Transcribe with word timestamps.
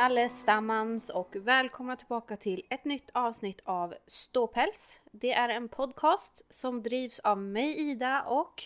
Allesammans 0.00 1.10
och 1.10 1.36
välkomna 1.36 1.96
tillbaka 1.96 2.36
till 2.36 2.62
ett 2.70 2.84
nytt 2.84 3.10
avsnitt 3.14 3.60
av 3.64 3.94
Ståpäls. 4.06 5.00
Det 5.12 5.32
är 5.32 5.48
en 5.48 5.68
podcast 5.68 6.42
som 6.50 6.82
drivs 6.82 7.20
av 7.20 7.38
mig 7.38 7.90
Ida 7.90 8.22
och... 8.22 8.62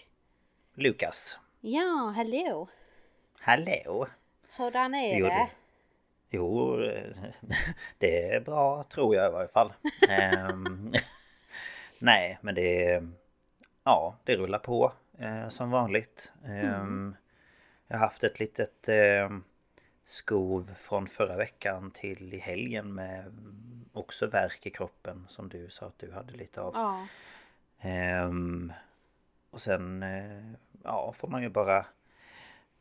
Lukas. 0.74 1.38
Ja, 1.60 2.12
hallå! 2.16 2.68
Hallå! 3.40 4.06
Hurdan 4.56 4.94
är 4.94 5.18
Jo, 5.18 5.26
det? 5.26 5.48
Jo, 6.30 6.76
det 7.98 8.28
är 8.34 8.40
bra 8.40 8.84
tror 8.84 9.16
jag 9.16 9.28
i 9.28 9.32
varje 9.32 9.48
fall. 9.48 9.72
Ehm, 10.08 10.92
Nej, 11.98 12.38
men 12.40 12.54
det... 12.54 13.02
Ja, 13.84 14.16
det 14.24 14.36
rullar 14.36 14.58
på 14.58 14.92
eh, 15.18 15.48
som 15.48 15.70
vanligt. 15.70 16.32
Ehm, 16.46 17.16
Jag 17.86 17.96
har 17.98 18.06
haft 18.06 18.24
ett 18.24 18.40
litet 18.40 18.88
eh, 18.88 19.30
skov 20.10 20.74
från 20.78 21.06
förra 21.06 21.36
veckan 21.36 21.90
till 21.90 22.34
i 22.34 22.38
helgen 22.38 22.94
med 22.94 23.32
också 23.92 24.26
värk 24.26 24.66
i 24.66 24.70
kroppen 24.70 25.26
som 25.28 25.48
du 25.48 25.70
sa 25.70 25.86
att 25.86 25.98
du 25.98 26.12
hade 26.12 26.32
lite 26.32 26.60
av. 26.60 26.74
Ja, 26.74 27.06
Ehm, 27.80 28.72
och 29.50 29.62
sen 29.62 30.02
eh, 30.02 30.52
ja, 30.84 31.12
får 31.12 31.28
man 31.28 31.42
ju 31.42 31.48
bara 31.48 31.86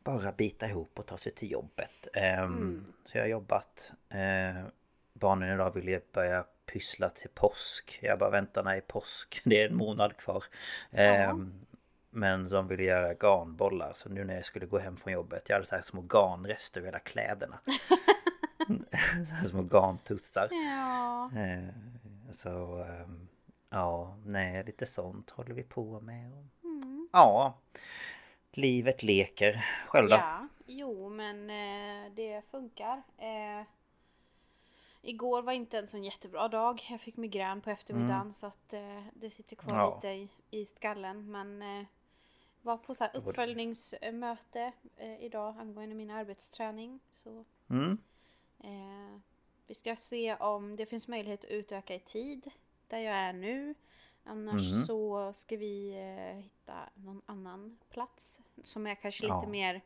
bara 0.04 0.32
bita 0.32 0.68
ihop 0.68 0.98
och 0.98 1.06
ta 1.06 1.18
sig 1.18 1.32
till 1.34 1.50
jobbet. 1.50 2.08
Ehm, 2.14 2.84
Så 3.04 3.18
jag 3.18 3.22
har 3.22 3.28
jobbat. 3.28 3.92
Eh, 4.08 4.64
barnen 5.12 5.54
idag 5.54 5.74
vill 5.74 5.88
ju 5.88 6.00
börja 6.12 6.44
pyssla 6.66 7.08
till 7.08 7.30
påsk. 7.34 7.98
Jag 8.02 8.18
bara 8.18 8.30
väntar 8.30 8.62
när 8.62 8.74
är 8.76 8.80
påsk? 8.80 9.40
Det 9.44 9.62
är 9.62 9.68
en 9.68 9.76
månad 9.76 10.16
kvar. 10.16 10.44
Ehm, 10.90 11.52
men 12.10 12.48
de 12.48 12.68
ville 12.68 12.82
göra 12.82 13.14
garnbollar 13.14 13.92
så 13.96 14.08
nu 14.08 14.24
när 14.24 14.34
jag 14.34 14.44
skulle 14.44 14.66
gå 14.66 14.78
hem 14.78 14.96
från 14.96 15.12
jobbet 15.12 15.48
Jag 15.48 15.56
hade 15.56 15.66
så 15.66 15.74
här 15.74 15.82
små 15.82 16.00
garnrester 16.00 16.80
över 16.80 16.88
hela 16.88 16.98
kläderna 16.98 17.60
så 19.28 19.34
här 19.34 19.48
Små 19.48 19.62
garntussar 19.62 20.48
ja. 20.50 21.30
Eh, 21.40 21.68
Så 22.32 22.82
ehm, 22.82 23.28
ja, 23.70 24.16
nej 24.24 24.64
lite 24.64 24.86
sånt 24.86 25.30
håller 25.30 25.54
vi 25.54 25.62
på 25.62 26.00
med. 26.00 26.32
och- 26.32 26.44
Ja, 27.12 27.54
livet 28.52 29.02
leker. 29.02 29.64
Själv 29.86 30.08
då? 30.08 30.16
ja. 30.16 30.48
Jo, 30.66 31.08
men 31.08 31.50
eh, 31.50 32.12
det 32.14 32.42
funkar. 32.50 33.02
Eh, 33.18 33.66
igår 35.02 35.42
var 35.42 35.52
inte 35.52 35.78
en 35.78 35.86
sån 35.86 36.04
jättebra 36.04 36.48
dag. 36.48 36.86
Jag 36.90 37.00
fick 37.00 37.16
migrän 37.16 37.60
på 37.60 37.70
eftermiddagen 37.70 38.32
så 38.32 38.46
att 38.46 38.72
eh, 38.72 39.02
det 39.14 39.30
sitter 39.30 39.56
kvar 39.56 39.76
Ja. 39.76 39.94
lite 39.94 40.08
i, 40.08 40.28
i 40.50 40.66
skallen. 40.66 41.30
Men 41.30 41.62
eh, 41.62 41.86
var 42.62 42.76
på 42.76 42.94
så 42.94 43.06
uppföljningsmöte 43.14 44.72
eh, 44.96 45.24
idag 45.24 45.54
angående 45.58 45.94
min 45.94 46.10
arbetsträning. 46.10 47.00
Så 47.22 47.44
Mm. 47.70 47.98
Eh, 48.64 49.20
vi 49.66 49.74
ska 49.74 49.96
se 49.96 50.34
om 50.34 50.76
det 50.76 50.86
finns 50.86 51.08
möjlighet 51.08 51.44
att 51.44 51.50
utöka 51.50 51.94
i 51.94 52.00
tid 52.00 52.50
där 52.88 52.98
jag 52.98 53.14
är 53.14 53.32
nu. 53.32 53.74
Annars 54.24 54.72
Mhm. 54.72 54.84
så 54.86 55.32
ska 55.32 55.56
vi 55.56 55.90
eh, 55.90 56.36
hitta 56.42 56.74
någon 56.94 57.22
annan 57.26 57.78
plats 57.90 58.40
som 58.62 58.86
är 58.86 58.94
kanske 58.94 59.22
lite 59.22 59.34
Ja. 59.42 59.46
mer 59.48 59.80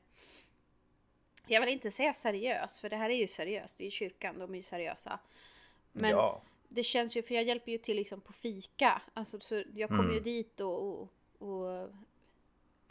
jag 1.46 1.60
vill 1.60 1.70
inte 1.70 1.90
säga 1.90 2.14
seriös, 2.14 2.80
för 2.80 2.88
det 2.90 2.96
här 2.96 3.10
är 3.10 3.14
ju 3.14 3.26
seriöst. 3.28 3.78
Det 3.78 3.84
är 3.84 3.86
ju 3.86 3.90
kyrkan, 3.90 4.38
de 4.38 4.50
är 4.52 4.56
ju 4.56 4.62
seriösa. 4.62 5.18
Men 5.92 6.10
Ja, 6.10 6.42
det 6.68 6.82
känns 6.82 7.16
ju, 7.16 7.22
för 7.22 7.34
jag 7.34 7.44
hjälper 7.44 7.72
ju 7.72 7.78
till 7.78 7.96
liksom 7.96 8.20
på 8.20 8.32
fika. 8.32 9.02
Alltså, 9.14 9.40
så 9.40 9.62
jag 9.74 9.88
kommer 9.88 10.04
ju 10.04 10.10
Mm. 10.10 10.22
dit 10.22 10.60
och, 10.60 10.82
och, 10.92 11.08
och 11.38 11.88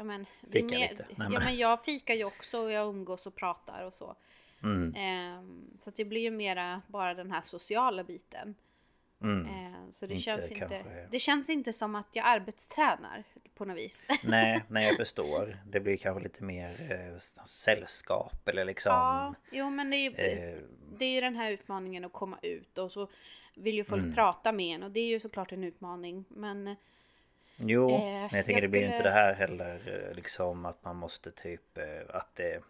ja, 0.04 0.08
men, 0.08 0.26
Fika 0.52 0.66
med- 0.66 0.90
lite. 0.92 1.06
Nej, 1.18 1.28
ja, 1.32 1.40
men- 1.40 1.58
jag 1.58 1.84
fikar 1.86 2.14
ju 2.14 2.24
också 2.24 2.60
och 2.60 2.72
jag 2.72 2.88
umgås 2.90 3.28
och 3.28 3.36
pratar 3.36 3.84
och 3.84 3.94
så. 3.94 4.16
mm, 4.64 4.94
Ehm, 4.98 5.78
så 5.80 5.92
det 5.96 6.06
blir 6.06 6.22
ju 6.22 6.32
mera 6.32 6.82
bara 6.88 7.14
den 7.14 7.32
här 7.32 7.42
sociala 7.42 8.04
biten. 8.04 8.56
mm. 9.22 9.46
Ehm, 9.46 9.94
så 9.94 10.06
det 10.08 10.14
Inte 10.14 10.24
känns, 10.24 10.52
inte, 10.52 10.68
kanske- 10.68 11.08
det 11.12 11.20
känns 11.20 11.50
inte 11.50 11.74
som 11.74 11.96
att 11.96 12.08
jag 12.12 12.26
arbetstränar 12.26 13.24
på 13.56 13.66
något 13.66 13.78
vis. 13.78 14.08
Nej, 14.24 14.64
nej 14.70 14.88
jag 14.88 14.96
förstår. 14.98 15.58
Det 15.68 15.80
blir 15.80 15.98
kanske 15.98 16.24
lite 16.24 16.44
mer 16.44 16.70
eh, 16.92 17.18
sällskap 17.46 18.48
eller 18.48 18.66
liksom 18.66 18.90
ja, 18.92 19.34
jo 19.52 19.70
men 19.70 19.90
det 19.90 19.96
är, 19.98 20.10
ju, 20.10 20.16
eh, 20.16 20.60
det 20.98 21.06
är 21.06 21.10
ju 21.12 21.22
den 21.22 21.36
här 21.36 21.52
utmaningen 21.52 22.06
att 22.06 22.14
komma 22.14 22.38
ut 22.42 22.78
och 22.78 22.92
så 22.92 23.08
vill 23.56 23.76
ju 23.76 23.84
folk 23.84 24.02
Mm. 24.04 24.16
prata 24.16 24.52
med 24.52 24.76
en 24.76 24.84
och 24.84 24.92
det 24.92 25.00
är 25.00 25.08
ju 25.08 25.20
såklart 25.20 25.52
en 25.52 25.64
utmaning. 25.64 26.26
Men 26.30 26.76
Jo, 27.58 27.90
Eh, 27.90 28.00
men 28.02 28.22
jag 28.22 28.32
tänker 28.32 28.52
jag 28.54 28.62
det 28.62 28.68
blir 28.68 28.82
skulle- 28.82 28.86
inte 28.96 29.04
det 29.04 29.12
här 29.12 29.34
heller 29.34 30.08
eh, 30.10 30.16
liksom 30.16 30.66
att 30.66 30.84
man 30.84 30.96
måste 30.96 31.32
typ 31.32 31.78
eh, 31.78 32.16
att 32.16 32.36
det 32.36 32.62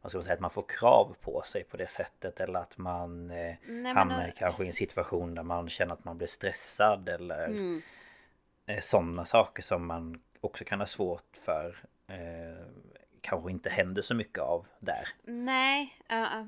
vad 0.00 0.10
ska 0.10 0.18
man 0.18 0.24
säga, 0.24 0.34
att 0.34 0.40
man 0.40 0.50
får 0.50 0.64
krav 0.68 1.16
på 1.20 1.42
sig 1.42 1.64
på 1.64 1.76
det 1.76 1.90
sättet 1.90 2.40
eller 2.40 2.58
att 2.60 2.78
man 2.78 3.30
eh, 3.30 3.54
men, 3.66 3.96
hamnar 3.96 4.26
eh, 4.26 4.32
kanske 4.36 4.64
i 4.64 4.66
en 4.66 4.72
situation 4.72 5.34
där 5.34 5.42
man 5.42 5.68
känner 5.68 5.92
att 5.92 6.04
man 6.04 6.18
blir 6.18 6.28
stressad 6.28 7.08
eller 7.08 7.44
mm, 7.46 7.82
sådana 8.80 9.24
saker 9.24 9.62
som 9.62 9.86
man 9.86 10.20
också 10.40 10.64
kan 10.64 10.78
ha 10.80 10.86
svårt 10.86 11.36
för 11.44 11.76
eh, 12.08 12.66
kanske 13.20 13.50
inte 13.50 13.70
händer 13.70 14.02
så 14.02 14.14
mycket 14.14 14.38
av 14.38 14.66
där. 14.78 15.08
nej, 15.24 15.94
eh, 16.08 16.44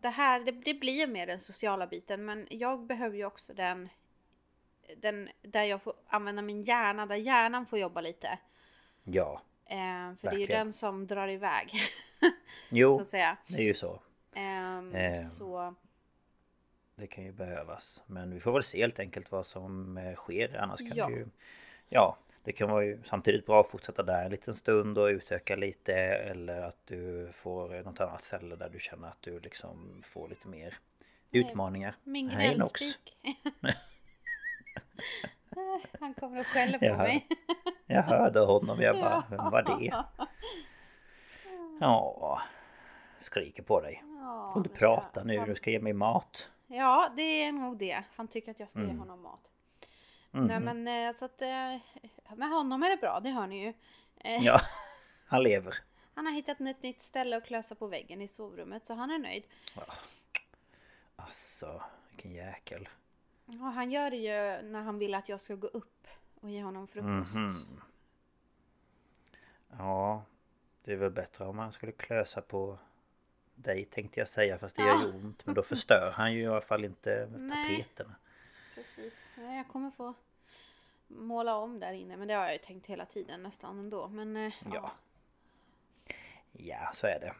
det 0.00 0.08
här 0.08 0.40
det, 0.40 0.52
det 0.52 0.74
blir 0.74 1.06
mer 1.06 1.26
den 1.26 1.38
sociala 1.38 1.86
biten 1.86 2.24
men 2.24 2.46
jag 2.50 2.86
behöver 2.86 3.16
ju 3.16 3.24
också 3.24 3.54
den, 3.54 3.88
den 4.96 5.28
där 5.42 5.62
jag 5.64 5.82
får 5.82 5.94
använda 6.08 6.42
min 6.42 6.62
hjärna, 6.62 7.06
där 7.06 7.16
hjärnan 7.16 7.66
får 7.66 7.78
jobba 7.78 8.00
lite. 8.00 8.38
Ja, 9.04 9.42
Eh, 9.70 9.76
för 9.76 9.78
det 9.80 10.28
är 10.28 10.32
ju 10.32 10.38
Verkligen. 10.38 10.66
den 10.66 10.72
som 10.72 11.06
drar 11.06 11.28
iväg. 11.28 11.72
jo, 12.70 12.96
så 12.96 13.02
att 13.02 13.08
säga. 13.08 13.36
det 13.46 13.54
är 13.56 13.62
ju 13.66 13.74
så. 13.74 14.00
Ehm. 14.34 14.92
Så 15.24 15.74
Det 16.94 17.06
kan 17.06 17.24
ju 17.24 17.32
behövas. 17.32 18.02
Men 18.06 18.30
vi 18.34 18.40
får 18.40 18.52
väl 18.52 18.64
se 18.64 18.80
helt 18.80 18.98
enkelt 18.98 19.30
vad 19.30 19.46
som 19.46 19.98
eh, 19.98 20.14
sker. 20.14 20.56
Annars 20.60 20.78
kan 20.78 20.92
Ja. 20.96 21.06
det 21.08 21.12
ju... 21.14 21.26
Ja, 21.88 22.18
Det 22.44 22.52
kan 22.52 22.70
vara 22.70 22.84
ju 22.84 23.02
samtidigt 23.04 23.46
bra 23.46 23.60
att 23.60 23.68
fortsätta 23.68 24.02
där 24.02 24.24
en 24.24 24.30
liten 24.30 24.54
stund 24.54 24.98
och 24.98 25.06
utöka 25.06 25.56
lite 25.56 25.94
eller 25.94 26.60
att 26.62 26.86
du 26.86 27.32
får 27.32 27.82
något 27.82 28.00
annat 28.00 28.22
ställe 28.22 28.56
där 28.56 28.68
du 28.68 28.80
känner 28.80 29.08
att 29.08 29.22
du 29.22 29.40
liksom 29.40 30.02
får 30.04 30.28
lite 30.28 30.48
mer 30.48 30.78
utmaningar. 31.30 31.94
Min 32.04 32.28
gnällspik. 32.28 33.16
Han 36.00 36.14
kommer 36.14 36.40
och 36.40 36.46
skäller 36.46 36.78
på 36.78 36.84
Jag 36.84 36.94
hör- 36.96 37.04
mig. 37.06 37.26
Jag 37.86 38.02
hörde 38.02 38.40
honom, 38.40 38.80
jag 38.80 38.96
bara, 38.96 39.10
Ja. 39.30 39.36
vem 39.36 39.50
var 39.50 39.62
det? 39.62 40.04
Ja, 41.80 42.42
skriker 43.20 43.62
på 43.62 43.80
dig. 43.80 44.02
Ja, 44.20 44.50
Får 44.54 44.66
jag- 44.66 44.74
prata 44.74 45.24
nu, 45.24 45.44
du 45.46 45.54
ska 45.54 45.70
ge 45.70 45.80
mig 45.80 45.92
mat. 45.92 46.48
Ja, 46.66 47.12
det 47.16 47.22
är 47.22 47.52
nog 47.52 47.76
det. 47.78 48.02
Han 48.16 48.28
tycker 48.28 48.50
att 48.50 48.60
jag 48.60 48.70
ska 48.70 48.78
ge 48.78 48.84
Mm. 48.84 48.98
honom 48.98 49.22
mat. 49.22 49.40
Nej 50.30 50.60
men 50.60 50.88
eh, 50.88 51.16
så 51.18 51.24
att 51.24 51.42
eh, 51.42 51.76
med 52.36 52.48
honom 52.50 52.82
är 52.82 52.90
det 52.90 52.96
bra, 52.96 53.20
det 53.20 53.30
hör 53.30 53.46
ni 53.46 53.60
ju. 53.64 53.68
Eh, 54.16 54.44
Ja, 54.44 54.60
han 55.26 55.42
lever. 55.42 55.74
Han 56.14 56.26
har 56.26 56.32
hittat 56.32 56.60
ett 56.60 56.82
nytt 56.82 57.02
ställe 57.02 57.36
att 57.36 57.44
klösa 57.46 57.74
på 57.74 57.86
väggen 57.86 58.22
i 58.22 58.28
sovrummet 58.28 58.86
så 58.86 58.94
han 58.94 59.10
är 59.10 59.18
nöjd. 59.18 59.44
Alltså, 61.16 61.82
vilken 62.10 62.32
jäkel. 62.32 62.88
Och 63.48 63.54
han 63.72 63.90
gör 63.90 64.10
det 64.10 64.16
ju 64.16 64.62
när 64.68 64.82
han 64.82 64.98
vill 64.98 65.14
att 65.14 65.28
jag 65.28 65.40
ska 65.40 65.54
gå 65.54 65.66
upp 65.66 66.06
och 66.40 66.50
ge 66.50 66.62
honom 66.62 66.86
frukost. 66.86 67.34
Mhm. 67.34 67.80
Ja, 69.78 70.22
det 70.84 70.92
är 70.92 70.96
väl 70.96 71.10
bättre 71.10 71.44
om 71.44 71.58
han 71.58 71.72
skulle 71.72 71.92
klösa 71.92 72.40
på 72.42 72.78
dig 73.54 73.84
tänkte 73.84 74.20
jag 74.20 74.28
säga 74.28 74.58
fast 74.58 74.76
det 74.76 74.82
gör 74.82 74.98
ju 74.98 75.12
ont. 75.12 75.46
Men 75.46 75.54
då 75.54 75.62
förstör 75.62 76.12
han 76.14 76.32
ju 76.34 76.40
i 76.42 76.46
alla 76.46 76.60
fall 76.60 76.84
inte 76.84 77.28
Nej. 77.36 77.76
tapeterna. 77.78 78.14
Precis. 78.74 79.30
Ja, 79.36 79.42
Jag 79.54 79.68
kommer 79.68 79.90
få 79.90 80.14
måla 81.06 81.56
om 81.56 81.80
där 81.80 81.92
inne 81.92 82.16
men 82.16 82.28
det 82.28 82.34
har 82.34 82.42
jag 82.42 82.52
ju 82.52 82.58
tänkt 82.58 82.86
hela 82.86 83.06
tiden 83.06 83.42
nästan 83.42 83.78
ändå. 83.78 84.08
Men 84.08 84.36
eh, 84.36 84.52
ja. 84.64 84.70
Ja. 84.74 84.90
Ja, 86.52 86.90
så 86.92 87.06
är 87.06 87.20
det. 87.20 87.34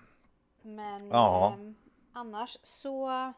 Men 0.62 1.08
Ja. 1.08 1.52
ehm, 1.54 1.74
annars 2.12 2.58
så 2.62 3.32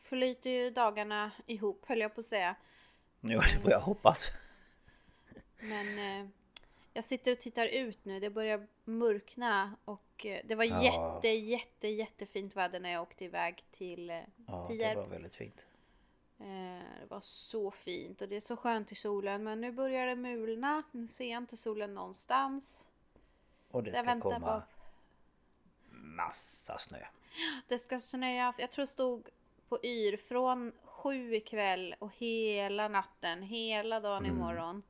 flyter 0.00 0.50
ju 0.50 0.70
dagarna 0.70 1.30
ihop 1.46 1.84
höll 1.88 2.00
jag 2.00 2.14
på 2.14 2.20
att 2.20 2.26
säga. 2.26 2.54
Jo, 3.20 3.40
det 3.40 3.60
får 3.62 3.70
jag 3.70 3.80
hoppas. 3.80 4.28
Men 5.60 5.98
eh, 5.98 6.28
jag 6.92 7.04
sitter 7.04 7.32
och 7.32 7.38
tittar 7.38 7.66
ut 7.66 8.04
nu. 8.04 8.20
Det 8.20 8.30
börjar 8.30 8.66
mörkna 8.84 9.76
och 9.84 10.26
eh, 10.26 10.40
det 10.44 10.54
var 10.54 10.64
Ja. 10.64 10.82
jätte 10.82 11.28
jätte 11.28 11.88
jättefint 11.88 12.56
väder 12.56 12.80
när 12.80 12.90
jag 12.90 13.02
åkte 13.02 13.24
iväg 13.24 13.64
till 13.70 14.10
eh, 14.10 14.20
Ja, 14.46 14.66
det 14.68 14.94
var 14.94 15.06
väldigt 15.06 15.36
fint. 15.36 15.64
Eh, 16.38 16.46
Det 17.00 17.06
var 17.08 17.20
så 17.20 17.70
fint 17.70 18.22
och 18.22 18.28
det 18.28 18.36
är 18.36 18.40
så 18.40 18.56
skönt 18.56 18.92
i 18.92 18.94
solen 18.94 19.44
men 19.44 19.60
nu 19.60 19.72
börjar 19.72 20.06
det 20.06 20.16
mulna. 20.16 20.82
Nu 20.92 21.06
ser 21.06 21.30
jag 21.30 21.38
inte 21.42 21.56
solen 21.56 21.94
någonstans. 21.94 22.86
Och 23.70 23.82
det 23.82 23.92
Så 23.92 23.98
ska 24.04 24.20
komma 24.20 24.40
på- 24.60 24.62
massa 25.90 26.78
snö. 26.78 26.98
Det 27.68 27.78
ska 27.78 27.98
snöa, 27.98 28.54
jag 28.58 28.70
tror 28.70 28.82
det 28.82 28.92
stod 28.92 29.28
på 29.70 29.78
yr 29.82 30.16
från 30.16 30.72
sju 30.84 31.34
ikväll 31.34 31.94
och 31.98 32.10
hela 32.14 32.88
natten, 32.88 33.42
hela 33.42 34.00
dagen 34.00 34.24
Mm. 34.24 34.36
imorgon. 34.36 34.82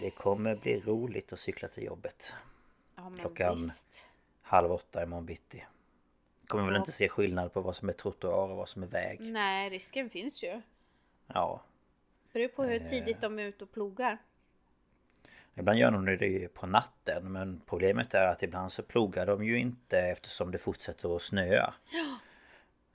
Det 0.00 0.10
kommer 0.10 0.56
bli 0.56 0.80
roligt 0.80 1.32
att 1.32 1.40
cykla 1.40 1.68
till 1.68 1.84
jobbet. 1.84 2.34
Ja 2.96 3.12
Klockan- 3.20 3.56
visst. 3.56 4.08
Halv 4.42 4.72
åtta 4.72 5.02
imorgon 5.02 5.26
bitti. 5.26 5.64
Kommer 6.46 6.64
väl 6.64 6.74
Ja. 6.74 6.78
inte 6.80 6.92
se 6.92 7.08
skillnad 7.08 7.52
på 7.52 7.60
vad 7.60 7.76
som 7.76 7.88
är 7.88 7.92
trottoar 7.92 8.48
och 8.50 8.56
vad 8.56 8.68
som 8.68 8.82
är 8.82 8.86
väg. 8.86 9.20
Nej, 9.20 9.70
risken 9.70 10.10
finns 10.10 10.42
ju. 10.42 10.60
Ja. 11.26 11.60
Beror 12.32 12.48
på 12.48 12.64
hur 12.64 12.82
Eh. 12.82 12.88
tidigt 12.88 13.20
de 13.20 13.38
är 13.38 13.42
ute 13.42 13.64
och 13.64 13.72
plogar. 13.72 14.18
Ibland 15.54 15.78
gör 15.78 15.90
de 15.90 16.04
det 16.16 16.48
på 16.54 16.66
natten 16.66 17.32
men 17.32 17.60
problemet 17.66 18.14
är 18.14 18.26
att 18.26 18.42
ibland 18.42 18.72
så 18.72 18.82
plogar 18.82 19.26
de 19.26 19.44
ju 19.44 19.58
inte 19.58 19.98
eftersom 19.98 20.50
det 20.50 20.58
fortsätter 20.58 21.16
att 21.16 21.22
snöa. 21.22 21.74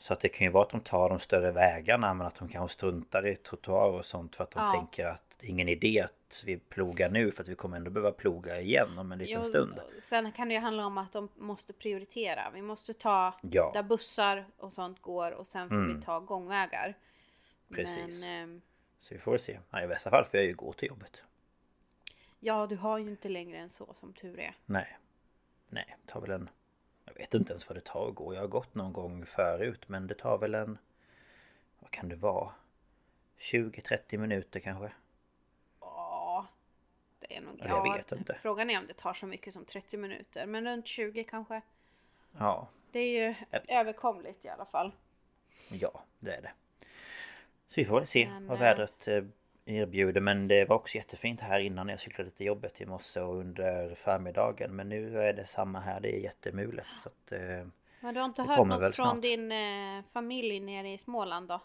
Så 0.01 0.13
att 0.13 0.19
det 0.19 0.29
kan 0.29 0.45
ju 0.47 0.51
vara 0.51 0.63
att 0.63 0.69
de 0.69 0.79
tar 0.81 1.09
de 1.09 1.19
större 1.19 1.51
vägarna 1.51 2.13
men 2.13 2.27
att 2.27 2.35
de 2.35 2.47
kanske 2.49 2.73
struntar 2.73 3.27
i 3.27 3.35
trottoarer 3.35 3.93
och 3.93 4.05
sånt 4.05 4.35
för 4.35 4.43
att 4.43 4.51
de 4.51 4.63
Ja. 4.63 4.71
tänker 4.71 5.05
att 5.05 5.21
det 5.37 5.47
är 5.47 5.49
ingen 5.49 5.69
idé 5.69 6.01
att 6.01 6.43
vi 6.45 6.57
plogar 6.57 7.09
nu 7.09 7.31
för 7.31 7.43
att 7.43 7.49
vi 7.49 7.55
kommer 7.55 7.77
ändå 7.77 7.91
behöva 7.91 8.11
ploga 8.11 8.61
igen 8.61 8.97
om 8.97 9.11
en 9.11 9.17
liten 9.19 9.41
Jo, 9.43 9.49
stund. 9.49 9.79
Sen 9.99 10.31
kan 10.31 10.47
det 10.47 10.53
ju 10.53 10.59
handla 10.59 10.85
om 10.85 10.97
att 10.97 11.11
de 11.13 11.29
måste 11.35 11.73
prioritera. 11.73 12.51
Vi 12.53 12.61
måste 12.61 12.93
ta 12.93 13.33
Ja. 13.41 13.71
där 13.73 13.83
bussar 13.83 14.45
och 14.57 14.73
sånt 14.73 15.01
går 15.01 15.31
och 15.31 15.47
sen 15.47 15.69
får 15.69 15.75
Mm. 15.75 15.95
vi 15.99 16.05
ta 16.05 16.19
gångvägar. 16.19 16.93
Precis. 17.69 18.21
Men 18.21 18.29
ehm, 18.43 18.61
Så 19.01 19.13
vi 19.13 19.19
får 19.19 19.37
se. 19.37 19.59
Ja, 19.71 19.81
I 19.83 19.87
bästa 19.87 20.09
fall 20.09 20.25
får 20.25 20.39
jag 20.39 20.45
ju 20.47 20.53
gå 20.53 20.73
till 20.73 20.87
jobbet. 20.87 21.21
ja, 22.39 22.67
du 22.67 22.75
har 22.75 22.97
ju 22.97 23.09
inte 23.09 23.29
längre 23.29 23.57
än 23.57 23.69
så 23.69 23.93
som 23.93 24.13
tur 24.13 24.39
är. 24.39 24.55
Nej. 24.65 24.97
Nej, 25.69 25.95
tar 26.07 26.21
väl 26.21 26.31
en... 26.31 26.49
Vet 27.21 27.33
inte 27.33 27.53
ens 27.53 27.69
vad 27.69 27.77
det 27.77 27.81
tar 27.85 28.07
att 28.09 28.15
gå. 28.15 28.33
Jag 28.33 28.41
har 28.41 28.47
gått 28.47 28.75
någon 28.75 28.93
gång 28.93 29.25
förut 29.25 29.89
men 29.89 30.07
det 30.07 30.15
tar 30.15 30.37
väl 30.37 30.55
en... 30.55 30.77
Vad 31.79 31.91
kan 31.91 32.09
det 32.09 32.15
vara? 32.15 32.51
20-30 33.39 34.17
minuter 34.17 34.59
kanske? 34.59 34.91
Ja, 35.79 36.47
det 37.19 37.35
är 37.35 37.41
nog... 37.41 37.55
Ja, 37.59 37.67
jag 37.67 37.93
vet 37.97 38.11
inte. 38.11 38.37
Frågan 38.41 38.69
är 38.69 38.79
om 38.79 38.87
det 38.87 38.93
tar 38.93 39.13
så 39.13 39.25
mycket 39.27 39.53
som 39.53 39.65
30 39.65 39.97
minuter. 39.97 40.45
Men 40.45 40.65
runt 40.65 40.87
20 40.87 41.23
kanske. 41.23 41.61
Ja, 42.37 42.67
Det 42.91 42.99
är 42.99 43.27
ju 43.27 43.35
överkomligt 43.67 44.45
i 44.45 44.49
alla 44.49 44.65
fall. 44.65 44.91
ja 45.71 46.03
det 46.19 46.35
är 46.35 46.41
det. 46.41 46.51
Så 47.67 47.73
vi 47.75 47.85
får 47.85 47.95
väl 47.95 48.07
se 48.07 48.29
Men, 48.29 48.47
vad 48.47 48.57
eh, 48.57 48.61
vädret 48.61 49.07
eh, 49.07 49.23
erbjuder. 49.65 50.21
Men 50.21 50.47
det 50.47 50.65
var 50.65 50.75
också 50.75 50.95
jättefint 50.97 51.41
här 51.41 51.59
innan 51.59 51.89
jag 51.89 51.99
cyklade 51.99 52.31
till 52.31 52.45
jobbet 52.45 52.81
i 52.81 52.85
morse 52.85 53.19
och 53.19 53.35
under 53.35 53.95
förmiddagen. 53.95 54.75
Men 54.75 54.89
nu 54.89 55.21
är 55.21 55.33
det 55.33 55.45
samma 55.45 55.79
här. 55.79 55.99
Det 55.99 56.15
är 56.15 56.19
jättemulet. 56.19 56.85
Så 57.03 57.09
att, 57.09 57.31
eh, 57.31 57.67
Men 57.99 58.13
du 58.13 58.19
har 58.19 58.25
inte 58.25 58.43
hört 58.43 58.67
något 58.67 58.95
från 58.95 59.21
din 59.21 59.51
eh, 59.51 60.03
familj 60.13 60.59
nere 60.59 60.93
i 60.93 60.97
Småland 60.97 61.47
då? 61.47 61.59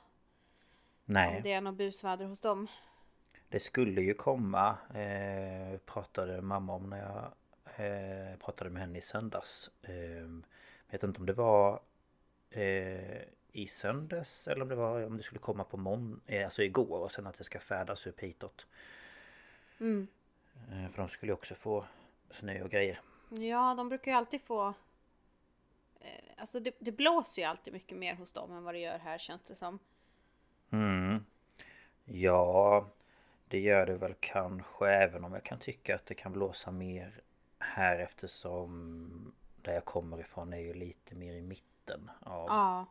nej. 1.05 1.37
Om 1.37 1.43
det 1.43 1.53
är 1.53 1.61
något 1.61 1.75
busväder 1.75 2.25
hos 2.25 2.41
dem? 2.41 2.67
Det 3.49 3.61
skulle 3.61 4.01
ju 4.01 4.15
komma 4.15 4.77
eh, 4.95 5.79
Pratade 5.79 6.43
mamma 6.43 6.75
om 6.75 6.91
när 6.91 6.99
jag 6.99 7.33
eh, 7.87 8.37
Pratade 8.39 8.71
med 8.71 8.83
henne 8.83 8.99
i 8.99 9.01
söndags 9.01 9.71
eh, 9.83 10.29
Vet 10.91 11.03
inte 11.03 11.21
om 11.21 11.27
det 11.27 11.33
var 11.33 11.81
eh, 12.51 13.23
I 13.57 13.67
söndags 13.67 14.49
Eller 14.49 14.63
om 14.63 14.69
det 14.69 14.75
var 14.75 15.07
om 15.07 15.17
det 15.17 15.23
skulle 15.23 15.39
komma 15.39 15.65
på 15.65 15.77
mån 15.77 16.21
eh, 16.27 16.45
Alltså 16.45 16.63
igår 16.63 16.99
och 17.01 17.13
sen 17.13 17.27
att 17.27 17.39
det 17.39 17.45
ska 17.45 17.61
färdas 17.61 18.07
upp 18.07 18.21
hitåt 18.21 18.67
Mm. 19.81 20.09
eh, 20.73 20.89
För 20.91 20.99
de 21.03 21.09
skulle 21.09 21.31
ju 21.33 21.35
också 21.35 21.55
få 21.55 21.85
Snö 22.31 22.63
och 22.63 22.71
grejer 22.71 23.01
Ja, 23.29 23.75
de 23.75 23.89
brukar 23.89 24.11
ju 24.11 24.17
alltid 24.17 24.43
få... 24.43 24.75
Eh, 26.01 26.25
alltså 26.37 26.61
det, 26.61 26.77
det 26.79 26.93
blåser 26.93 27.43
ju 27.43 27.49
alltid 27.49 27.73
mycket 27.73 27.99
mer 27.99 28.15
hos 28.15 28.33
dem 28.33 28.53
än 28.53 28.65
vad 28.65 28.75
det 28.75 28.79
gör 28.79 28.99
här 28.99 29.19
känns 29.19 29.43
det 29.43 29.55
som. 29.55 29.79
mm. 30.71 31.25
Ja 32.05 32.89
Det 33.49 33.61
gör 33.61 33.87
det 33.87 33.95
väl 33.97 34.15
kanske 34.21 34.89
Även 34.89 35.25
om 35.25 35.33
jag 35.33 35.45
kan 35.45 35.59
tycka 35.59 35.95
att 35.95 36.07
det 36.07 36.15
kan 36.15 36.33
blåsa 36.33 36.71
mer 36.71 37.21
Här 37.59 37.99
eftersom 37.99 39.35
Där 39.63 39.73
jag 39.73 39.85
kommer 39.85 40.21
ifrån 40.21 40.53
är 40.53 40.59
ju 40.59 40.75
lite 40.75 41.15
mer 41.15 41.33
i 41.35 41.43
mitten 41.43 42.11
av 42.21 42.47
Ja. 42.49 42.87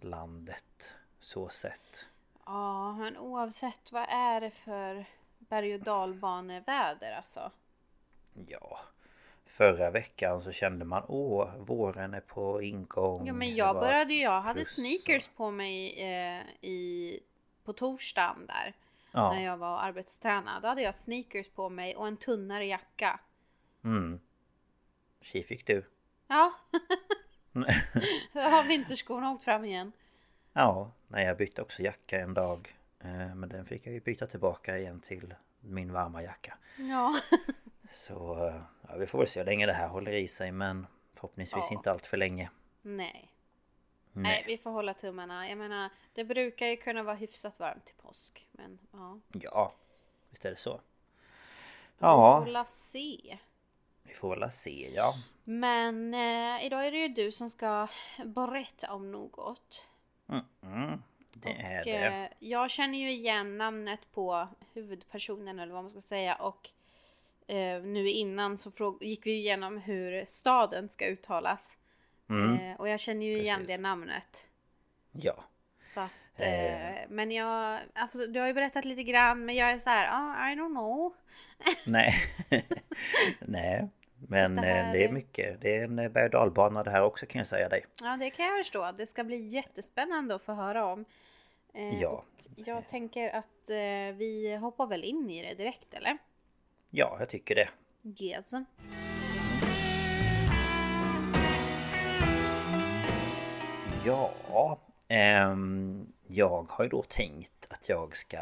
Landet 0.00 0.94
så 1.20 1.48
sett. 1.48 2.06
Ja, 2.44 2.92
men 2.92 3.16
oavsett 3.16 3.92
vad 3.92 4.06
är 4.08 4.40
det 4.40 4.50
för 4.50 5.04
berg 5.38 5.74
och 5.74 5.80
dalbaneväder 5.80 7.12
alltså? 7.12 7.50
Ja. 8.48 8.78
Förra 9.44 9.90
veckan 9.90 10.42
så 10.42 10.52
kände 10.52 10.84
man 10.84 11.02
åh, 11.08 11.56
våren 11.56 12.14
är 12.14 12.20
på 12.20 12.62
ingång. 12.62 13.26
Ja 13.26 13.32
men 13.32 13.54
jag 13.54 13.76
började 13.76 14.14
ju, 14.14 14.22
jag 14.22 14.40
hade 14.40 14.64
sneakers 14.64 15.28
på 15.28 15.50
mig 15.50 16.02
eh, 16.02 16.42
i, 16.60 17.20
på 17.64 17.72
torsdagen 17.72 18.46
där. 18.46 18.74
Ja. 19.12 19.32
När 19.32 19.44
jag 19.44 19.56
var 19.56 19.78
arbetstränad. 19.78 20.62
Då 20.62 20.68
hade 20.68 20.82
jag 20.82 20.94
sneakers 20.94 21.48
på 21.48 21.68
mig 21.68 21.96
och 21.96 22.06
en 22.06 22.16
tunnare 22.16 22.66
jacka. 22.66 23.20
Mm. 23.84 24.20
Tji 25.20 25.42
fick 25.42 25.66
du. 25.66 25.84
Ja. 26.26 26.52
Har 28.32 28.68
vinterskorna 28.68 29.30
åkt 29.32 29.44
fram 29.44 29.64
igen. 29.64 29.92
Ja, 30.52 30.90
nej 31.08 31.26
jag 31.26 31.36
bytte 31.36 31.62
också 31.62 31.82
jacka 31.82 32.20
en 32.20 32.34
dag. 32.34 32.76
Eh, 33.00 33.34
Men 33.34 33.48
den 33.48 33.66
fick 33.66 33.86
jag 33.86 33.94
ju 33.94 34.00
byta 34.00 34.26
tillbaka 34.26 34.78
igen 34.78 35.00
till 35.00 35.34
min 35.60 35.92
varma 35.92 36.22
jacka. 36.22 36.58
Ja. 36.78 37.14
Så 37.92 38.46
eh, 38.48 38.60
ja, 38.88 38.96
vi 38.96 39.06
får 39.06 39.18
väl 39.18 39.28
se 39.28 39.40
hur 39.40 39.44
länge 39.46 39.66
det 39.66 39.72
här 39.72 39.88
håller 39.88 40.12
i 40.12 40.28
sig 40.28 40.52
men 40.52 40.86
förhoppningsvis 41.14 41.64
Ja. 41.70 41.76
inte 41.76 41.90
allt 41.90 42.06
för 42.06 42.16
länge. 42.16 42.50
Nej. 42.82 43.32
Nej, 44.12 44.22
Nej. 44.22 44.44
vi 44.46 44.58
får 44.58 44.70
hålla 44.70 44.94
tummarna. 44.94 45.48
Jag 45.48 45.58
menar, 45.58 45.90
det 46.14 46.24
brukar 46.24 46.66
ju 46.66 46.76
kunna 46.76 47.02
vara 47.02 47.16
hyfsat 47.16 47.58
varmt 47.60 47.84
till 47.84 47.94
påsk. 47.94 48.48
Men 48.52 48.78
ja. 48.92 49.18
Ja, 49.32 49.72
visst 50.30 50.44
är 50.44 50.50
det 50.50 50.56
så. 50.56 50.80
Vi 51.98 52.00
får 52.00 52.48
Ja, 52.48 52.64
se. 52.68 53.38
Vi 54.08 54.14
får 54.14 54.36
väl 54.36 54.50
se 54.50 54.90
ja. 54.94 55.14
Men 55.44 56.14
eh, 56.14 56.66
idag 56.66 56.86
är 56.86 56.92
det 56.92 56.98
ju 56.98 57.08
du 57.08 57.32
som 57.32 57.50
ska 57.50 57.88
berätta 58.24 58.92
om 58.92 59.12
något. 59.12 59.84
Mm, 60.28 60.44
mm. 60.62 61.02
Det 61.32 61.50
och, 61.50 61.60
är 61.60 61.84
det. 61.84 62.06
Eh, 62.06 62.28
jag 62.38 62.70
känner 62.70 62.98
ju 62.98 63.10
igen 63.12 63.58
namnet 63.58 64.00
på 64.14 64.48
huvudpersonen 64.74 65.58
eller 65.58 65.72
vad 65.72 65.82
man 65.82 65.90
ska 65.90 66.00
säga 66.00 66.34
och 66.34 66.70
eh, 67.46 67.82
nu 67.82 68.10
innan 68.10 68.56
så 68.56 68.98
gick 69.00 69.26
vi 69.26 69.32
igenom 69.32 69.78
hur 69.78 70.24
staden 70.24 70.88
ska 70.88 71.06
uttalas. 71.06 71.78
Mm. 72.28 72.60
Eh, 72.60 72.80
och 72.80 72.88
jag 72.88 73.00
känner 73.00 73.26
ju 73.26 73.38
igen 73.38 73.56
Precis. 73.56 73.68
det 73.68 73.78
namnet. 73.78 74.48
Ja. 75.12 75.44
Så 75.84 76.00
att, 76.00 76.10
Eh. 76.36 77.00
eh, 77.00 77.06
men 77.08 77.30
jag, 77.30 77.80
alltså 77.94 78.26
du 78.26 78.40
har 78.40 78.46
ju 78.46 78.54
berättat 78.54 78.84
lite 78.84 79.02
grann 79.02 79.44
men 79.44 79.54
jag 79.54 79.70
är 79.70 79.78
så 79.78 79.90
här, 79.90 80.08
ah, 80.12 80.50
I 80.50 80.54
don't 80.54 80.74
know. 80.74 81.14
Nej. 81.86 82.14
Nej. 83.40 83.88
Men 84.28 84.56
det 84.56 84.62
det, 84.62 84.68
här 84.68 84.92
det 84.92 85.04
är 85.04 85.12
mycket. 85.12 85.60
Det 85.60 85.76
är 85.76 85.84
en 85.84 85.96
berg 85.96 86.24
och 86.24 86.30
dalbana 86.30 86.82
det 86.82 86.90
här 86.90 87.02
också 87.02 87.26
kan 87.26 87.38
jag 87.38 87.46
säga 87.46 87.68
dig. 87.68 87.84
Ja 88.02 88.16
det 88.16 88.30
kan 88.30 88.46
jag 88.46 88.58
förstå. 88.58 88.92
Det 88.98 89.06
ska 89.06 89.24
bli 89.24 89.36
jättespännande 89.46 90.34
att 90.34 90.42
få 90.42 90.52
höra 90.52 90.84
om. 90.84 91.04
Eh, 91.74 92.00
Ja. 92.00 92.24
Jag 92.56 92.88
tänker 92.88 93.30
att 93.30 93.70
eh, 93.70 94.16
vi 94.16 94.58
hoppar 94.60 94.86
väl 94.86 95.04
in 95.04 95.30
i 95.30 95.42
det 95.42 95.54
direkt 95.54 95.94
eller? 95.94 96.18
Ja, 96.90 97.16
jag 97.18 97.28
tycker 97.28 97.54
det. 97.54 97.68
Yes. 98.24 98.52
Ja, 104.04 104.78
ehm, 105.08 106.06
jag 106.26 106.66
har 106.70 106.84
ju 106.84 106.90
då 106.90 107.02
tänkt 107.02 107.66
att 107.70 107.88
jag 107.88 108.16
ska 108.16 108.38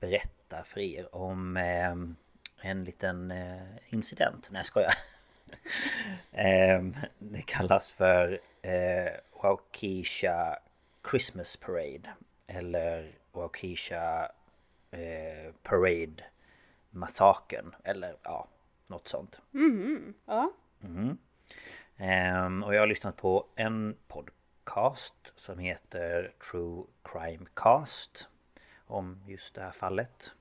berätta 0.00 0.64
för 0.64 0.80
er 0.80 1.14
om 1.14 1.56
ehm, 1.56 2.16
en 2.60 2.84
liten 2.84 3.30
eh, 3.30 3.62
incident. 3.88 4.48
Nej, 4.50 4.58
jag 4.58 4.66
skojar. 4.66 4.94
Ehm, 6.32 6.96
det 7.18 7.42
kallas 7.42 7.92
för 7.92 8.40
eh, 8.62 9.12
Waukesha 9.42 10.58
Christmas 11.10 11.56
Parade. 11.56 12.10
Eller 12.46 13.12
Waukesha 13.32 14.30
eh, 14.90 15.52
Parade 15.62 16.24
Massakern. 16.90 17.74
Eller 17.84 18.16
ja, 18.22 18.48
något 18.86 19.08
sånt. 19.08 19.40
Ja. 20.26 20.52
Ehm, 21.96 22.62
och 22.62 22.74
jag 22.74 22.80
har 22.80 22.86
lyssnat 22.86 23.16
på 23.16 23.46
en 23.56 23.96
podcast 24.08 25.32
som 25.36 25.58
heter 25.58 26.32
True 26.50 26.84
Crime 27.02 27.46
Cast 27.54 28.28
om 28.86 29.22
just 29.26 29.54
det 29.54 29.60
här 29.60 29.70
fallet. 29.70 30.32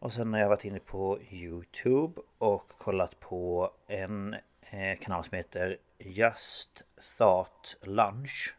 Och 0.00 0.12
sen 0.12 0.32
har 0.32 0.40
jag 0.40 0.48
varit 0.48 0.64
inne 0.64 0.80
på 0.80 1.18
Youtube 1.30 2.20
och 2.38 2.68
kollat 2.68 3.20
på 3.20 3.70
en 3.86 4.36
eh, 4.60 4.98
kanal 5.00 5.24
som 5.24 5.36
heter 5.36 5.78
Just 5.98 6.84
Thought 7.18 7.76
Lunch. 7.82 8.54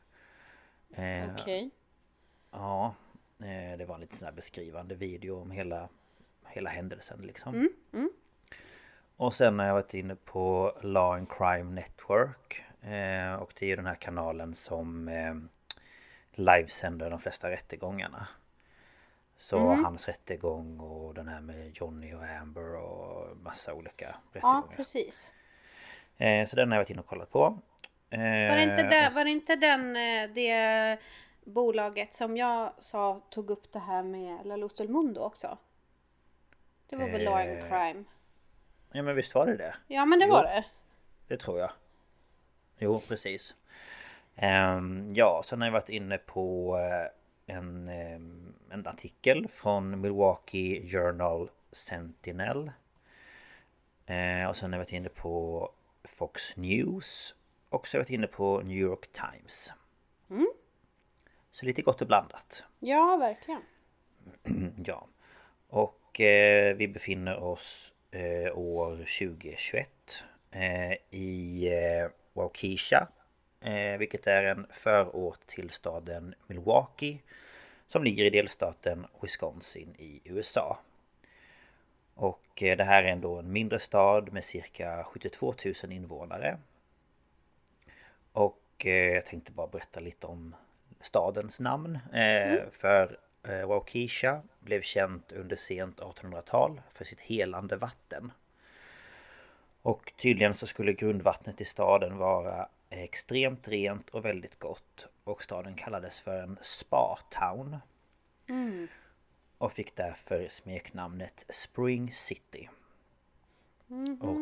Eh, 0.93 1.31
Okej. 1.33 1.69
Ja, 2.51 2.95
eh, 3.39 3.77
det 3.77 3.85
var 3.87 3.95
en 3.95 4.01
lite 4.01 4.17
sån 4.17 4.25
här 4.25 4.31
beskrivande 4.31 4.95
video 4.95 5.41
om 5.41 5.51
hela, 5.51 5.89
hela 6.47 6.69
händelsen 6.69 7.21
liksom. 7.21 7.69
Och 9.15 9.33
sen 9.33 9.59
har 9.59 9.65
jag 9.65 9.73
varit 9.73 9.93
inne 9.93 10.15
på 10.15 10.77
Law 10.81 11.13
and 11.13 11.29
Crime 11.29 11.81
Network. 11.81 12.63
Eh, 12.81 13.33
och 13.33 13.53
det 13.59 13.65
är 13.65 13.69
ju 13.69 13.75
den 13.75 13.85
här 13.85 13.95
kanalen 13.95 14.55
som 14.55 15.07
eh, 15.07 15.35
livesänder 16.31 17.09
de 17.09 17.19
flesta 17.19 17.49
rättegångarna. 17.49 18.27
Så 19.41 19.59
hans 19.73 20.07
rättegång 20.07 20.79
och 20.79 21.13
den 21.13 21.27
här 21.27 21.41
med 21.41 21.71
Johnny 21.77 22.13
och 22.13 22.23
Amber 22.23 22.75
och 22.75 23.37
massa 23.37 23.73
olika 23.73 24.05
Ja, 24.05 24.15
rättegångar. 24.33 24.75
precis. 24.75 25.33
eh, 26.17 26.45
så 26.47 26.55
den 26.55 26.71
har 26.71 26.75
jag 26.77 26.81
varit 26.83 26.89
inne 26.89 26.99
och 26.99 27.07
kollat 27.07 27.31
på. 27.31 27.57
Eh, 28.09 28.19
Var 28.19 28.55
det 28.55 28.63
inte, 28.63 28.83
där, 28.83 29.11
var 29.11 29.23
det, 29.25 29.29
inte 29.31 29.55
den, 29.55 29.95
eh, 29.95 30.29
det 30.35 30.97
bolaget 31.43 32.13
som 32.13 32.37
jag 32.37 32.73
sa 32.79 33.21
tog 33.29 33.49
upp 33.49 33.71
det 33.73 33.79
här 33.79 34.03
med 34.03 34.45
La 34.45 34.55
Luz 34.55 34.73
del 34.73 34.89
Mundo 34.89 35.21
också? 35.21 35.57
Det 36.89 36.95
var 36.95 37.09
väl 37.09 37.23
Law 37.23 37.35
and 37.35 37.49
Eh, 37.49 37.69
Crime? 37.69 38.03
Ja 38.91 39.01
men 39.03 39.15
visst 39.15 39.35
var 39.35 39.45
det 39.45 39.57
det? 39.57 39.75
Ja 39.87 40.05
men 40.05 40.19
det 40.19 40.25
jo. 40.25 40.31
var 40.33 40.43
det. 40.43 40.63
Det 41.27 41.37
tror 41.37 41.59
jag. 41.59 41.71
Jo, 42.77 42.99
precis. 43.07 43.55
Ehm, 44.35 45.13
ja, 45.15 45.41
sen 45.45 45.61
har 45.61 45.67
jag 45.67 45.71
varit 45.73 45.89
inne 45.89 46.17
på 46.17 46.77
eh, 46.77 47.20
en, 47.51 47.89
ehm, 47.89 48.53
en 48.69 48.87
artikel 48.87 49.47
från 49.47 50.01
Milwaukee 50.01 50.87
Journal 50.87 51.49
Sentinel. 51.71 52.71
Eh, 54.05 54.49
och 54.49 54.57
sen 54.57 54.71
har 54.73 54.79
jag 54.79 54.85
varit 54.85 54.93
inne 54.93 55.09
på 55.09 55.69
Fox 56.03 56.57
News. 56.57 57.35
Och 57.69 57.87
så 57.87 57.97
har 57.97 57.99
jag 57.99 58.03
varit 58.03 58.13
inne 58.13 58.27
på 58.27 58.61
New 58.61 58.77
York 58.77 59.07
Times. 59.11 59.73
Så 61.51 61.65
lite 61.65 61.81
gott 61.81 62.01
och 62.01 62.07
blandat. 62.07 62.63
Ja, 62.79 63.17
verkligen. 63.17 63.61
Ja. 64.85 65.07
Och 65.67 66.21
eh, 66.21 66.75
vi 66.75 66.87
befinner 66.87 67.43
oss 67.43 67.93
eh, 68.11 68.57
år 68.57 68.95
2021 68.97 70.23
eh, 70.51 70.91
i 71.09 71.67
eh, 71.73 72.09
Waukesha. 72.33 73.07
Eh, 73.61 73.97
vilket 73.97 74.27
är 74.27 74.43
en 74.43 74.67
förort 74.69 75.47
till 75.47 75.69
staden 75.69 76.35
Milwaukee. 76.47 77.19
Som 77.87 78.03
ligger 78.03 78.25
i 78.25 78.29
delstaten 78.29 79.07
Wisconsin 79.21 79.95
i 79.97 80.21
USA. 80.23 80.79
Och 82.13 82.63
eh, 82.63 82.77
det 82.77 82.83
här 82.83 83.03
är 83.03 83.07
ändå 83.07 83.39
en 83.39 83.51
mindre 83.51 83.79
stad 83.79 84.33
med 84.33 84.43
cirka 84.43 85.03
72 85.03 85.53
000 85.83 85.91
invånare. 85.91 86.57
Och 88.31 88.61
eh, 88.77 88.91
jag 88.91 89.25
tänkte 89.25 89.51
bara 89.51 89.67
berätta 89.67 89.99
lite 89.99 90.27
om 90.27 90.55
stadens 91.01 91.59
namn. 91.59 91.99
Eh, 92.13 92.59
För 92.71 93.17
Waukesha 93.65 94.41
blev 94.59 94.81
känt 94.81 95.31
under 95.31 95.55
sent 95.55 95.99
1800-tal 95.99 96.81
för 96.91 97.05
sitt 97.05 97.19
helande 97.19 97.75
vatten. 97.75 98.31
Och 99.81 100.13
tydligen 100.17 100.53
så 100.53 100.67
skulle 100.67 100.93
grundvattnet 100.93 101.61
i 101.61 101.65
staden 101.65 102.17
vara 102.17 102.67
extremt 102.99 103.67
rent 103.67 104.09
och 104.09 104.25
väldigt 104.25 104.59
gott. 104.59 105.07
Och 105.23 105.43
staden 105.43 105.75
kallades 105.75 106.19
för 106.19 106.43
en 106.43 106.59
spa-town. 106.61 107.77
Och 109.57 109.73
fick 109.73 109.95
därför 109.95 110.47
smeknamnet 110.49 111.45
Spring 111.49 112.11
City. 112.11 112.69
Och 114.19 114.37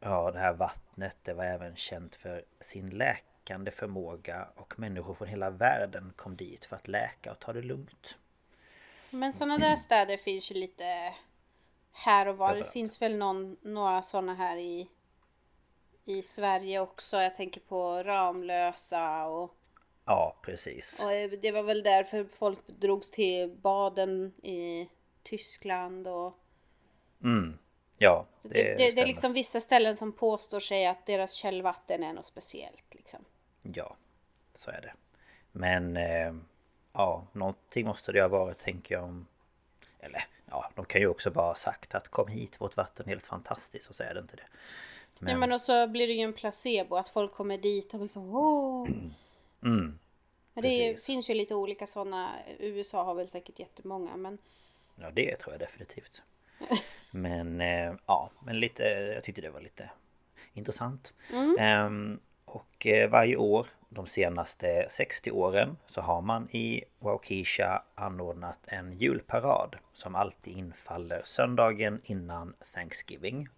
ja, 0.00 0.30
det 0.30 0.38
här 0.38 0.52
vattnet 0.52 1.16
det 1.22 1.34
var 1.34 1.44
även 1.44 1.76
känt 1.76 2.16
för 2.16 2.44
sin 2.60 2.90
läkande 2.90 3.70
förmåga 3.70 4.48
och 4.54 4.78
människor 4.78 5.14
från 5.14 5.28
hela 5.28 5.50
världen 5.50 6.12
kom 6.16 6.36
dit 6.36 6.64
för 6.64 6.76
att 6.76 6.88
läka 6.88 7.32
och 7.32 7.38
ta 7.38 7.52
det 7.52 7.62
lugnt. 7.62 8.16
Men 9.10 9.32
sådana 9.32 9.58
där 9.58 9.76
städer 9.76 10.16
finns 10.16 10.50
ju 10.50 10.54
lite 10.54 11.14
här 11.92 12.28
och 12.28 12.36
var. 12.36 12.54
Det 12.54 12.64
finns 12.64 13.02
väl 13.02 13.16
någon, 13.16 13.56
några 13.62 14.02
sådana 14.02 14.34
här 14.34 14.56
i, 14.56 14.88
i 16.04 16.22
Sverige 16.22 16.80
också. 16.80 17.16
Jag 17.16 17.34
tänker 17.34 17.60
på 17.60 18.02
Ramlösa 18.02 19.26
och, 19.26 19.54
Ja, 20.04 20.36
precis. 20.42 21.02
och 21.02 21.38
det 21.38 21.52
var 21.52 21.62
väl 21.62 21.82
därför 21.82 22.24
folk 22.24 22.66
drogs 22.66 23.10
till 23.10 23.50
baden 23.50 24.32
i 24.42 24.88
Tyskland 25.22 26.06
och 26.06 26.38
Mm. 27.22 27.58
Ja, 27.98 28.26
det, 28.42 28.48
det, 28.48 28.76
det, 28.76 28.90
det 28.90 29.00
är 29.00 29.06
liksom 29.06 29.32
vissa 29.32 29.60
ställen 29.60 29.96
som 29.96 30.12
påstår 30.12 30.60
sig 30.60 30.86
att 30.86 31.06
deras 31.06 31.32
källvatten 31.32 32.02
är 32.02 32.12
något 32.12 32.26
speciellt 32.26 32.94
liksom. 32.94 33.24
Ja, 33.62 33.96
så 34.56 34.70
är 34.70 34.80
det. 34.80 34.92
Men 35.52 35.96
eh, 35.96 36.34
ja, 36.92 37.26
någonting 37.32 37.86
måste 37.86 38.12
det 38.12 38.20
ha 38.20 38.28
varit 38.28 38.58
tänker 38.58 38.94
jag 38.94 39.04
om... 39.04 39.26
Eller 40.00 40.24
ja, 40.50 40.70
de 40.74 40.84
kan 40.84 41.00
ju 41.00 41.06
också 41.06 41.30
bara 41.30 41.46
ha 41.46 41.54
sagt 41.54 41.94
att 41.94 42.08
kom 42.08 42.28
hit, 42.28 42.60
vårt 42.60 42.76
vatten 42.76 43.06
är 43.06 43.10
helt 43.10 43.26
fantastiskt 43.26 43.90
och 43.90 43.96
så 43.96 44.02
är 44.02 44.14
det 44.14 44.20
inte 44.20 44.36
det. 44.36 44.46
Men, 45.24 45.32
Nej 45.32 45.48
men 45.48 45.52
och 45.52 45.60
så 45.60 45.86
blir 45.86 46.06
det 46.06 46.12
ju 46.12 46.20
en 46.20 46.32
placebo 46.32 46.96
att 46.96 47.08
folk 47.08 47.32
kommer 47.32 47.58
dit 47.58 47.94
och 47.94 48.00
liksom 48.00 48.34
åh. 48.34 48.88
mm, 49.62 49.98
det 50.54 50.62
Precis. 50.62 51.06
finns 51.06 51.30
ju 51.30 51.34
lite 51.34 51.54
olika 51.54 51.86
sådana. 51.86 52.34
USA 52.58 53.04
har 53.04 53.14
väl 53.14 53.28
säkert 53.28 53.58
jättemånga 53.58 54.16
men 54.16 54.38
ja, 54.96 55.10
det 55.10 55.36
tror 55.36 55.54
jag 55.54 55.60
definitivt. 55.60 56.22
Men 57.10 57.60
eh, 57.60 57.94
ja, 58.06 58.30
men 58.44 58.60
lite, 58.60 58.82
jag 59.14 59.24
tyckte 59.24 59.40
det 59.40 59.50
var 59.50 59.60
lite 59.60 59.90
intressant. 60.54 61.12
Ehm, 61.58 62.20
och 62.44 62.86
eh, 62.86 63.10
varje 63.10 63.36
år 63.36 63.66
de 63.88 64.06
senaste 64.06 64.86
60 64.90 65.30
åren 65.30 65.76
så 65.86 66.00
har 66.00 66.20
man 66.20 66.48
i 66.50 66.84
Waukesha 66.98 67.82
anordnat 67.94 68.58
en 68.66 68.92
julparad 68.92 69.76
som 69.92 70.14
alltid 70.14 70.56
infaller 70.56 71.22
söndagen 71.24 72.00
innan 72.04 72.54
Thanksgiving. 72.74 73.48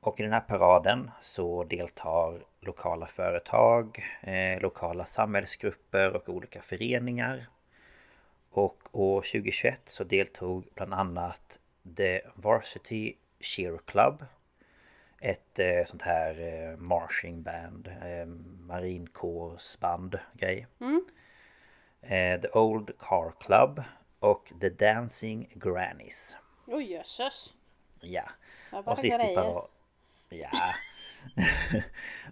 Och 0.00 0.20
i 0.20 0.22
den 0.22 0.32
här 0.32 0.40
paraden 0.40 1.10
så 1.20 1.64
deltar 1.64 2.44
lokala 2.60 3.06
företag, 3.06 4.04
eh, 4.20 4.60
lokala 4.60 5.04
samhällsgrupper 5.04 6.16
och 6.16 6.28
olika 6.28 6.62
föreningar. 6.62 7.46
Och 8.50 8.88
år 8.92 9.20
2021 9.22 9.80
så 9.84 10.04
deltog 10.04 10.64
bland 10.74 10.94
annat 10.94 11.58
The 11.96 12.20
Varsity 12.34 13.14
Cheer 13.40 13.78
Club. 13.86 14.24
Ett 15.20 15.58
eh, 15.58 15.84
sånt 15.86 16.02
här 16.02 16.40
eh, 16.40 16.76
marching 16.76 17.42
band, 17.42 17.88
eh, 17.88 18.26
marinkårsband 18.66 20.18
grej. 20.32 20.66
eh, 22.02 22.40
The 22.40 22.48
Old 22.48 22.98
Car 22.98 23.32
Club 23.40 23.82
och 24.18 24.52
The 24.60 24.68
Dancing 24.68 25.48
Grannies. 25.54 26.36
Oj 26.66 26.92
jösses. 26.92 27.54
Ja. 28.00 28.22
Och 28.72 28.98
sist 28.98 29.18
i 29.18 29.22
grejer. 29.22 29.62
Ja. 30.30 30.74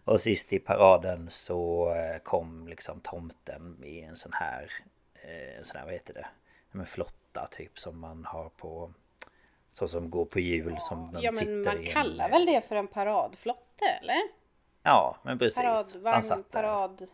och 0.05 0.21
sist 0.21 0.53
i 0.53 0.59
paraden 0.59 1.31
så 1.31 1.91
eh, 1.95 2.19
kom 2.19 2.69
liksom 2.69 3.01
tomten 3.01 3.85
i 3.85 4.01
en 4.01 4.17
sån 4.17 4.33
här... 4.33 4.73
Eh, 5.15 5.63
sån 5.63 5.79
här, 5.79 5.85
vad 5.85 5.95
heter 5.95 6.15
det? 6.15 6.27
En 6.73 6.87
flotta 6.87 7.49
typ 7.51 7.79
som 7.79 8.01
man 8.01 8.25
har 8.25 8.49
på... 8.49 8.93
Så 9.73 9.89
som 9.89 10.11
går 10.11 10.25
på 10.25 10.41
hjul 10.41 10.77
som 10.81 11.13
den 11.13 11.23
Ja 11.23 11.33
men 11.33 11.63
man 11.63 11.77
en, 11.77 11.87
kallar 11.87 12.25
eh, 12.25 12.31
väl 12.31 12.47
det 12.47 12.69
för 12.69 12.77
en 12.77 12.89
paradflotte 12.89 13.85
eller? 13.85 14.23
Ja 14.83 15.17
men 15.23 15.39
precis. 15.39 15.63
Paradvagn, 15.63 16.45
parad... 16.51 17.07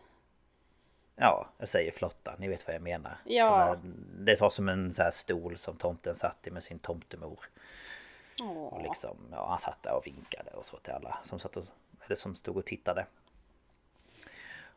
Ja, 1.15 1.49
jag 1.57 1.69
säger 1.69 1.91
flotta, 1.91 2.35
ni 2.39 2.47
vet 2.47 2.67
vad 2.67 2.75
jag 2.75 2.81
menar. 2.81 3.17
Ja. 3.25 3.77
Det 4.19 4.41
var 4.41 4.49
som 4.49 4.69
en 4.69 4.93
så 4.93 5.03
här 5.03 5.11
stol 5.11 5.57
som 5.57 5.77
tomten 5.77 6.15
satt 6.15 6.47
i 6.47 6.51
med 6.51 6.63
sin 6.63 6.79
tomtemor. 6.79 7.39
Och 8.71 8.81
liksom, 8.83 9.17
ja, 9.31 9.47
han 9.49 9.59
satt 9.59 9.83
där 9.83 9.93
och 9.93 10.07
vinkade 10.07 10.51
och 10.51 10.65
så 10.65 10.77
till 10.77 10.93
alla 10.93 11.17
som 11.23 11.39
satt 11.39 11.57
och, 11.57 11.63
eller 12.05 12.15
som 12.15 12.35
stod 12.35 12.57
och 12.57 12.65
tittade. 12.65 13.05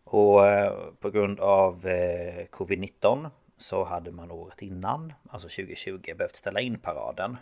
Och 0.04 0.46
eh, 0.46 0.72
på 1.00 1.10
grund 1.10 1.40
av 1.40 1.86
eh, 1.86 2.46
Covid-19 2.46 3.30
så 3.56 3.84
hade 3.84 4.10
man 4.10 4.30
året 4.30 4.62
innan, 4.62 5.12
alltså 5.30 5.48
2020, 5.48 6.14
behövt 6.16 6.36
ställa 6.36 6.60
in 6.60 6.78
paraden. 6.78 7.36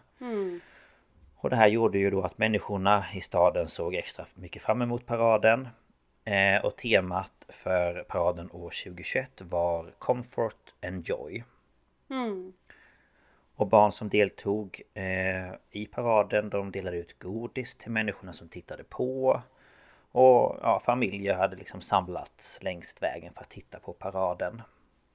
Och 1.37 1.50
det 1.50 1.56
här 1.56 1.66
gjorde 1.66 1.99
ju 1.99 2.11
då 2.11 2.23
att 2.23 2.38
människorna 2.38 3.04
i 3.14 3.20
staden 3.20 3.68
såg 3.68 3.94
extra 3.94 4.26
mycket 4.35 4.62
fram 4.62 4.82
emot 4.82 5.06
paraden. 5.06 5.68
Eh, 6.25 6.64
och 6.64 6.76
temat 6.76 7.32
för 7.49 8.04
paraden 8.08 8.50
år 8.50 8.70
2021 8.85 9.30
var 9.40 9.90
Comfort 9.99 10.75
and 10.87 11.08
Joy. 11.08 11.44
Och 13.56 13.66
barn 13.66 13.92
som 13.92 14.08
deltog 14.08 14.82
eh, 14.94 15.54
i 15.70 15.86
paraden 15.86 16.50
de 16.50 16.70
delade 16.72 16.96
ut 16.96 17.18
godis 17.18 17.75
till 17.75 17.90
människorna 17.90 18.32
som 18.32 18.48
tittade 18.48 18.84
på. 18.84 19.42
Och 20.12 20.56
ja, 20.62 20.80
familjer 20.84 21.34
hade 21.34 21.56
liksom 21.56 21.80
samlats 21.80 22.62
längs 22.62 22.96
vägen 23.02 23.32
för 23.34 23.40
att 23.40 23.50
titta 23.50 23.78
på 23.80 23.92
paraden. 23.92 24.62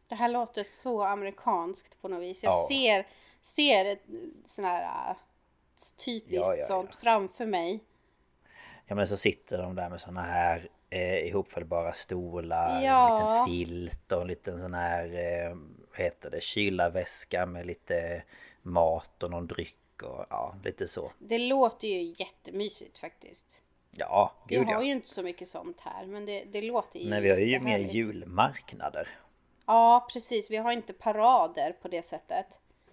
Det 0.07 0.15
här 0.15 0.29
låter 0.29 0.63
så 0.63 1.03
amerikanskt 1.03 2.01
på 2.01 2.07
något 2.07 2.21
vis. 2.21 2.43
Jag 2.43 2.51
Ja. 2.53 2.65
ser, 2.67 3.07
ser 3.41 3.85
ett 3.85 4.03
sån 4.45 4.65
här 4.65 5.09
äh, 5.09 5.15
typiskt 6.05 6.31
Ja, 6.45 6.55
ja, 6.55 6.65
sånt 6.65 6.95
framför 6.95 7.45
mig. 7.45 7.79
Ja 8.85 8.95
men 8.95 9.07
så 9.07 9.17
sitter 9.17 9.57
de 9.57 9.75
där 9.75 9.89
med 9.89 10.01
såna 10.01 10.21
här 10.21 10.67
eh, 10.89 11.27
ihopfällbara 11.27 11.93
stolar, 11.93 12.69
en 12.69 12.81
liten 12.81 13.45
filt 13.45 14.11
och 14.11 14.21
en 14.21 14.27
liten 14.27 14.59
sån 14.61 14.73
här, 14.73 15.05
eh, 15.05 15.55
vad 15.91 15.99
heter 15.99 16.29
det, 16.29 16.41
kylarväska 16.43 17.45
med 17.45 17.65
lite 17.65 18.23
mat 18.61 19.23
och 19.23 19.31
någon 19.31 19.47
dryck 19.47 20.03
och 20.03 20.25
ja, 20.29 20.55
lite 20.63 20.87
så. 20.87 21.11
Det 21.19 21.37
låter 21.37 21.87
ju 21.87 22.13
jättemysigt 22.17 22.99
faktiskt. 22.99 23.61
Ja, 23.91 24.33
Vi 24.47 24.55
gud 24.55 24.65
har 24.65 24.73
ja. 24.73 24.83
ju 24.83 24.91
inte 24.91 25.07
så 25.09 25.23
mycket 25.23 25.47
sånt 25.47 25.79
här 25.81 26.05
men 26.05 26.25
det, 26.25 26.43
det 26.43 26.61
låter 26.61 26.99
ju 26.99 27.09
Nej 27.09 27.21
vi 27.21 27.29
har 27.29 27.37
ju 27.37 27.59
mer 27.59 27.79
julmarknader. 27.79 29.07
Ja 29.65 30.07
precis, 30.13 30.51
vi 30.51 30.57
har 30.57 30.71
inte 30.71 30.93
parader 30.93 31.71
på 31.81 31.87
det 31.87 32.05
sättet. 32.05 32.45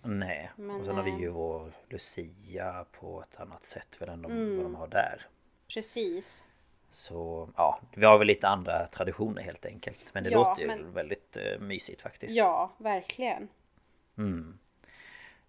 Nej, 0.02 0.50
Men, 0.56 0.80
och 0.80 0.86
sen 0.86 0.96
har 0.96 1.02
vi 1.02 1.10
eh, 1.10 1.20
ju 1.20 1.28
vår 1.28 1.72
Lucia 1.88 2.84
på 3.00 3.22
ett 3.22 3.40
annat 3.40 3.66
sätt 3.66 3.96
väl 4.00 4.08
än 4.08 4.22
de, 4.22 4.32
Mm. 4.32 4.56
vad 4.56 4.64
de 4.66 4.74
har 4.74 4.86
där. 4.88 5.26
Precis. 5.68 6.44
Så 6.90 7.49
ja, 7.57 7.80
vi 7.95 8.04
har 8.07 8.18
väl 8.18 8.26
lite 8.26 8.49
andra 8.49 8.87
traditioner 8.87 9.42
helt 9.42 9.66
enkelt. 9.66 10.11
Men 10.14 10.25
det 10.25 10.30
Ja, 10.30 10.38
låter 10.38 10.62
ju 10.62 10.66
men- 10.68 10.92
väldigt 10.92 11.37
eh, 11.37 11.59
mysigt 11.61 12.02
faktiskt. 12.02 12.37
Ja, 12.37 12.71
verkligen. 12.78 13.49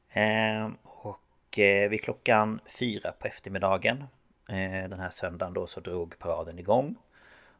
Eh, 0.09 0.69
och 0.83 1.59
eh, 1.59 1.89
vid 1.89 2.01
klockan 2.03 2.59
fyra 2.79 3.11
på 3.19 3.27
eftermiddagen 3.27 3.97
eh, 4.49 4.89
den 4.89 4.99
här 4.99 5.09
söndagen 5.09 5.53
då 5.53 5.67
så 5.67 5.79
drog 5.79 6.19
paraden 6.19 6.59
igång. 6.59 6.95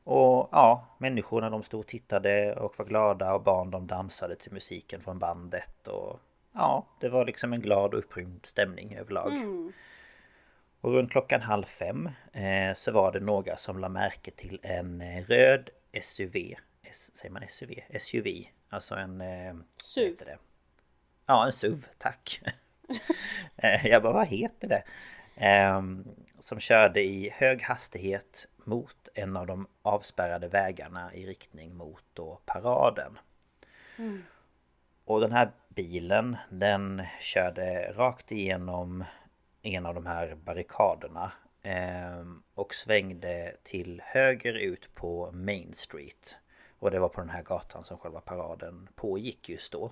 Och 0.03 0.49
ja, 0.51 0.87
människorna 0.97 1.49
de 1.49 1.63
stod 1.63 1.79
och 1.79 1.87
tittade 1.87 2.55
och 2.55 2.73
var 2.79 2.85
glada 2.85 3.33
och 3.33 3.43
barn 3.43 3.71
de 3.71 3.87
dansade 3.87 4.35
till 4.35 4.53
musiken 4.53 5.01
från 5.01 5.19
bandet 5.19 5.87
och 5.87 6.19
ja, 6.53 6.85
det 6.99 7.09
var 7.09 7.25
liksom 7.25 7.53
en 7.53 7.61
glad 7.61 7.93
och 7.93 7.99
upprymd 7.99 8.45
stämning 8.45 8.95
överlag. 8.95 9.31
Och 10.81 10.91
runt 10.93 11.11
klockan 11.11 11.41
halv 11.41 11.63
fem 11.65 12.09
eh, 12.33 12.73
så 12.73 12.91
var 12.91 13.11
det 13.11 13.19
några 13.19 13.57
som 13.57 13.79
la 13.79 13.89
märke 13.89 14.31
till 14.31 14.59
en 14.63 15.01
eh, 15.01 15.23
röd 15.25 15.69
SUV. 16.01 16.35
S, 16.83 17.11
säger 17.17 17.31
man 17.33 17.43
SUV? 17.49 17.73
SUV. 17.99 18.27
Alltså 18.69 18.95
en... 18.95 19.21
Eh, 19.21 19.55
SUV. 19.83 20.05
heter 20.09 20.25
det? 20.25 20.37
Ja, 21.25 21.45
en 21.45 21.51
SUV, 21.51 21.85
tack. 21.97 22.41
Eh, 23.57 23.87
Jag 23.87 24.03
bara, 24.03 24.13
vad 24.13 24.27
heter 24.27 24.67
det? 24.67 24.83
Ehm, 25.35 26.07
som 26.39 26.59
körde 26.59 27.01
i 27.03 27.29
hög 27.29 27.61
hastighet 27.61 28.47
mot 28.55 29.09
en 29.13 29.37
av 29.37 29.47
de 29.47 29.67
avspärrade 29.81 30.47
vägarna 30.47 31.13
i 31.13 31.25
riktning 31.25 31.75
mot 31.75 32.03
då 32.13 32.39
paraden. 32.45 33.19
Och 35.05 35.21
den 35.21 35.31
här 35.31 35.51
bilen 35.69 36.37
den 36.49 37.01
körde 37.19 37.93
rakt 37.95 38.31
igenom 38.31 39.03
en 39.61 39.85
av 39.85 39.95
de 39.95 40.05
här 40.05 40.35
barrikaderna 40.35 41.31
ehm, 41.63 42.43
och 42.53 42.75
svängde 42.75 43.55
till 43.63 44.01
höger 44.05 44.53
ut 44.53 44.95
på 44.95 45.31
Main 45.31 45.73
Street. 45.73 46.37
Och 46.79 46.91
det 46.91 46.99
var 46.99 47.09
på 47.09 47.21
den 47.21 47.29
här 47.29 47.43
gatan 47.43 47.85
som 47.85 47.97
själva 47.97 48.21
paraden 48.21 48.87
pågick 48.95 49.49
just 49.49 49.71
då. 49.71 49.91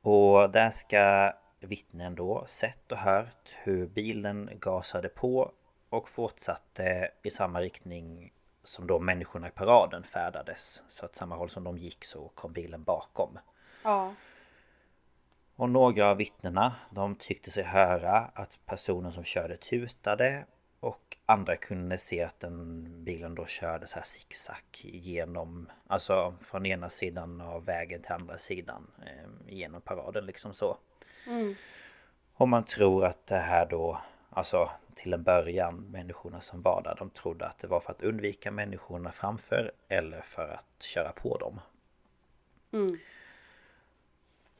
Och 0.00 0.50
där 0.50 0.70
ska 0.70 1.32
vittnen 1.60 2.14
då 2.14 2.44
sett 2.48 2.92
och 2.92 2.98
hört 2.98 3.54
hur 3.62 3.86
bilen 3.86 4.50
gasade 4.60 5.08
på 5.08 5.52
och 5.88 6.08
fortsatte 6.08 7.10
i 7.22 7.30
samma 7.30 7.60
riktning 7.60 8.32
som 8.64 8.86
då 8.86 8.98
människorna 8.98 9.48
i 9.48 9.50
paraden 9.50 10.04
färdades. 10.04 10.82
Så 10.88 11.04
att 11.04 11.16
samma 11.16 11.36
håll 11.36 11.50
som 11.50 11.64
de 11.64 11.78
gick 11.78 12.04
så 12.04 12.30
kom 12.34 12.52
bilen 12.52 12.82
bakom. 12.82 13.38
Ja. 13.84 14.14
Och 15.62 15.70
några 15.70 16.10
av 16.10 16.16
vittnena 16.16 16.74
de 16.90 17.14
tyckte 17.14 17.50
sig 17.50 17.64
höra 17.64 18.18
att 18.18 18.58
personen 18.66 19.12
som 19.12 19.24
körde 19.24 19.56
tutade 19.56 20.46
och 20.80 21.16
andra 21.26 21.56
kunde 21.56 21.98
se 21.98 22.22
att 22.22 22.40
den 22.40 22.86
bilen 23.04 23.34
då 23.34 23.46
körde 23.46 23.86
så 23.86 23.98
här 23.98 24.04
zigzag 24.04 24.64
genom 24.82 25.68
Alltså 25.86 26.34
från 26.40 26.66
ena 26.66 26.90
sidan 26.90 27.40
av 27.40 27.64
vägen 27.64 28.02
till 28.02 28.12
andra 28.12 28.38
sidan 28.38 28.90
eh, 29.06 29.54
Genom 29.54 29.80
paraden 29.80 30.26
liksom 30.26 30.54
så. 30.54 30.78
Och 32.34 32.48
man 32.48 32.64
tror 32.64 33.04
att 33.04 33.26
det 33.26 33.38
här 33.38 33.66
då 33.66 34.00
Alltså 34.30 34.70
till 34.94 35.12
en 35.12 35.22
början 35.22 35.74
människorna 35.76 36.40
som 36.40 36.62
var 36.62 36.82
där 36.82 36.96
De 36.98 37.10
trodde 37.10 37.46
att 37.46 37.58
det 37.58 37.66
var 37.66 37.80
för 37.80 37.92
att 37.92 38.02
undvika 38.02 38.50
människorna 38.50 39.12
framför 39.12 39.72
Eller 39.88 40.20
för 40.20 40.48
att 40.48 40.82
köra 40.82 41.12
på 41.12 41.38
dem 41.38 41.60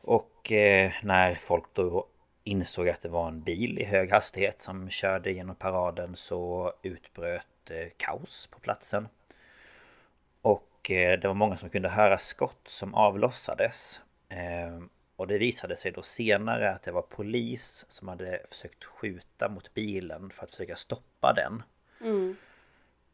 Och 0.02 0.52
eh, 0.52 0.92
när 1.02 1.34
folk 1.34 1.64
då 1.72 2.06
insåg 2.44 2.88
att 2.88 3.02
det 3.02 3.08
var 3.08 3.28
en 3.28 3.42
bil 3.42 3.78
i 3.78 3.84
hög 3.84 4.10
hastighet 4.10 4.62
som 4.62 4.90
körde 4.90 5.32
genom 5.32 5.56
paraden 5.56 6.16
så 6.16 6.72
utbröt 6.82 7.70
eh, 7.70 7.88
kaos 7.96 8.48
på 8.50 8.58
platsen. 8.58 9.08
Och 10.42 10.90
eh, 10.90 11.20
det 11.20 11.28
var 11.28 11.34
många 11.34 11.56
som 11.56 11.70
kunde 11.70 11.88
höra 11.88 12.18
skott 12.18 12.68
som 12.68 12.94
avlossades. 12.94 14.00
Eh, 14.28 14.82
och 15.16 15.26
det 15.26 15.38
visade 15.38 15.76
sig 15.76 15.92
då 15.92 16.02
senare 16.02 16.70
att 16.70 16.82
det 16.82 16.92
var 16.92 17.02
polis 17.02 17.86
som 17.88 18.08
hade 18.08 18.40
försökt 18.48 18.84
skjuta 18.84 19.48
mot 19.48 19.74
bilen 19.74 20.30
för 20.30 20.44
att 20.44 20.50
försöka 20.50 20.76
stoppa 20.76 21.32
den. 21.32 21.62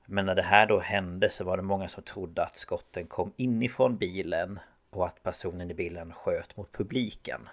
Men 0.07 0.27
när 0.27 0.35
det 0.35 0.43
här 0.43 0.67
då 0.67 0.79
hände 0.79 1.31
så 1.31 1.45
var 1.45 1.57
det 1.57 1.63
många 1.63 1.89
som 1.89 2.03
trodde 2.03 2.43
att 2.43 2.57
skotten 2.57 3.07
kom 3.07 3.33
inifrån 3.37 3.97
bilen 3.97 4.61
och 4.91 5.07
att 5.07 5.23
personen 5.23 5.71
i 5.71 5.75
bilen 5.75 6.13
sköt 6.13 6.57
mot 6.57 6.73
publiken. 6.73 7.49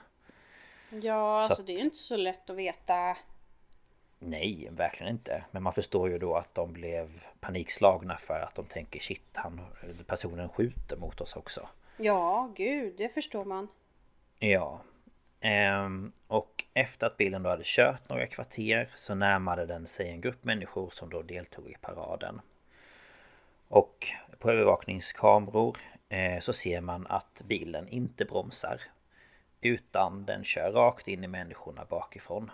Ja, 0.90 1.42
alltså 1.42 1.62
att- 1.62 1.68
det 1.68 1.74
är 1.74 1.78
ju 1.78 1.84
inte 1.84 1.98
så 1.98 2.18
lätt 2.18 2.50
att 2.50 2.56
veta. 2.56 3.18
Nej, 4.20 4.70
verkligen 4.72 5.12
inte. 5.12 5.44
Men 5.52 5.64
man 5.64 5.74
förstår 5.74 6.10
ju 6.10 6.18
då 6.20 6.36
att 6.36 6.56
de 6.56 6.74
blev 6.74 7.24
panikslagna 7.40 8.18
för 8.18 8.40
att 8.40 8.56
de 8.56 8.66
tänker 8.66 9.00
shit, 9.00 9.22
han, 9.34 9.62
personen 10.08 10.50
skjuter 10.50 10.98
mot 10.98 11.22
oss 11.22 11.36
också. 11.36 11.70
Ja, 11.98 12.52
gud, 12.56 12.94
det 12.98 13.10
förstår 13.10 13.46
man. 13.46 13.68
Ja. 14.40 14.82
Ehm, 15.40 16.12
och 16.28 16.64
efter 16.74 17.08
att 17.08 17.18
bilen 17.18 17.44
då 17.44 17.50
hade 17.50 17.64
kört 17.66 18.10
några 18.10 18.28
kvarter 18.28 18.90
så 18.96 19.16
närmade 19.16 19.66
den 19.66 19.88
sig 19.88 20.10
en 20.10 20.22
grupp 20.22 20.44
människor 20.44 20.90
som 20.90 21.10
då 21.10 21.22
deltog 21.22 21.70
i 21.70 21.76
paraden. 21.82 22.42
Och 23.68 24.08
på 24.40 24.52
övervakningskameror 24.52 25.78
så 26.42 26.54
ser 26.54 26.82
man 26.82 27.08
att 27.08 27.42
bilen 27.46 27.88
inte 27.88 28.26
bromsar. 28.26 28.82
Utan 29.62 30.26
den 30.26 30.44
kör 30.44 30.72
rakt 30.72 31.08
in 31.08 31.24
i 31.24 31.28
människorna 31.28 31.86
bakifrån. 31.86 32.52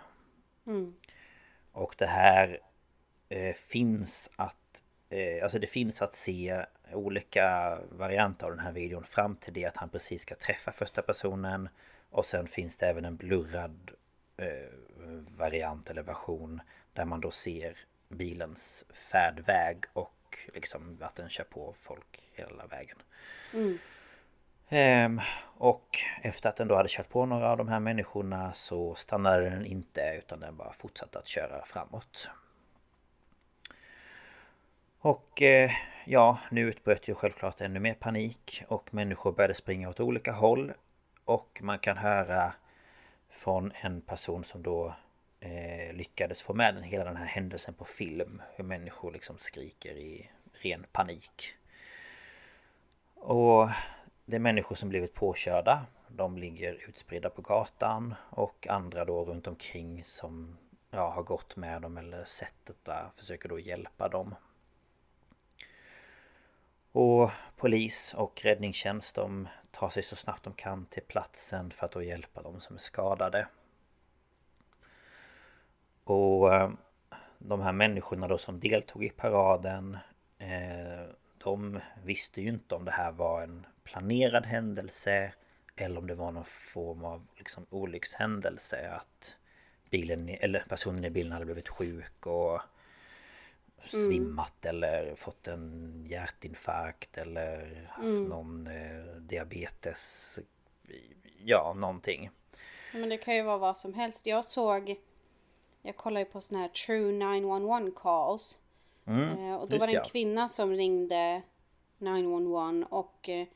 Och 1.72 1.94
det 1.98 2.06
här 2.06 2.60
eh, 3.28 3.54
finns 3.54 4.30
att 4.36 4.82
eh, 5.08 5.42
Alltså 5.42 5.58
det 5.58 5.66
finns 5.66 6.02
att 6.02 6.14
se 6.14 6.64
olika 6.92 7.78
varianter 7.90 8.46
av 8.46 8.50
den 8.56 8.64
här 8.64 8.72
videon 8.72 9.04
fram 9.04 9.36
till 9.36 9.52
det 9.52 9.64
att 9.64 9.76
han 9.76 9.88
precis 9.88 10.22
ska 10.22 10.34
träffa 10.34 10.72
första 10.72 11.02
personen. 11.02 11.68
Och 12.10 12.26
sen 12.26 12.46
finns 12.46 12.76
det 12.76 12.86
även 12.86 13.04
en 13.04 13.16
blurrad 13.16 13.90
eh, 14.36 14.68
variant 15.36 15.90
eller 15.90 16.02
version 16.02 16.60
där 16.92 17.04
man 17.04 17.20
då 17.20 17.30
ser 17.30 17.78
bilens 18.08 18.84
färdväg 18.94 19.84
och 19.92 20.14
liksom 20.54 20.98
att 21.00 21.16
den 21.16 21.28
kör 21.28 21.44
på 21.44 21.74
folk 21.78 22.22
hela 22.32 22.66
vägen. 22.66 22.96
Mm. 23.54 23.78
Ehm, 24.68 25.20
och 25.58 25.98
efter 26.22 26.48
att 26.48 26.56
den 26.56 26.68
då 26.68 26.76
hade 26.76 26.88
kört 26.88 27.08
på 27.08 27.26
några 27.26 27.50
av 27.50 27.56
de 27.58 27.68
här 27.68 27.80
människorna 27.80 28.52
så 28.52 28.94
stannade 28.94 29.50
den 29.50 29.66
inte 29.66 30.14
utan 30.18 30.40
den 30.40 30.56
bara 30.56 30.72
fortsatte 30.72 31.18
att 31.18 31.26
köra 31.26 31.64
framåt. 31.64 32.28
Och 34.98 35.42
eh, 35.42 35.70
ja, 36.04 36.38
nu 36.50 36.60
utbröt 36.60 37.08
ju 37.08 37.14
självklart 37.14 37.60
ännu 37.60 37.80
mer 37.80 37.94
panik 37.94 38.62
och 38.68 38.94
människor 38.94 39.32
började 39.32 39.54
springa 39.54 39.88
åt 39.88 40.00
olika 40.00 40.32
håll. 40.32 40.72
Och 41.24 41.58
man 41.62 41.78
kan 41.78 41.96
höra 41.96 42.52
från 43.30 43.72
en 43.80 44.00
person 44.00 44.44
som 44.44 44.62
då 44.62 44.94
eh, 45.42 45.92
lyckades 45.94 46.42
få 46.42 46.54
med 46.54 46.74
den, 46.74 46.82
hela 46.82 47.04
den 47.04 47.16
här 47.16 47.26
händelsen 47.26 47.74
på 47.74 47.84
film. 47.84 48.42
Hur 48.54 48.64
människor 48.64 49.12
liksom 49.12 49.38
skriker 49.38 49.96
i 49.96 50.30
ren 50.52 50.86
panik. 50.92 51.54
Och 53.14 53.68
det 54.24 54.36
är 54.36 54.40
människor 54.40 54.76
som 54.76 54.88
blivit 54.88 55.14
påkörda. 55.14 55.86
De 56.08 56.38
ligger 56.38 56.88
utspridda 56.88 57.30
på 57.30 57.42
gatan 57.42 58.14
och 58.30 58.66
andra 58.68 59.04
då 59.04 59.24
runt 59.24 59.46
omkring 59.46 60.04
som 60.04 60.58
ja, 60.90 61.10
har 61.10 61.22
gått 61.22 61.56
med 61.56 61.82
dem 61.82 61.96
eller 61.96 62.24
sett 62.24 62.54
detta 62.64 63.10
försöker 63.16 63.48
då 63.48 63.58
hjälpa 63.58 64.08
dem. 64.08 64.34
Och 66.92 67.30
polis 67.56 68.14
och 68.14 68.42
räddningstjänst 68.44 69.14
de 69.14 69.48
tar 69.70 69.88
sig 69.88 70.02
så 70.02 70.16
snabbt 70.16 70.44
de 70.44 70.52
kan 70.52 70.86
till 70.86 71.02
platsen 71.02 71.70
för 71.70 71.86
att 71.86 71.92
då 71.92 72.02
hjälpa 72.02 72.42
dem 72.42 72.60
som 72.60 72.76
är 72.76 72.80
skadade. 72.80 73.46
Och 76.42 76.54
eh, 76.54 76.70
de 77.38 77.60
här 77.60 77.72
människorna 77.72 78.28
då 78.28 78.38
som 78.38 78.60
deltog 78.60 79.04
i 79.04 79.10
paraden 79.10 79.98
eh, 80.38 81.08
De 81.38 81.80
visste 82.04 82.40
ju 82.40 82.48
inte 82.48 82.74
om 82.74 82.84
det 82.84 82.90
här 82.90 83.12
var 83.12 83.42
en 83.42 83.66
planerad 83.84 84.46
händelse 84.46 85.32
Eller 85.76 85.98
om 85.98 86.06
det 86.06 86.14
var 86.14 86.30
någon 86.30 86.44
form 86.44 87.04
av 87.04 87.26
liksom 87.36 87.66
olyckshändelse 87.70 88.90
att 88.90 89.36
bilen, 89.90 90.28
eller 90.28 90.64
personen 90.68 91.04
i 91.04 91.10
bilen 91.10 91.32
hade 91.32 91.44
blivit 91.44 91.68
sjuk 91.68 92.26
och 92.26 92.60
svimmat 93.88 94.66
eller 94.66 95.14
fått 95.14 95.48
en 95.48 96.06
hjärtinfarkt 96.08 97.18
eller 97.18 97.86
haft 97.90 98.28
någon 98.28 98.66
eh, 98.66 99.16
diabetes 99.18 100.38
Ja, 101.44 101.74
någonting. 101.76 102.30
Men 102.92 103.08
det 103.08 103.18
kan 103.18 103.36
ju 103.36 103.42
vara 103.42 103.58
vad 103.58 103.78
som 103.78 103.94
helst. 103.94 104.26
Jag 104.26 104.44
såg... 104.44 104.96
Jag 105.82 105.96
kollade 105.96 106.20
ju 106.20 106.24
på 106.32 106.40
såna 106.40 106.60
här 106.60 106.68
True 106.68 107.12
911 107.12 107.90
calls. 108.02 108.58
Eh, 109.06 109.54
och 109.54 109.68
då 109.68 109.78
var 109.78 109.86
det 109.86 109.94
en 109.94 110.04
kvinna 110.04 110.48
som 110.48 110.70
ringde 110.72 111.42
911 111.98 112.86
och 112.90 113.28
eh, 113.28 113.46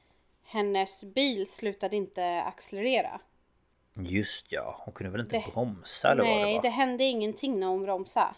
hennes 0.44 1.04
bil 1.04 1.46
slutade 1.46 1.96
inte 1.96 2.42
accelerera. 2.42 3.20
Just 3.94 4.46
ja, 4.52 4.82
hon 4.84 4.94
kunde 4.94 5.10
väl 5.12 5.20
inte 5.20 5.36
Det- 5.36 5.52
bromsa 5.52 6.12
eller 6.12 6.22
vad 6.22 6.32
det 6.32 6.42
Nej, 6.44 6.54
var? 6.54 6.62
det 6.62 6.68
hände 6.68 7.04
ingenting 7.04 7.60
när 7.60 7.66
hon 7.66 7.82
bromsade. 7.82 8.34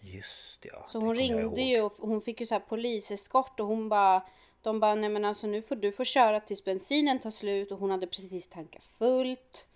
Just 0.00 0.58
ja. 0.64 0.84
Så 0.88 0.98
hon 1.00 1.14
ringde 1.16 1.60
ju 1.62 1.82
och 1.82 1.92
hon 1.98 2.22
fick 2.22 2.40
ju 2.40 2.46
så 2.46 2.54
här 2.54 2.60
poliseskort 2.60 3.60
och 3.60 3.66
hon 3.66 3.88
bara 3.88 4.22
De 4.62 4.80
bara 4.80 4.94
nej 4.94 5.10
men 5.10 5.24
alltså 5.24 5.46
nu 5.46 5.62
får 5.62 5.76
du 5.76 5.92
få 5.92 6.04
köra 6.04 6.40
tills 6.40 6.64
bensinen 6.64 7.18
tar 7.18 7.30
slut 7.30 7.72
och 7.72 7.78
hon 7.78 7.90
hade 7.90 8.06
precis 8.06 8.48
tankat 8.48 8.84
fullt. 8.84 9.66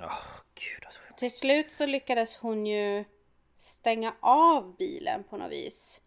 Åh 0.00 0.18
gud 0.54 0.84
alltså. 0.84 1.00
Till 1.16 1.30
slut 1.30 1.72
så 1.72 1.86
lyckades 1.86 2.36
hon 2.36 2.66
ju 2.66 3.04
stänga 3.58 4.14
av 4.20 4.76
bilen 4.76 5.24
på 5.24 5.36
något 5.36 5.50
vis. 5.52 6.00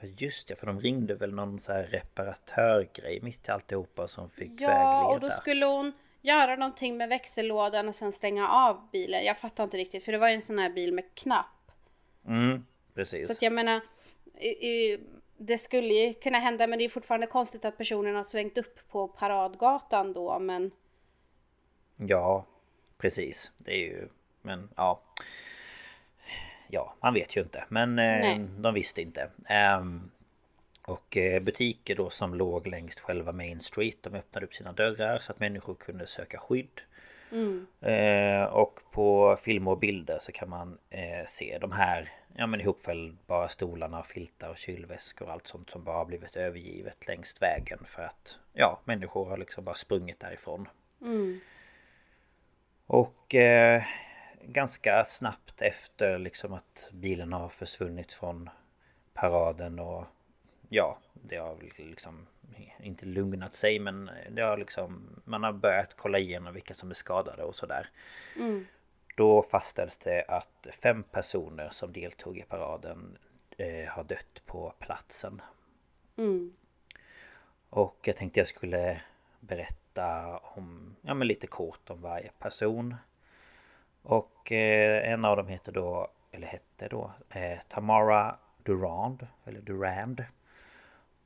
Ja 0.00 0.08
just 0.18 0.48
det, 0.48 0.56
för 0.56 0.66
de 0.66 0.80
ringde 0.80 1.14
väl 1.14 1.34
någon 1.34 1.58
så 1.60 1.72
här 1.72 1.82
reparatörgrej 1.84 3.20
mitt 3.22 3.48
i 3.48 3.50
alltihopa 3.50 4.08
som 4.08 4.30
fick 4.30 4.60
Ja, 4.60 4.68
vägleda. 4.68 5.06
och 5.06 5.20
då 5.20 5.30
skulle 5.30 5.66
hon 5.66 5.92
göra 6.20 6.56
någonting 6.56 6.96
med 6.96 7.08
växellådan 7.08 7.88
och 7.88 7.94
sen 7.96 8.12
stänga 8.12 8.48
av 8.48 8.88
bilen. 8.92 9.24
Jag 9.24 9.38
fattar 9.38 9.64
inte 9.64 9.76
riktigt 9.76 10.04
för 10.04 10.12
det 10.12 10.18
var 10.18 10.28
ju 10.28 10.34
en 10.34 10.42
sån 10.42 10.58
här 10.58 10.70
bil 10.70 10.92
med 10.92 11.14
knapp. 11.14 11.72
Mm, 12.26 12.66
precis. 12.94 13.26
Så 13.26 13.32
att 13.32 13.42
jag 13.42 13.52
menar, 13.52 13.80
i- 14.34 14.68
i- 14.68 15.00
det 15.36 15.58
skulle 15.58 15.94
ju 15.94 16.14
kunna 16.14 16.38
hända 16.38 16.66
men 16.66 16.78
det 16.78 16.84
är 16.84 16.88
fortfarande 16.88 17.26
konstigt 17.26 17.64
att 17.64 17.76
personen 17.78 18.16
har 18.16 18.24
svängt 18.24 18.58
upp 18.58 18.88
på 18.88 19.08
paradgatan 19.08 20.12
då 20.12 20.38
men 20.38 20.70
Ja, 21.96 22.46
precis. 22.98 23.52
Det 23.58 23.72
är 23.72 23.78
ju... 23.78 24.08
Men 24.48 24.68
ja. 24.76 25.00
Ja, 26.68 26.94
man 27.00 27.14
vet 27.14 27.36
ju 27.36 27.40
inte. 27.40 27.64
Men 27.68 27.98
eh, 27.98 28.38
de 28.58 28.74
visste 28.74 29.02
inte. 29.02 29.30
Ehm, 29.46 30.10
och 30.82 31.16
eh, 31.16 31.42
butiker 31.42 31.94
då 31.94 32.10
som 32.10 32.34
låg 32.34 32.66
längs 32.66 33.00
själva 33.00 33.32
Main 33.32 33.60
Street 33.60 34.02
De 34.02 34.14
öppnade 34.14 34.46
upp 34.46 34.54
sina 34.54 34.72
dörrar 34.72 35.18
så 35.18 35.32
att 35.32 35.40
människor 35.40 35.74
kunde 35.74 36.06
söka 36.06 36.38
skydd. 36.38 36.80
Eh, 37.80 38.44
och 38.44 38.80
på 38.92 39.36
filmer 39.42 39.70
och 39.70 39.78
bilder 39.78 40.18
så 40.20 40.32
kan 40.32 40.48
man 40.48 40.78
eh, 40.90 41.26
se 41.26 41.58
de 41.60 41.72
här 41.72 42.12
ja, 42.36 42.46
men 42.46 42.60
ihopfällbara 42.60 43.48
stolarna, 43.48 44.02
filtar 44.02 44.48
och 44.48 44.58
kylväskor 44.58 45.26
och 45.26 45.32
allt 45.32 45.46
sånt 45.46 45.70
som 45.70 45.84
bara 45.84 46.04
blivit 46.04 46.36
övergivet 46.36 47.06
längs 47.06 47.42
vägen 47.42 47.78
för 47.86 48.02
att 48.02 48.38
ja, 48.52 48.80
människor 48.84 49.28
har 49.28 49.36
liksom 49.36 49.64
bara 49.64 49.74
sprungit 49.74 50.20
därifrån. 50.20 50.68
Och 52.86 53.34
eh, 53.34 53.82
ganska 54.42 55.04
snabbt 55.04 55.62
efter 55.62 56.18
liksom 56.18 56.52
att 56.52 56.88
bilen 56.92 57.32
har 57.32 57.48
försvunnit 57.48 58.12
från 58.12 58.50
paraden 59.14 59.78
och 59.78 60.04
ja, 60.68 60.98
det 61.12 61.36
har 61.36 61.56
liksom 61.76 62.26
inte 62.80 63.06
lugnat 63.06 63.54
sig 63.54 63.78
men 63.78 64.10
det 64.30 64.42
har 64.42 64.56
liksom 64.56 65.20
man 65.24 65.42
har 65.42 65.52
börjat 65.52 65.94
kolla 65.96 66.18
igenom 66.18 66.54
vilka 66.54 66.74
som 66.74 66.90
är 66.90 66.94
skadade 66.94 67.42
och 67.42 67.54
sådär. 67.54 67.88
Då 69.16 69.42
fastställs 69.42 69.98
det 69.98 70.24
att 70.28 70.66
fem 70.82 71.02
personer 71.02 71.68
som 71.70 71.92
deltog 71.92 72.38
i 72.38 72.42
paraden 72.42 73.18
eh, 73.56 73.88
har 73.88 74.04
dött 74.04 74.42
på 74.46 74.74
platsen. 74.78 75.42
Och 77.70 77.98
jag 78.02 78.16
tänkte 78.16 78.40
jag 78.40 78.46
skulle 78.46 79.00
berätta 79.40 80.38
om, 80.38 80.96
ja 81.02 81.14
men 81.14 81.28
lite 81.28 81.46
kort 81.46 81.90
om 81.90 82.02
varje 82.02 82.30
person. 82.38 82.94
Och 84.08 84.52
eh, 84.52 85.12
en 85.12 85.24
av 85.24 85.36
dem 85.36 85.48
heter 85.48 85.72
då, 85.72 86.08
eller 86.32 86.46
hette 86.46 86.88
då, 86.88 87.12
eh, 87.30 87.58
Tamara 87.68 88.36
Durand, 88.62 89.26
eller 89.44 89.60
Durand. 89.60 90.24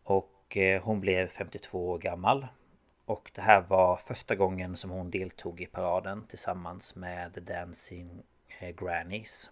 Och 0.03 0.57
eh, 0.57 0.83
hon 0.83 1.01
blev 1.01 1.29
52 1.29 1.91
år 1.91 1.99
gammal. 1.99 2.47
Och 3.05 3.31
det 3.35 3.41
här 3.41 3.61
var 3.61 3.97
första 3.97 4.35
gången 4.35 4.77
som 4.77 4.91
hon 4.91 5.11
deltog 5.11 5.61
i 5.61 5.67
paraden 5.67 6.25
tillsammans 6.29 6.95
med 6.97 7.35
The 7.35 7.41
Dancing 7.41 8.23
Grannies. 8.77 9.51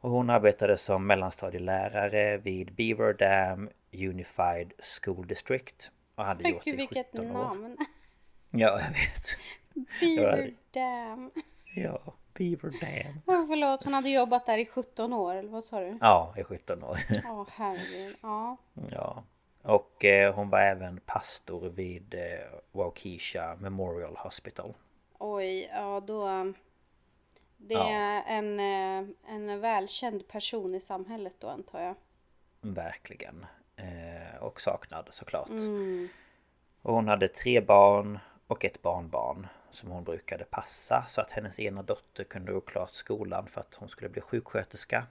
Och 0.00 0.10
hon 0.10 0.30
arbetade 0.30 0.76
som 0.76 1.06
mellanstadielärare 1.06 2.36
vid 2.36 2.72
Beaver 2.72 3.12
Dam 3.12 3.70
Unified 3.92 4.72
School 4.78 5.26
District. 5.26 5.90
Och 6.14 6.24
hade 6.24 6.50
gjort 6.50 6.64
det 6.64 6.70
gud 6.70 6.80
i 6.80 6.82
vilket 6.82 7.06
17 7.12 7.30
år. 7.30 7.32
namn. 7.32 7.76
Ja, 8.50 8.80
jag 8.80 8.90
vet. 8.90 9.38
Beaver 10.00 10.54
Dam. 10.72 11.30
Ja, 11.74 11.98
Beaver 12.34 12.70
Dam. 12.80 13.20
Oh, 13.26 13.46
förlåt, 13.46 13.84
hon 13.84 13.94
hade 13.94 14.08
jobbat 14.10 14.46
där 14.46 14.58
i 14.58 14.66
17 14.66 15.12
år 15.12 15.34
eller 15.34 15.48
vad 15.50 15.64
sa 15.64 15.80
du? 15.80 15.98
Ja, 16.00 16.34
i 16.36 16.44
17 16.44 16.84
år. 16.84 16.98
Ja, 17.24 17.46
herregud. 17.50 18.16
Ja. 18.22 18.56
Ja. 18.90 19.22
Och 19.62 20.04
eh, 20.04 20.34
hon 20.34 20.50
var 20.50 20.60
även 20.60 21.00
pastor 21.06 21.68
vid 21.68 22.14
eh, 22.14 22.20
Waukesha 22.72 23.56
Memorial 23.60 24.16
Hospital. 24.16 24.74
Oj, 25.18 25.68
ja 25.72 26.00
då. 26.06 26.52
Det 27.56 27.74
Ja. 27.74 27.88
är 27.90 28.22
en, 28.26 28.60
eh, 28.60 29.08
en 29.28 29.60
välkänd 29.60 30.28
person 30.28 30.74
i 30.74 30.80
samhället 30.80 31.34
då 31.38 31.48
antar 31.48 31.80
jag. 31.80 31.94
Verkligen. 32.60 33.46
Eh, 33.76 34.42
och 34.42 34.60
saknad 34.60 35.08
såklart. 35.12 35.48
Mm. 35.48 36.08
Och 36.82 36.94
hon 36.94 37.08
hade 37.08 37.28
tre 37.28 37.60
barn 37.60 38.18
och 38.46 38.64
ett 38.64 38.82
barnbarn 38.82 39.46
som 39.72 39.90
hon 39.90 40.04
brukade 40.04 40.44
passa 40.44 41.04
så 41.08 41.20
att 41.20 41.30
hennes 41.30 41.60
ena 41.60 41.82
dotter 41.82 42.24
kunde 42.24 42.52
gå 42.52 42.60
klart 42.60 42.92
skolan 42.92 43.46
för 43.46 43.60
att 43.60 43.74
hon 43.74 43.88
skulle 43.88 44.08
bli 44.10 44.20
sjuksköterska. 44.20 45.06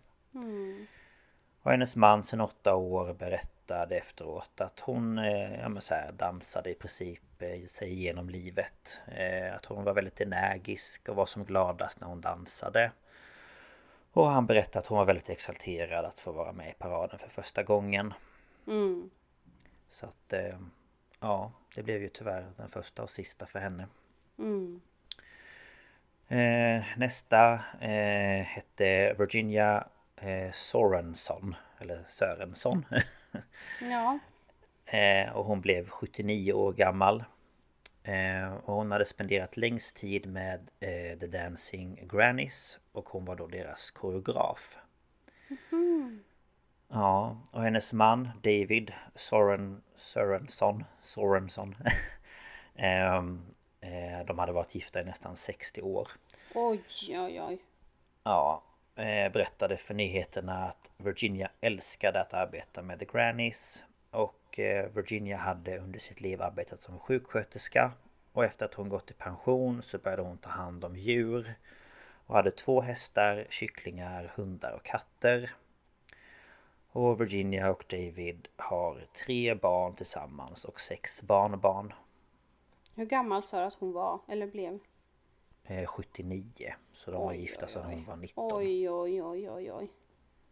Och 1.62 1.72
hennes 1.72 1.96
man 1.96 2.24
sedan 2.24 2.42
åtta 2.42 2.76
år 2.76 3.14
berättade 3.14 3.98
efteråt 3.98 4.62
att 4.62 4.80
hon 4.80 5.18
eh, 5.18 5.60
ja, 5.60 5.70
men 5.70 5.82
så 5.82 5.94
här, 5.94 6.12
dansade 6.12 6.70
i 6.70 6.76
princip 6.76 7.42
eh, 7.42 7.66
sig 7.66 7.92
igenom 7.92 8.30
livet. 8.30 9.02
Eh, 9.08 9.56
att 9.56 9.66
hon 9.66 9.84
var 9.84 9.94
väldigt 9.94 10.22
energisk 10.22 11.10
och 11.10 11.16
var 11.16 11.26
som 11.26 11.46
gladast 11.46 12.00
när 12.00 12.08
hon 12.08 12.22
dansade. 12.22 12.92
Och 14.12 14.30
han 14.30 14.46
berättade 14.46 14.80
att 14.80 14.88
hon 14.88 14.98
var 14.98 15.06
väldigt 15.06 15.30
exalterad 15.30 16.06
att 16.06 16.20
få 16.20 16.32
vara 16.32 16.52
med 16.52 16.70
i 16.70 16.74
paraden 16.74 17.20
för 17.20 17.30
första 17.30 17.64
gången. 17.64 18.14
Så 19.92 20.06
att 20.06 20.34
ja, 21.20 21.52
det 21.76 21.84
blev 21.84 22.02
ju 22.02 22.10
tyvärr 22.10 22.52
den 22.58 22.70
första 22.70 23.04
och 23.04 23.10
sista 23.10 23.46
för 23.46 23.60
henne. 23.60 23.88
Mm. 24.40 24.82
Eh, 26.28 26.84
nästa 26.98 27.54
eh, 27.82 28.44
hette 28.46 29.14
Virginia 29.14 29.88
eh, 30.16 30.52
Sorensson. 30.52 31.56
Eller 31.80 32.06
Sörensson. 32.08 32.86
Ja. 33.82 34.20
Eh, 34.86 35.36
och 35.36 35.46
hon 35.46 35.62
blev 35.62 35.90
79 35.90 36.54
år 36.54 36.74
gammal. 36.74 37.24
Eh, 38.04 38.54
och 38.54 38.74
hon 38.74 38.92
hade 38.92 39.06
spenderat 39.06 39.58
längst 39.58 39.98
tid 39.98 40.26
med 40.26 40.70
eh, 40.80 41.20
The 41.20 41.28
Dancing 41.28 42.08
Grannies. 42.12 42.80
Och 42.92 43.10
hon 43.10 43.26
var 43.26 43.36
då 43.36 43.48
deras 43.48 43.92
koreograf. 43.92 44.78
Ja, 46.88 47.38
och 47.52 47.64
hennes 47.64 47.94
man 47.94 48.30
David 48.44 48.94
Soren, 49.16 49.82
Sorensson, 49.96 50.84
Sorensson 51.02 51.76
ehm, 52.76 53.34
eh, 53.36 53.59
De 54.26 54.40
hade 54.40 54.52
varit 54.52 54.76
gifta 54.76 55.02
i 55.02 55.04
nästan 55.04 55.36
60 55.36 55.82
år. 55.82 56.08
Oj, 56.56 56.82
oj, 57.10 57.42
oj. 57.42 57.58
Ja, 58.24 58.64
eh, 58.96 59.32
berättade 59.32 59.78
för 59.78 59.94
nyheterna 59.94 60.66
att 60.66 60.92
Virginia 60.98 61.52
älskade 61.62 62.22
att 62.22 62.34
arbeta 62.34 62.82
med 62.82 63.00
The 63.00 63.06
Grannies 63.06 63.86
och 64.12 64.60
eh, 64.60 64.90
Virginia 64.90 65.38
hade 65.38 65.78
under 65.78 66.00
sitt 66.00 66.22
liv 66.22 66.42
arbetat 66.42 66.84
som 66.84 67.00
sjuksköterska 67.00 67.92
och 68.34 68.46
efter 68.46 68.66
att 68.66 68.74
hon 68.74 68.90
gått 68.90 69.12
i 69.12 69.14
pension 69.14 69.84
så 69.84 69.98
började 69.98 70.22
hon 70.22 70.38
ta 70.38 70.50
hand 70.50 70.86
om 70.86 70.96
djur 70.96 71.54
och 72.26 72.36
hade 72.36 72.52
två 72.52 72.82
hästar, 72.82 73.48
kycklingar, 73.50 74.32
hundar 74.36 74.72
och 74.72 74.84
katter. 74.84 75.54
Och 76.92 77.22
Virginia 77.22 77.70
och 77.70 77.86
David 77.90 78.48
har 78.56 79.06
tre 79.26 79.56
barn 79.56 79.96
tillsammans 79.96 80.66
och 80.66 80.82
sex 80.82 81.24
barnbarn. 81.24 81.94
Hur 83.00 83.06
gammal 83.06 83.44
sa 83.44 83.60
du 83.60 83.66
att 83.66 83.74
hon 83.74 83.92
var? 83.92 84.20
Eller 84.28 84.48
blev? 84.48 84.80
Eh, 85.64 85.86
79. 85.88 86.74
Så 86.94 87.12
de 87.12 87.22
var 87.22 87.30
Oj, 87.30 87.38
gifta 87.42 87.68
sedan 87.68 87.84
hon 87.84 88.06
var 88.06 88.16
19. 88.16 88.52
Oj, 88.54 88.90
oj, 88.90 89.24
oj, 89.24 89.50
oj, 89.50 89.72
oj. 89.72 89.92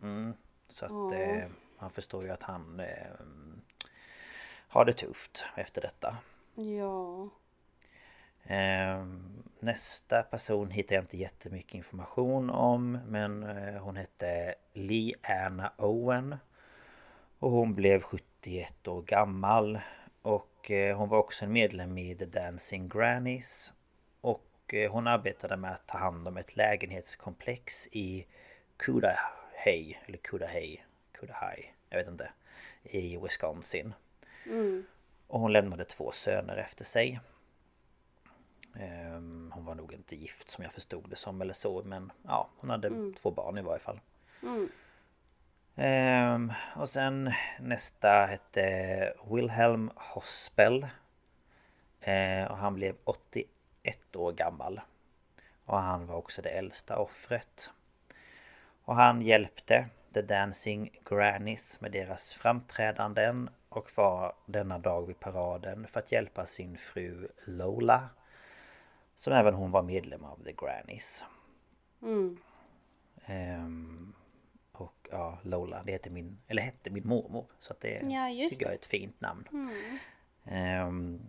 Mm, 0.02 0.34
så 0.70 0.86
att 0.86 0.92
Ja. 0.92 1.14
eh, 1.16 1.50
man 1.80 1.90
förstår 1.90 2.24
ju 2.24 2.30
att 2.30 2.44
han 2.44 2.80
eh, 2.80 2.88
har 4.68 4.86
det 4.86 4.94
tufft 4.94 5.46
efter 5.56 5.82
detta. 5.82 6.18
Ja. 6.56 7.30
Eh, 8.56 9.06
nästa 9.60 10.24
person 10.24 10.72
hittar 10.72 10.96
jag 10.96 11.04
inte 11.04 11.18
jättemycket 11.18 11.76
information 11.76 12.50
om 12.50 12.92
men 13.08 13.44
eh, 13.44 13.82
hon 13.82 13.96
hette 13.96 14.56
Lee 14.74 15.14
Anna 15.24 15.72
Owen. 15.78 16.36
Och 17.40 17.52
hon 17.52 17.76
blev 17.76 18.02
71 18.02 18.88
år 18.88 19.02
gammal. 19.02 19.80
Och 20.22 20.57
eh, 20.72 20.98
hon 20.98 21.10
var 21.10 21.18
också 21.18 21.46
en 21.46 21.54
medlem 21.54 21.98
i 21.98 22.16
The 22.16 22.26
Dancing 22.26 22.90
Grannies. 22.90 23.74
Och 24.22 24.74
eh, 24.74 24.92
hon 24.92 25.08
arbetade 25.08 25.58
med 25.58 25.72
att 25.72 25.88
ta 25.88 25.98
hand 25.98 26.28
om 26.28 26.38
ett 26.38 26.56
lägenhetskomplex 26.56 27.88
i 27.92 28.26
Cudahy, 28.78 29.96
eller 30.06 30.18
Cudahy, 30.18 30.78
Cudahy, 31.12 31.64
jag 31.90 31.98
vet 31.98 32.08
inte, 32.08 32.32
i 32.84 33.18
Wisconsin. 33.18 33.94
Mm. 34.46 34.86
Och 35.28 35.40
hon 35.40 35.54
lämnade 35.54 35.86
två 35.86 36.12
söner 36.12 36.58
efter 36.58 36.86
sig. 36.86 37.20
Ehm, 38.80 39.52
Hon 39.56 39.66
var 39.66 39.76
nog 39.76 39.94
inte 39.94 40.16
gift 40.16 40.52
som 40.52 40.64
jag 40.64 40.74
förstod 40.74 41.10
det 41.10 41.16
som 41.16 41.42
eller 41.42 41.54
så 41.54 41.84
men 41.84 42.12
ja, 42.24 42.50
hon 42.58 42.70
hade 42.70 43.14
två 43.22 43.32
barn 43.32 43.58
i 43.58 43.62
varje 43.62 43.80
fall. 43.80 44.00
Mm. 44.44 44.70
Ehm, 45.80 46.54
och 46.76 46.90
sen 46.90 47.34
nästa 47.60 48.26
hette 48.26 49.14
Wilhelm 49.32 49.92
Hospel. 49.96 50.88
Ehm, 52.02 52.48
och 52.48 52.58
han 52.58 52.74
blev 52.74 52.96
81 53.04 54.16
år 54.16 54.32
gammal. 54.32 54.82
Och 55.66 55.80
han 55.80 56.08
var 56.08 56.16
också 56.16 56.42
det 56.42 56.50
äldsta 56.50 56.98
offret. 56.98 57.72
Och 58.84 58.96
han 58.96 59.22
hjälpte 59.22 59.86
The 60.14 60.22
Dancing 60.22 61.00
Grannies 61.06 61.82
med 61.82 61.92
deras 61.92 62.34
framträdanden 62.34 63.50
och 63.70 63.92
var 63.96 64.34
denna 64.46 64.80
dag 64.80 65.08
vid 65.08 65.20
paraden 65.20 65.88
för 65.88 66.00
att 66.00 66.12
hjälpa 66.12 66.46
sin 66.46 66.78
fru 66.78 67.28
Lola. 67.46 68.10
Som 69.16 69.34
även 69.34 69.54
hon 69.54 69.72
var 69.72 69.84
medlem 69.84 70.26
av 70.26 70.44
The 70.44 70.54
Grannies. 70.54 71.26
Mm. 72.02 72.38
Ehm, 73.26 74.14
och 74.82 75.08
ja, 75.12 75.40
Lola, 75.44 75.84
det 75.84 75.92
heter 75.92 76.10
min, 76.10 76.38
eller 76.48 76.62
hette 76.62 76.90
min 76.90 77.08
mormor. 77.08 77.46
Så 77.60 77.74
att 77.74 77.82
det 77.82 77.90
Ja, 77.90 78.50
tycker 78.50 78.66
jag 78.66 78.72
är 78.72 78.76
ett 78.76 78.86
fint 78.86 79.22
namn. 79.22 79.70
Ehm, 80.46 81.22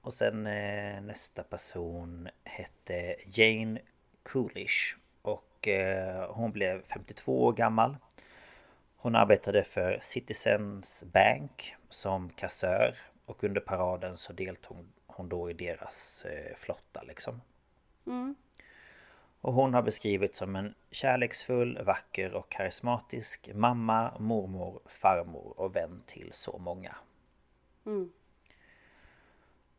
och 0.00 0.14
sen 0.14 0.46
eh, 0.46 1.00
nästa 1.02 1.42
person 1.42 2.28
hette 2.44 3.16
Jane 3.26 3.80
Coolish. 4.22 4.96
Och 5.22 5.68
eh, 5.68 6.32
hon 6.34 6.52
blev 6.52 6.82
52 6.86 7.44
år 7.44 7.52
gammal. 7.52 7.96
Hon 8.96 9.14
arbetade 9.16 9.64
för 9.64 9.98
Citizens 10.02 11.04
Bank 11.12 11.74
som 11.90 12.30
kassör. 12.30 12.94
Och 13.26 13.44
under 13.44 13.60
paraden 13.60 14.16
så 14.16 14.32
deltog 14.32 14.86
hon 15.06 15.28
då 15.28 15.50
i 15.50 15.52
deras 15.52 16.24
eh, 16.24 16.56
flotta 16.56 17.02
liksom. 17.02 17.40
Mm. 18.06 18.34
Och 19.44 19.52
hon 19.52 19.74
har 19.74 19.82
beskrivits 19.82 20.38
som 20.38 20.56
en 20.56 20.74
kärleksfull, 20.90 21.82
vacker 21.84 22.34
och 22.34 22.48
karismatisk 22.50 23.50
mamma, 23.54 24.12
mormor, 24.18 24.80
farmor 24.86 25.60
och 25.60 25.76
vän 25.76 26.02
till 26.06 26.28
så 26.32 26.58
många. 26.58 26.96
Mm. 27.86 28.12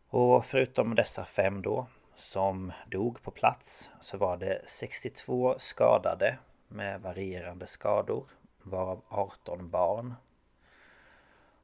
Och 0.07 0.45
förutom 0.45 0.95
dessa 0.95 1.25
fem 1.25 1.61
då 1.61 1.87
som 2.15 2.71
dog 2.91 3.21
på 3.21 3.31
plats 3.31 3.89
så 4.01 4.17
var 4.17 4.37
det 4.37 4.61
62 4.65 5.55
skadade 5.59 6.37
med 6.67 7.01
varierande 7.01 7.67
skador 7.67 8.25
varav 8.61 9.01
18 9.07 9.69
barn. 9.69 10.13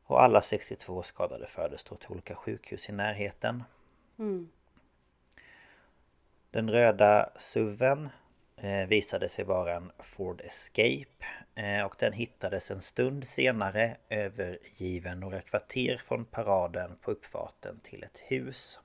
Och 0.04 0.24
alla 0.24 0.42
62 0.42 1.04
skadade 1.04 1.48
fördes 1.48 1.84
då 1.84 1.96
till 1.96 2.12
olika 2.12 2.36
sjukhus 2.36 2.90
i 2.90 2.92
närheten. 2.92 3.64
Mm. 4.20 4.50
Den 6.52 6.70
röda 6.70 7.30
SUVen 7.36 8.10
eh, 8.56 8.88
visade 8.88 9.30
sig 9.30 9.46
vara 9.46 9.76
en 9.76 9.92
Ford 10.00 10.42
Escape 10.42 11.26
eh, 11.56 11.84
och 11.86 11.96
den 12.00 12.14
hittades 12.14 12.72
en 12.72 12.82
stund 12.82 13.28
senare 13.28 13.98
övergiven 14.10 15.20
några 15.20 15.42
kvarter 15.42 15.98
från 15.98 16.26
paraden 16.26 16.98
på 17.02 17.12
uppfarten 17.12 17.80
till 17.80 18.04
ett 18.04 18.20
hus. 18.20 18.80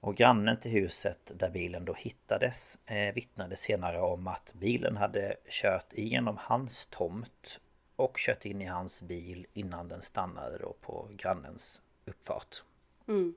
Och 0.00 0.16
grannen 0.16 0.60
till 0.60 0.70
huset 0.70 1.32
där 1.34 1.50
bilen 1.50 1.84
då 1.84 1.94
hittades 1.94 2.78
eh, 2.86 3.14
vittnade 3.14 3.56
senare 3.56 4.00
om 4.00 4.26
att 4.26 4.52
bilen 4.54 4.96
hade 4.96 5.36
kört 5.48 5.92
igenom 5.92 6.36
hans 6.40 6.86
tomt 6.86 7.60
och 7.96 8.16
kört 8.18 8.44
in 8.44 8.62
i 8.62 8.66
hans 8.66 9.02
bil 9.02 9.46
innan 9.52 9.88
den 9.88 10.02
stannade 10.02 10.58
då 10.58 10.76
på 10.80 11.08
grannens 11.16 11.80
uppfart. 12.04 12.62
Mm. 13.08 13.34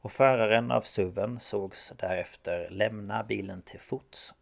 Och 0.00 0.12
föraren 0.12 0.70
av 0.70 0.80
SUVen 0.80 1.40
sågs 1.40 1.92
därefter 1.96 2.70
lämna 2.70 3.22
bilen 3.22 3.62
till 3.62 3.80
fots. 3.80 4.34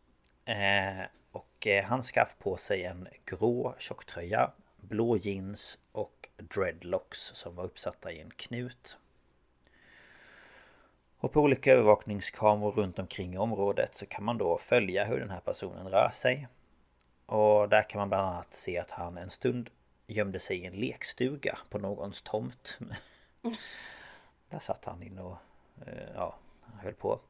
Eh, 0.45 1.07
och 1.33 1.67
eh, 1.67 1.85
han 1.85 2.03
skaff 2.03 2.37
på 2.39 2.57
sig 2.57 2.85
en 2.85 3.09
grå 3.25 3.75
tjocktröja, 3.79 4.51
blå 4.77 5.17
jeans 5.17 5.79
och 5.93 6.29
dreadlocks 6.37 7.19
som 7.19 7.55
var 7.55 7.65
uppsatta 7.65 8.13
i 8.13 8.21
en 8.21 8.31
knut. 8.31 8.99
Och 11.19 11.33
på 11.33 11.41
olika 11.41 11.73
övervakningskameror 11.73 12.73
runt 12.73 12.99
omkring 12.99 13.35
i 13.35 13.39
området 13.39 13.99
så 13.99 14.07
kan 14.07 14.25
man 14.25 14.39
då 14.39 14.59
följa 14.59 15.05
hur 15.05 15.21
den 15.21 15.31
här 15.31 15.41
personen 15.41 15.89
rör 15.89 16.11
sig. 16.11 16.49
Och 17.27 17.69
där 17.69 17.91
kan 17.91 17.99
man 17.99 18.09
bland 18.09 18.29
annat 18.29 18.55
se 18.55 18.79
att 18.79 18.91
han 18.91 19.19
en 19.19 19.31
stund 19.31 19.71
gömde 20.07 20.39
sig 20.39 20.57
i 20.59 20.67
en 20.67 20.73
lekstuga 20.73 21.59
på 21.71 21.79
någons 21.79 22.23
tomt. 22.23 22.79
Där 24.51 24.59
satt 24.59 24.85
han 24.85 25.03
in 25.03 25.19
och 25.19 25.37
eh, 25.87 26.09
ja, 26.15 26.35
höll 26.83 26.95
på. 26.95 27.21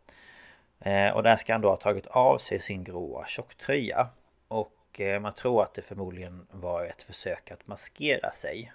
Eh, 0.80 1.10
Och 1.10 1.22
där 1.22 1.36
ska 1.36 1.52
han 1.54 1.60
då 1.60 1.68
ha 1.68 1.76
tagit 1.76 2.06
av 2.06 2.38
sig 2.38 2.58
sin 2.58 2.84
gråa 2.84 3.26
tjocktröja. 3.26 4.08
Och 4.48 5.00
eh, 5.00 5.20
man 5.20 5.34
tror 5.34 5.62
att 5.62 5.74
det 5.74 5.82
förmodligen 5.82 6.46
var 6.50 6.84
ett 6.84 7.02
försök 7.02 7.50
att 7.50 7.66
maskera 7.66 8.30
sig. 8.30 8.72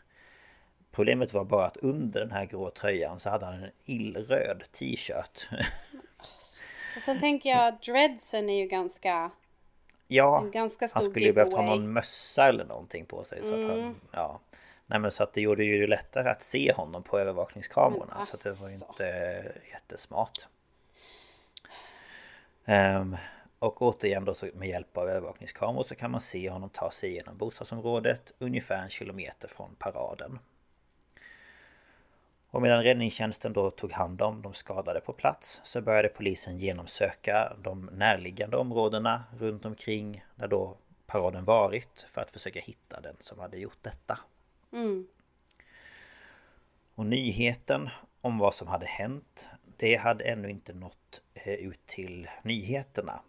Problemet 0.91 1.33
var 1.33 1.43
bara 1.43 1.65
att 1.65 1.77
under 1.77 2.19
den 2.19 2.31
här 2.31 2.45
grå 2.45 2.69
tröjan 2.69 3.19
så 3.19 3.29
hade 3.29 3.45
han 3.45 3.63
en 3.63 3.71
illröd 3.85 4.63
t-shirt. 4.71 5.47
Och 6.95 7.01
sen 7.01 7.19
tänker 7.19 7.49
jag 7.49 7.73
dreadsen 7.85 8.49
är 8.49 8.57
ju 8.57 8.67
ganska... 8.67 9.31
Ja, 10.07 10.39
ganska 10.53 10.87
stor 10.87 11.01
han 11.01 11.09
skulle 11.09 11.25
ju 11.25 11.33
behövt 11.33 11.53
ha 11.53 11.61
någon 11.61 11.93
mössa 11.93 12.47
eller 12.49 12.65
någonting 12.65 13.05
på 13.05 13.23
sig. 13.23 13.43
Så 13.43 13.53
att 13.53 13.69
han, 13.69 13.95
ja. 14.11 14.39
Nej 14.91 14.99
men 14.99 15.11
så 15.11 15.23
att 15.23 15.33
det 15.33 15.41
gjorde 15.41 15.63
ju 15.63 15.87
lättare 15.87 16.29
att 16.29 16.41
se 16.41 16.73
honom 16.73 17.03
på 17.03 17.19
övervakningskamerorna. 17.19 18.25
Så 18.25 18.35
att 18.35 18.43
det 18.43 18.61
var 18.61 18.69
ju 18.69 18.75
asså. 18.75 18.85
inte 18.89 19.51
jättesmart. 19.71 20.47
Ehm, 22.65 23.17
Och 23.59 23.81
återigen 23.81 24.25
då 24.25 24.33
så 24.33 24.47
med 24.53 24.69
hjälp 24.69 24.97
av 24.97 25.09
övervakningskameror 25.09 25.83
så 25.83 25.95
kan 25.95 26.11
man 26.11 26.21
se 26.21 26.49
honom 26.49 26.69
ta 26.69 26.91
sig 26.91 27.09
igenom 27.09 27.37
bostadsområdet 27.37 28.31
ungefär 28.39 28.83
en 28.83 28.89
kilometer 28.89 29.47
från 29.47 29.75
paraden. 29.75 30.39
Och 32.49 32.61
medan 32.61 32.83
räddningstjänsten 32.83 33.53
då 33.53 33.71
tog 33.71 33.91
hand 33.91 34.21
om 34.21 34.41
de 34.41 34.53
skadade 34.53 35.01
på 35.01 35.13
plats 35.13 35.61
så 35.63 35.81
började 35.81 36.09
polisen 36.09 36.57
genomsöka 36.57 37.53
de 37.63 37.85
närliggande 37.93 38.57
områdena 38.57 39.23
runt 39.39 39.65
omkring 39.65 40.25
där 40.35 40.47
då 40.47 40.77
paraden 41.07 41.45
varit 41.45 42.05
för 42.09 42.21
att 42.21 42.31
försöka 42.31 42.59
hitta 42.59 43.01
den 43.01 43.15
som 43.19 43.39
hade 43.39 43.57
gjort 43.57 43.77
detta. 43.81 44.19
Mm. 44.71 45.07
Och 46.95 47.05
nyheten 47.05 47.89
om 48.21 48.37
vad 48.37 48.55
som 48.55 48.67
hade 48.67 48.85
hänt 48.85 49.49
det 49.81 49.95
hade 49.95 50.23
ännu 50.23 50.49
inte 50.49 50.73
nått 50.73 51.21
eh, 51.33 51.53
ut 51.53 51.85
till 51.85 52.29
nyheterna. 52.43 53.21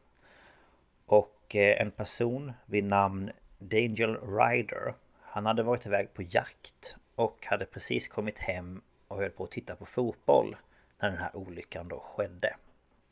Och 1.07 1.57
eh, 1.57 1.81
en 1.81 1.91
person 1.91 2.53
vid 2.67 2.85
namn 2.85 3.31
Daniel 3.59 4.17
Ryder 4.17 4.95
Han 5.21 5.47
hade 5.47 5.63
varit 5.63 5.87
iväg 5.87 6.15
på 6.15 6.23
jakt 6.23 6.97
och 7.15 7.47
hade 7.47 7.67
precis 7.67 8.09
kommit 8.09 8.39
hem 8.39 8.83
och 9.09 9.17
höll 9.17 9.31
på 9.31 9.45
att 9.45 9.51
titta 9.51 9.77
på 9.77 9.87
fotboll 9.87 10.57
när 10.99 11.11
den 11.11 11.19
här 11.19 11.37
olyckan 11.37 11.89
då 11.89 12.01
skedde. 12.01 12.57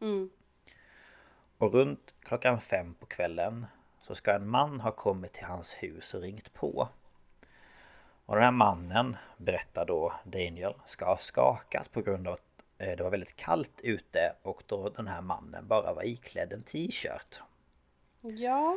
Mm. 0.00 0.30
Och 1.58 1.74
runt 1.74 2.14
klockan 2.20 2.60
fem 2.60 2.94
på 2.94 3.06
kvällen 3.06 3.66
så 3.98 4.14
ska 4.14 4.32
en 4.32 4.48
man 4.48 4.80
ha 4.80 4.92
kommit 4.92 5.32
till 5.32 5.44
hans 5.44 5.74
hus 5.74 6.14
och 6.14 6.22
ringt 6.22 6.52
på. 6.52 6.88
Och 8.30 8.36
den 8.36 8.44
här 8.44 8.50
mannen, 8.50 9.16
berättar 9.36 9.84
då 9.86 10.12
Daniel, 10.24 10.74
ska 10.86 11.04
ha 11.04 11.16
skakat 11.16 11.92
på 11.92 12.02
grund 12.02 12.28
av 12.28 12.34
att 12.34 12.64
eh, 12.78 12.96
det 12.96 13.02
var 13.02 13.10
väldigt 13.10 13.36
kallt 13.36 13.80
ute 13.80 14.34
och 14.42 14.62
då 14.66 14.88
den 14.88 15.08
här 15.08 15.20
mannen 15.20 15.66
bara 15.66 15.94
var 15.94 16.02
iklädd 16.06 16.52
en 16.52 16.62
t-shirt. 16.62 17.40
Ja. 18.20 18.76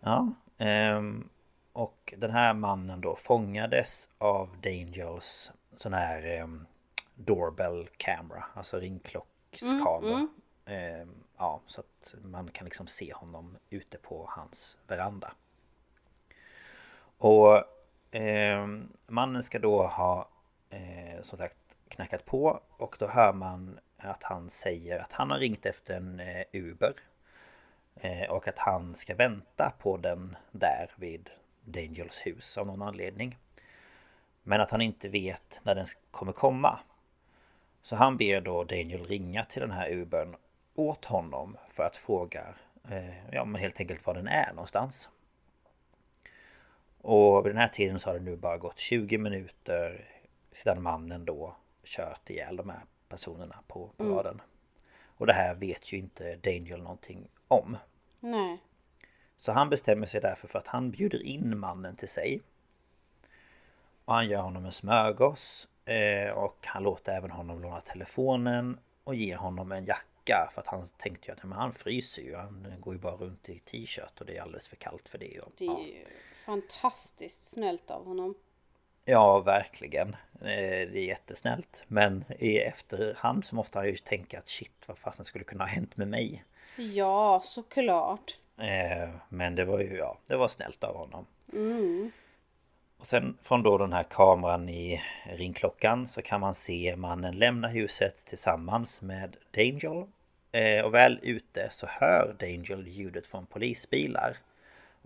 Ja, 0.00 0.32
ehm, 0.58 1.28
och 1.72 2.14
den 2.16 2.30
här 2.30 2.54
mannen 2.54 3.00
då 3.00 3.16
fångades 3.16 4.08
av 4.18 4.56
Daniels 4.60 5.52
sån 5.76 5.92
här 5.92 6.26
ehm, 6.26 6.66
doorbell 7.14 7.88
camera, 7.96 8.44
alltså 8.54 8.78
ringklockskamera. 8.78 10.28
Ehm, 10.64 11.24
ja, 11.38 11.60
så 11.66 11.80
att 11.80 12.14
man 12.22 12.50
kan 12.50 12.64
liksom 12.64 12.86
se 12.86 13.12
honom 13.12 13.56
ute 13.70 13.98
på 13.98 14.26
hans 14.28 14.76
veranda. 14.86 15.32
Och 17.18 17.64
Eh, 18.10 18.66
mannen 19.06 19.42
ska 19.42 19.58
då 19.58 19.86
ha 19.86 20.28
eh, 20.70 21.22
som 21.22 21.38
sagt 21.38 21.56
knackat 21.88 22.24
på 22.24 22.60
och 22.70 22.96
då 22.98 23.06
hör 23.06 23.32
man 23.32 23.78
att 23.96 24.22
han 24.22 24.50
säger 24.50 24.98
att 24.98 25.12
han 25.12 25.30
har 25.30 25.38
ringt 25.38 25.66
efter 25.66 25.96
en 25.96 26.20
eh, 26.20 26.44
Uber. 26.52 26.94
Eh, 28.00 28.30
och 28.30 28.48
att 28.48 28.58
han 28.58 28.94
ska 28.94 29.14
vänta 29.14 29.72
på 29.78 29.96
den 29.96 30.36
där 30.50 30.90
vid 30.96 31.30
Daniels 31.64 32.26
hus 32.26 32.58
av 32.58 32.66
någon 32.66 32.82
anledning. 32.82 33.38
Men 34.42 34.60
att 34.60 34.70
han 34.70 34.80
inte 34.80 35.08
vet 35.08 35.60
när 35.62 35.74
den 35.74 35.86
kommer 36.10 36.32
komma. 36.32 36.78
Så 37.82 37.96
han 37.96 38.16
ber 38.16 38.40
då 38.40 38.64
Daniel 38.64 39.06
ringa 39.06 39.44
till 39.44 39.60
den 39.60 39.70
här 39.70 39.90
Ubern 39.90 40.36
åt 40.74 41.04
honom 41.04 41.56
för 41.70 41.82
att 41.82 41.96
fråga 41.96 42.54
eh, 42.90 43.32
Ja 43.32 43.44
men 43.44 43.60
helt 43.60 43.80
enkelt 43.80 44.06
var 44.06 44.14
den 44.14 44.28
är 44.28 44.52
någonstans. 44.52 45.10
Och 47.00 47.46
vid 47.46 47.52
den 47.54 47.60
här 47.60 47.68
tiden 47.68 47.98
så 48.00 48.10
har 48.10 48.14
det 48.18 48.24
nu 48.24 48.36
bara 48.36 48.58
gått 48.58 48.78
20 48.78 49.18
minuter 49.18 50.08
sedan 50.52 50.82
mannen 50.82 51.24
då 51.24 51.56
kört 51.84 52.30
ihjäl 52.30 52.56
de 52.56 52.70
här 52.70 52.80
personerna 53.08 53.56
på 53.66 53.90
paraden. 53.96 54.40
Och 55.04 55.26
det 55.26 55.32
här 55.32 55.54
vet 55.54 55.92
ju 55.92 55.98
inte 55.98 56.36
Daniel 56.36 56.82
någonting 56.82 57.28
om. 57.48 57.76
Nej. 58.20 58.58
Så 59.38 59.52
han 59.52 59.70
bestämmer 59.70 60.06
sig 60.06 60.20
därför 60.20 60.48
för 60.48 60.58
att 60.58 60.66
han 60.66 60.90
bjuder 60.90 61.22
in 61.22 61.58
mannen 61.58 61.96
till 61.96 62.08
sig. 62.08 62.40
Och 64.04 64.14
han 64.14 64.28
gör 64.28 64.40
honom 64.40 64.64
en 64.64 64.72
smörgås. 64.72 65.68
eh, 65.84 66.30
Och 66.30 66.56
han 66.66 66.82
låter 66.82 67.12
även 67.12 67.30
honom 67.30 67.62
låna 67.62 67.80
telefonen. 67.80 68.78
Och 69.04 69.14
ger 69.14 69.36
honom 69.36 69.72
en 69.72 69.84
jacka. 69.84 70.50
För 70.54 70.60
att 70.60 70.66
han 70.66 70.88
tänkte 70.98 71.28
ju 71.28 71.32
att 71.32 71.42
men 71.44 71.52
han 71.58 71.72
fryser 71.72 72.22
ju. 72.22 72.36
Han 72.36 72.74
går 72.80 72.94
ju 72.94 73.00
bara 73.00 73.16
runt 73.16 73.48
i 73.48 73.58
t-shirt 73.58 74.20
och 74.20 74.26
det 74.26 74.36
är 74.36 74.42
alldeles 74.42 74.68
för 74.68 74.76
kallt 74.76 75.08
för 75.08 75.18
det. 75.18 75.40
Och, 75.40 75.52
Det 75.58 75.64
ja. 75.64 75.78
Fantastiskt 76.48 77.42
snällt 77.42 77.90
av 77.90 78.04
honom. 78.06 78.34
Ja, 79.04 79.38
verkligen. 79.40 80.08
Eh, 80.40 80.88
Det 80.92 80.98
är 80.98 81.06
jättesnällt. 81.06 81.84
Men 81.88 82.24
i 82.38 82.58
efterhand 82.58 83.44
så 83.44 83.56
måste 83.56 83.78
han 83.78 83.86
ju 83.86 83.96
tänka 83.96 84.38
att 84.38 84.48
shit, 84.48 84.84
vad 84.86 84.98
fasen 84.98 85.24
skulle 85.24 85.44
kunna 85.44 85.64
ha 85.64 85.68
hänt 85.68 85.96
med 85.96 86.08
mig? 86.08 86.44
Ja, 86.76 87.42
såklart. 87.44 88.36
Eh, 88.58 89.08
Men 89.28 89.54
det 89.54 89.64
var 89.64 89.80
ju, 89.80 89.96
ja, 89.96 90.18
det 90.26 90.36
var 90.36 90.48
snällt 90.48 90.84
av 90.84 90.96
honom. 90.96 91.26
Mm. 91.52 92.10
Och 92.98 93.06
sen 93.06 93.38
från 93.42 93.62
då 93.62 93.78
den 93.78 93.92
här 93.92 94.02
kameran 94.02 94.68
i 94.68 95.02
ringklockan 95.24 96.08
så 96.08 96.22
kan 96.22 96.40
man 96.40 96.54
se 96.54 96.94
mannen 96.96 97.38
lämna 97.38 97.68
huset 97.68 98.24
tillsammans 98.24 99.02
med 99.02 99.36
Dangel. 99.50 100.06
Eh, 100.52 100.84
Och 100.84 100.94
väl 100.94 101.18
ute 101.22 101.68
så 101.70 101.86
hör 101.86 102.36
Dangel 102.38 102.86
ljudet 102.88 103.26
från 103.26 103.46
polisbilar. 103.46 104.36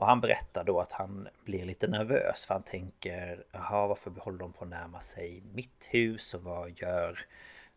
Och 0.02 0.08
han 0.08 0.20
berättar 0.20 0.64
då 0.64 0.80
att 0.80 0.92
han 0.92 1.28
blir 1.44 1.64
lite 1.64 1.86
nervös 1.86 2.44
för 2.44 2.54
han 2.54 2.62
tänker 2.62 3.44
Jaha 3.52 3.86
varför 3.86 4.10
håller 4.10 4.38
de 4.38 4.52
på 4.52 4.64
att 4.64 4.70
närma 4.70 5.00
sig 5.00 5.42
mitt 5.52 5.88
hus 5.90 6.34
och 6.34 6.42
vad 6.42 6.80
gör 6.80 7.18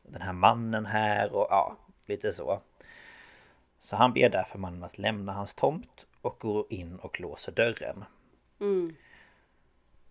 den 0.03 0.21
här 0.21 0.33
mannen 0.33 0.85
här 0.85 1.33
och 1.33 1.47
ja, 1.49 1.77
lite 2.05 2.33
så. 2.33 2.61
Så 3.79 3.95
han 3.95 4.13
ber 4.13 4.29
därför 4.29 4.59
mannen 4.59 4.83
att 4.83 4.97
lämna 4.97 5.33
hans 5.33 5.55
tomt 5.55 6.05
och 6.21 6.39
gå 6.39 6.67
in 6.69 6.99
och 6.99 7.19
låser 7.19 7.51
dörren. 7.51 8.05
Mm. 8.59 8.95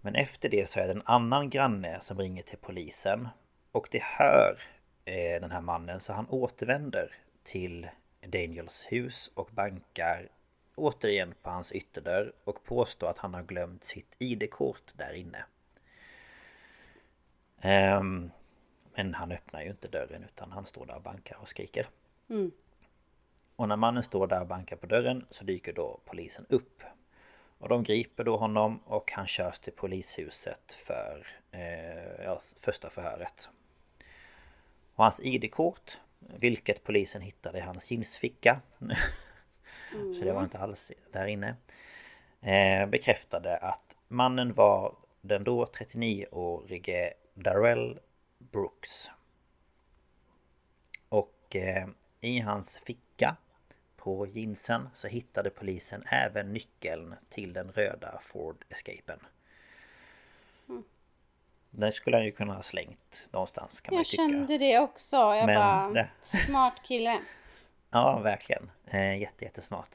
Men 0.00 0.14
efter 0.14 0.48
det 0.48 0.68
så 0.68 0.80
är 0.80 0.86
det 0.86 0.92
en 0.92 1.02
annan 1.04 1.50
granne 1.50 2.00
som 2.00 2.18
ringer 2.18 2.42
till 2.42 2.58
polisen. 2.58 3.28
Och 3.72 3.88
det 3.90 4.02
hör 4.02 4.58
eh, 5.04 5.40
den 5.40 5.50
här 5.50 5.60
mannen 5.60 6.00
så 6.00 6.12
han 6.12 6.26
återvänder 6.28 7.14
till 7.42 7.88
Daniels 8.20 8.86
hus 8.90 9.30
och 9.34 9.50
bankar 9.52 10.28
återigen 10.74 11.34
på 11.42 11.50
hans 11.50 11.72
ytterdörr 11.72 12.32
och 12.44 12.64
påstår 12.64 13.10
att 13.10 13.18
han 13.18 13.34
har 13.34 13.42
glömt 13.42 13.84
sitt 13.84 14.16
ID-kort 14.18 14.92
där 14.96 15.12
inne. 15.12 15.44
Ehm, 17.60 18.30
men 18.94 19.14
han 19.14 19.32
öppnar 19.32 19.62
ju 19.62 19.70
inte 19.70 19.88
dörren 19.88 20.24
utan 20.24 20.52
han 20.52 20.66
står 20.66 20.86
där 20.86 20.94
och 20.94 21.02
bankar 21.02 21.36
och 21.40 21.48
skriker. 21.48 21.86
Mm. 22.28 22.52
Och 23.56 23.68
när 23.68 23.76
mannen 23.76 24.02
står 24.02 24.26
där 24.26 24.40
och 24.40 24.46
bankar 24.46 24.76
på 24.76 24.86
dörren 24.86 25.26
så 25.30 25.44
dyker 25.44 25.72
då 25.72 26.00
polisen 26.04 26.46
upp. 26.48 26.82
Och 27.58 27.68
de 27.68 27.82
griper 27.82 28.24
då 28.24 28.36
honom 28.36 28.78
och 28.78 29.12
han 29.12 29.26
körs 29.26 29.58
till 29.58 29.72
polishuset 29.72 30.72
för 30.72 31.26
eh, 31.50 32.24
ja, 32.24 32.40
första 32.56 32.90
förhöret. 32.90 33.48
Och 34.94 35.04
hans 35.04 35.20
ID-kort, 35.20 35.98
vilket 36.18 36.84
polisen 36.84 37.22
hittade 37.22 37.58
i 37.58 37.60
hans 37.60 37.90
jeansficka. 37.90 38.60
så 40.18 40.24
det 40.24 40.32
var 40.32 40.42
inte 40.42 40.58
alls 40.58 40.92
där 41.12 41.26
inne. 41.26 41.54
Eh, 42.40 42.86
bekräftade 42.86 43.56
att 43.56 43.94
mannen 44.08 44.54
var 44.54 44.94
den 45.20 45.44
då 45.44 45.64
39-årige 45.64 47.12
Darrell 47.34 48.00
Brooks. 48.38 49.10
Och 51.08 51.56
eh, 51.56 51.86
i 52.20 52.38
hans 52.40 52.78
ficka 52.78 53.36
på 53.96 54.26
jeansen 54.26 54.88
så 54.94 55.08
hittade 55.08 55.50
polisen 55.50 56.04
även 56.10 56.52
nyckeln 56.52 57.14
till 57.30 57.52
den 57.52 57.72
röda 57.72 58.18
Ford 58.22 58.64
Escapen. 58.68 59.18
Den 61.70 61.92
skulle 61.92 62.16
han 62.16 62.24
ju 62.26 62.32
kunna 62.32 62.54
ha 62.54 62.62
slängt 62.62 63.28
någonstans 63.32 63.80
kan 63.80 63.94
man 63.94 63.98
Jag 63.98 64.04
ju 64.06 64.10
tycka. 64.10 64.22
kände 64.22 64.58
det 64.58 64.78
också. 64.78 65.16
Jag 65.16 65.46
Men 65.46 65.54
bara, 65.54 65.90
det- 65.90 66.10
smart 66.46 66.82
kille. 66.82 67.20
Ja, 67.94 68.18
verkligen. 68.18 68.70
Eh, 68.86 69.18
jätte, 69.18 69.44
jättesmart. 69.44 69.88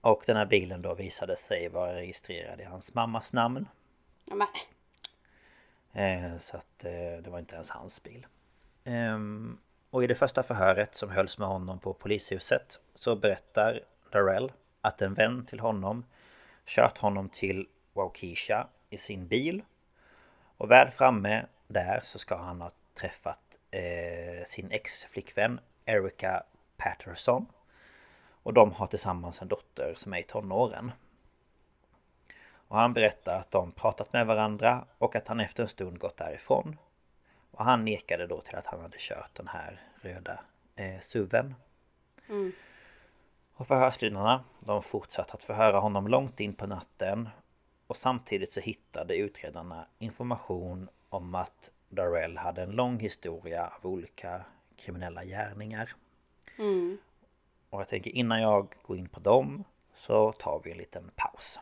Och 0.00 0.22
den 0.26 0.36
här 0.36 0.46
bilen 0.46 0.82
då 0.82 0.94
visade 0.94 1.36
sig 1.36 1.68
vara 1.68 1.94
registrerad 1.94 2.60
i 2.60 2.64
hans 2.64 2.94
mammas 2.94 3.32
namn. 3.32 3.68
Men, 4.24 4.46
Eh, 5.92 6.38
Så 6.38 6.56
att 6.56 6.84
eh, 6.84 7.22
det 7.22 7.30
var 7.30 7.38
inte 7.38 7.54
ens 7.54 7.70
hans 7.70 8.02
bil. 8.02 8.26
Ehm, 8.84 9.58
Och 9.90 10.04
i 10.04 10.06
det 10.06 10.14
första 10.14 10.42
förhöret 10.42 10.94
som 10.96 11.10
hölls 11.10 11.38
med 11.38 11.48
honom 11.48 11.78
på 11.78 11.92
polishuset 11.94 12.80
så 12.94 13.16
berättar 13.16 13.80
Darrell 14.10 14.52
att 14.80 15.02
en 15.02 15.14
vän 15.14 15.46
till 15.46 15.60
honom 15.60 16.04
kört 16.66 16.98
honom 16.98 17.28
till 17.28 17.68
Waukesha 17.92 18.66
i 18.90 18.96
sin 18.96 19.26
bil. 19.28 19.62
Och 20.56 20.70
väl 20.70 20.90
framme 20.90 21.46
där 21.66 22.00
så 22.02 22.18
ska 22.18 22.36
han 22.36 22.60
ha 22.60 22.70
träffat 22.94 23.56
eh, 23.70 24.44
sin 24.46 24.70
ex-flickvän 24.70 25.60
Erica 25.84 26.42
Patterson. 26.76 27.46
Och 28.42 28.54
de 28.54 28.72
har 28.72 28.86
tillsammans 28.86 29.42
en 29.42 29.48
dotter 29.48 29.94
som 29.96 30.14
är 30.14 30.18
i 30.18 30.22
tonåren. 30.22 30.92
Och 32.68 32.76
han 32.76 32.92
berättar 32.92 33.40
att 33.40 33.50
de 33.50 33.72
pratat 33.72 34.12
med 34.12 34.26
varandra 34.26 34.84
och 34.98 35.16
att 35.16 35.28
han 35.28 35.40
efter 35.40 35.62
en 35.62 35.68
stund 35.68 35.98
gått 35.98 36.16
därifrån. 36.16 36.76
Och 37.50 37.64
han 37.64 37.84
nekade 37.84 38.26
då 38.26 38.40
till 38.40 38.56
att 38.56 38.66
han 38.66 38.80
hade 38.80 38.96
kört 38.98 39.34
den 39.34 39.48
här 39.48 39.80
röda 40.00 40.40
eh, 40.76 41.00
SUVen. 41.00 41.54
Och 43.54 43.66
förhörsledarna 43.66 44.44
de 44.60 44.82
fortsatte 44.82 45.32
att 45.32 45.44
förhöra 45.44 45.78
honom 45.78 46.08
långt 46.08 46.40
in 46.40 46.54
på 46.54 46.66
natten 46.66 47.28
och 47.86 47.96
samtidigt 47.96 48.52
så 48.52 48.60
hittade 48.60 49.16
utredarna 49.16 49.86
information 49.98 50.88
om 51.08 51.34
att 51.34 51.70
Darrell 51.88 52.38
hade 52.38 52.62
en 52.62 52.70
lång 52.70 52.98
historia 52.98 53.66
av 53.66 53.90
olika 53.90 54.44
kriminella 54.76 55.24
gärningar. 55.24 55.94
Mm. 56.58 56.98
Och 57.70 57.80
jag 57.80 57.88
tänker 57.88 58.10
innan 58.10 58.42
jag 58.42 58.74
går 58.86 58.96
in 58.96 59.08
på 59.08 59.20
dem 59.20 59.64
så 59.96 60.32
tar 60.32 60.60
vi 60.64 60.70
en 60.70 60.78
liten 60.78 61.10
paus. 61.16 61.58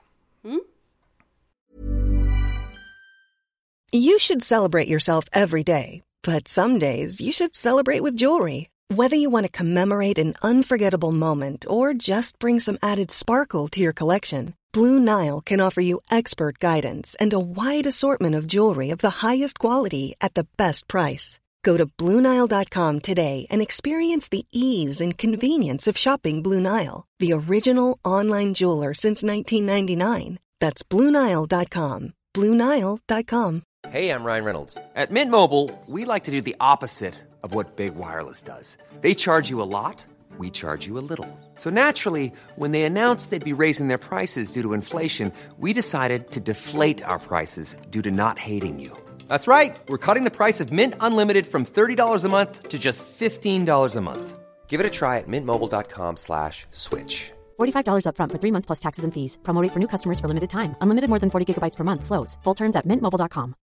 You 3.92 4.18
should 4.18 4.42
celebrate 4.42 4.88
yourself 4.88 5.28
every 5.32 5.62
day, 5.62 6.02
but 6.22 6.48
some 6.48 6.80
days 6.80 7.20
you 7.20 7.30
should 7.32 7.54
celebrate 7.54 8.02
with 8.02 8.16
jewelry. 8.16 8.68
Whether 8.88 9.16
you 9.16 9.30
want 9.30 9.46
to 9.46 9.58
commemorate 9.58 10.18
an 10.18 10.34
unforgettable 10.42 11.12
moment 11.12 11.64
or 11.68 11.94
just 11.94 12.38
bring 12.40 12.58
some 12.58 12.76
added 12.82 13.10
sparkle 13.10 13.68
to 13.68 13.80
your 13.80 13.92
collection, 13.92 14.54
Blue 14.72 14.98
Nile 14.98 15.40
can 15.40 15.60
offer 15.60 15.80
you 15.80 16.00
expert 16.10 16.58
guidance 16.58 17.14
and 17.20 17.32
a 17.32 17.38
wide 17.38 17.86
assortment 17.86 18.34
of 18.34 18.48
jewelry 18.48 18.90
of 18.90 18.98
the 18.98 19.22
highest 19.22 19.60
quality 19.60 20.14
at 20.20 20.34
the 20.34 20.46
best 20.56 20.88
price. 20.88 21.38
Go 21.64 21.78
to 21.78 21.86
BlueNile.com 21.86 23.00
today 23.00 23.46
and 23.50 23.60
experience 23.62 24.28
the 24.28 24.46
ease 24.52 25.00
and 25.00 25.18
convenience 25.18 25.88
of 25.88 25.96
shopping 25.96 26.42
Blue 26.42 26.60
Nile, 26.60 27.06
the 27.18 27.32
original 27.32 27.98
online 28.04 28.52
jeweler 28.54 28.92
since 28.94 29.24
1999. 29.24 30.38
That's 30.60 30.82
BlueNile.com. 30.82 32.12
BlueNile.com. 32.34 33.62
Hey, 33.88 34.10
I'm 34.10 34.24
Ryan 34.24 34.44
Reynolds. 34.44 34.78
At 34.94 35.10
Mint 35.10 35.30
Mobile, 35.30 35.70
we 35.86 36.04
like 36.04 36.24
to 36.24 36.30
do 36.30 36.42
the 36.42 36.56
opposite 36.60 37.14
of 37.42 37.54
what 37.54 37.76
Big 37.76 37.94
Wireless 37.94 38.42
does. 38.42 38.76
They 39.00 39.14
charge 39.14 39.50
you 39.50 39.60
a 39.62 39.70
lot, 39.78 40.04
we 40.38 40.50
charge 40.50 40.86
you 40.86 40.98
a 40.98 41.06
little. 41.10 41.28
So 41.54 41.70
naturally, 41.70 42.32
when 42.56 42.72
they 42.72 42.82
announced 42.82 43.30
they'd 43.30 43.44
be 43.44 43.52
raising 43.52 43.88
their 43.88 43.98
prices 43.98 44.52
due 44.52 44.62
to 44.62 44.72
inflation, 44.74 45.32
we 45.58 45.72
decided 45.72 46.30
to 46.32 46.40
deflate 46.40 47.04
our 47.04 47.18
prices 47.18 47.76
due 47.90 48.02
to 48.02 48.10
not 48.10 48.38
hating 48.38 48.80
you. 48.80 48.96
That's 49.28 49.46
right. 49.46 49.76
We're 49.88 50.04
cutting 50.06 50.24
the 50.24 50.36
price 50.36 50.60
of 50.60 50.72
Mint 50.72 50.94
Unlimited 50.98 51.46
from 51.46 51.64
$30 51.64 52.24
a 52.24 52.28
month 52.28 52.68
to 52.70 52.78
just 52.80 53.04
$15 53.06 53.96
a 53.96 54.00
month. 54.00 54.38
Give 54.66 54.80
it 54.80 54.86
a 54.86 54.90
try 54.90 55.18
at 55.18 55.28
mintmobile.com 55.28 56.16
slash 56.16 56.66
switch. 56.72 57.30
$45 57.60 58.06
upfront 58.08 58.32
for 58.32 58.38
three 58.38 58.50
months 58.50 58.66
plus 58.66 58.80
taxes 58.80 59.04
and 59.04 59.14
fees. 59.14 59.38
Promo 59.42 59.62
rate 59.62 59.72
for 59.72 59.78
new 59.78 59.88
customers 59.88 60.18
for 60.18 60.26
limited 60.26 60.50
time. 60.50 60.74
Unlimited 60.80 61.08
more 61.10 61.20
than 61.20 61.30
40 61.30 61.46
gigabytes 61.54 61.76
per 61.76 61.84
month. 61.84 62.04
Slows. 62.04 62.38
Full 62.44 62.54
terms 62.54 62.76
at 62.76 62.86
mintmobile.com. 62.86 63.54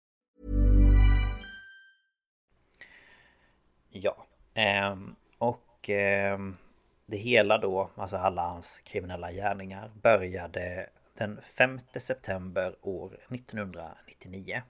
Ja, 3.94 4.16
ehm, 4.54 5.16
och 5.38 5.90
ehm, 5.90 6.58
det 7.06 7.18
hela 7.18 7.58
då, 7.58 7.90
alltså 7.96 8.18
alla 8.18 8.48
hans 8.48 8.80
kriminella 8.84 9.32
gärningar 9.32 9.92
började 10.02 10.90
den 11.18 11.40
5 11.58 11.80
september 11.96 12.76
år 12.82 13.18
1999. 13.30 14.62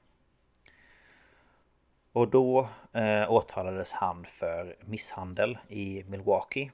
Och 2.13 2.27
då 2.27 2.69
eh, 2.93 3.31
åtalades 3.31 3.91
han 3.93 4.25
för 4.25 4.75
misshandel 4.81 5.57
i 5.67 6.03
Milwaukee. 6.07 6.71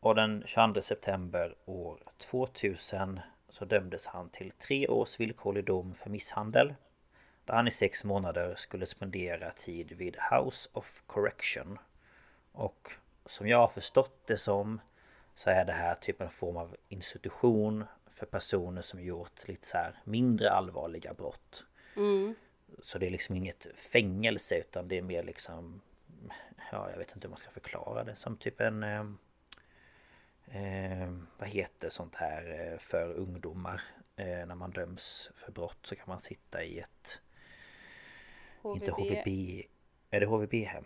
Och 0.00 0.14
den 0.14 0.42
22 0.46 0.82
september 0.82 1.54
år 1.64 1.98
2000 2.18 3.20
så 3.48 3.64
dömdes 3.64 4.06
han 4.06 4.28
till 4.28 4.50
tre 4.50 4.88
års 4.88 5.20
villkorlig 5.20 5.64
dom 5.64 5.94
för 5.94 6.10
misshandel. 6.10 6.74
Där 7.44 7.54
han 7.54 7.68
i 7.68 7.70
sex 7.70 8.04
månader 8.04 8.54
skulle 8.54 8.86
spendera 8.86 9.50
tid 9.50 9.92
vid 9.92 10.16
House 10.30 10.68
of 10.72 11.02
Correction. 11.06 11.78
Och 12.52 12.92
som 13.26 13.48
jag 13.48 13.58
har 13.58 13.68
förstått 13.68 14.26
det 14.26 14.36
som 14.36 14.80
så 15.34 15.50
är 15.50 15.64
det 15.64 15.72
här 15.72 15.94
typ 15.94 16.20
en 16.20 16.30
form 16.30 16.56
av 16.56 16.76
institution 16.88 17.84
för 18.10 18.26
personer 18.26 18.82
som 18.82 19.02
gjort 19.02 19.48
lite 19.48 19.66
så 19.66 19.76
här 19.76 20.00
mindre 20.04 20.50
allvarliga 20.50 21.14
brott. 21.14 21.64
Mm. 21.96 22.34
Så 22.82 22.98
det 22.98 23.06
är 23.06 23.10
liksom 23.10 23.36
inget 23.36 23.66
fängelse 23.74 24.58
utan 24.58 24.88
det 24.88 24.98
är 24.98 25.02
mer 25.02 25.22
liksom 25.22 25.80
Ja 26.72 26.90
jag 26.90 26.98
vet 26.98 27.14
inte 27.14 27.26
hur 27.26 27.30
man 27.30 27.38
ska 27.38 27.50
förklara 27.50 28.04
det 28.04 28.16
som 28.16 28.36
typ 28.36 28.60
en 28.60 28.82
eh, 28.82 29.04
Vad 31.38 31.48
heter 31.48 31.90
sånt 31.90 32.14
här 32.14 32.72
eh, 32.72 32.78
för 32.78 33.12
ungdomar 33.12 33.82
eh, 34.16 34.26
När 34.46 34.54
man 34.54 34.70
döms 34.70 35.30
för 35.34 35.52
brott 35.52 35.86
så 35.86 35.96
kan 35.96 36.04
man 36.08 36.20
sitta 36.20 36.64
i 36.64 36.78
ett 36.78 37.20
Inte 38.64 38.90
HVB 38.90 39.28
Är 40.10 40.20
det 40.20 40.26
HVB-hem? 40.26 40.84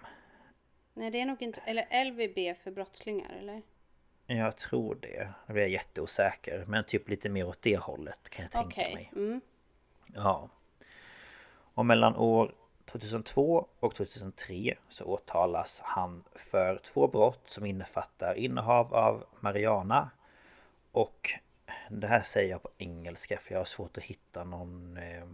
Nej 0.94 1.10
det 1.10 1.20
är 1.20 1.26
nog 1.26 1.42
inte, 1.42 1.60
eller 1.60 2.04
LVB 2.04 2.56
för 2.62 2.70
brottslingar 2.70 3.30
eller? 3.38 3.62
Jag 4.26 4.56
tror 4.56 4.94
det. 4.94 5.32
Nu 5.46 5.52
blir 5.52 5.62
jag 5.62 5.70
jätteosäker. 5.70 6.64
Men 6.68 6.84
typ 6.84 7.08
lite 7.08 7.28
mer 7.28 7.46
åt 7.46 7.62
det 7.62 7.76
hållet 7.76 8.28
kan 8.28 8.42
jag 8.42 8.52
tänka 8.52 8.68
Okej. 8.68 8.94
mig. 8.94 9.12
Mm. 9.16 9.40
Ja. 10.14 10.48
Och 11.76 11.86
mellan 11.86 12.16
år 12.16 12.54
2002 12.84 13.66
och 13.80 13.94
2003 13.94 14.74
så 14.88 15.04
åtalas 15.04 15.80
han 15.84 16.24
för 16.34 16.80
två 16.84 17.08
brott 17.08 17.42
som 17.46 17.66
innefattar 17.66 18.34
innehav 18.34 18.94
av 18.94 19.24
marijuana. 19.40 20.10
Och 20.92 21.30
det 21.90 22.06
här 22.06 22.22
säger 22.22 22.50
jag 22.50 22.62
på 22.62 22.70
engelska 22.78 23.38
för 23.38 23.54
jag 23.54 23.60
har 23.60 23.64
svårt 23.64 23.98
att 23.98 24.04
hitta 24.04 24.44
någon 24.44 24.96
eh, 24.96 25.24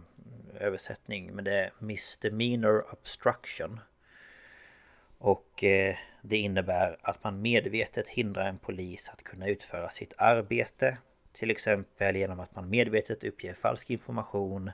översättning 0.59 1.31
men 1.35 1.43
det 1.43 1.59
är 1.59 1.73
Misdemeanor 1.79 2.85
Obstruction. 2.91 3.79
Och 5.17 5.63
eh, 5.63 5.95
det 6.21 6.37
innebär 6.37 6.97
att 7.01 7.23
man 7.23 7.41
medvetet 7.41 8.09
hindrar 8.09 8.45
en 8.45 8.57
polis 8.57 9.09
att 9.09 9.23
kunna 9.23 9.47
utföra 9.47 9.89
sitt 9.89 10.13
arbete 10.17 10.97
Till 11.33 11.51
exempel 11.51 12.15
genom 12.15 12.39
att 12.39 12.55
man 12.55 12.69
medvetet 12.69 13.23
uppger 13.23 13.53
falsk 13.53 13.89
information 13.89 14.71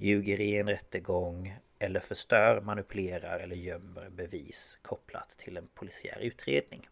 Ljuger 0.00 0.40
i 0.40 0.56
en 0.56 0.68
rättegång 0.68 1.56
Eller 1.78 2.00
förstör, 2.00 2.60
manipulerar 2.60 3.38
eller 3.38 3.56
gömmer 3.56 4.08
bevis 4.10 4.78
kopplat 4.82 5.28
till 5.38 5.56
en 5.56 5.68
polisiär 5.74 6.18
utredning 6.20 6.88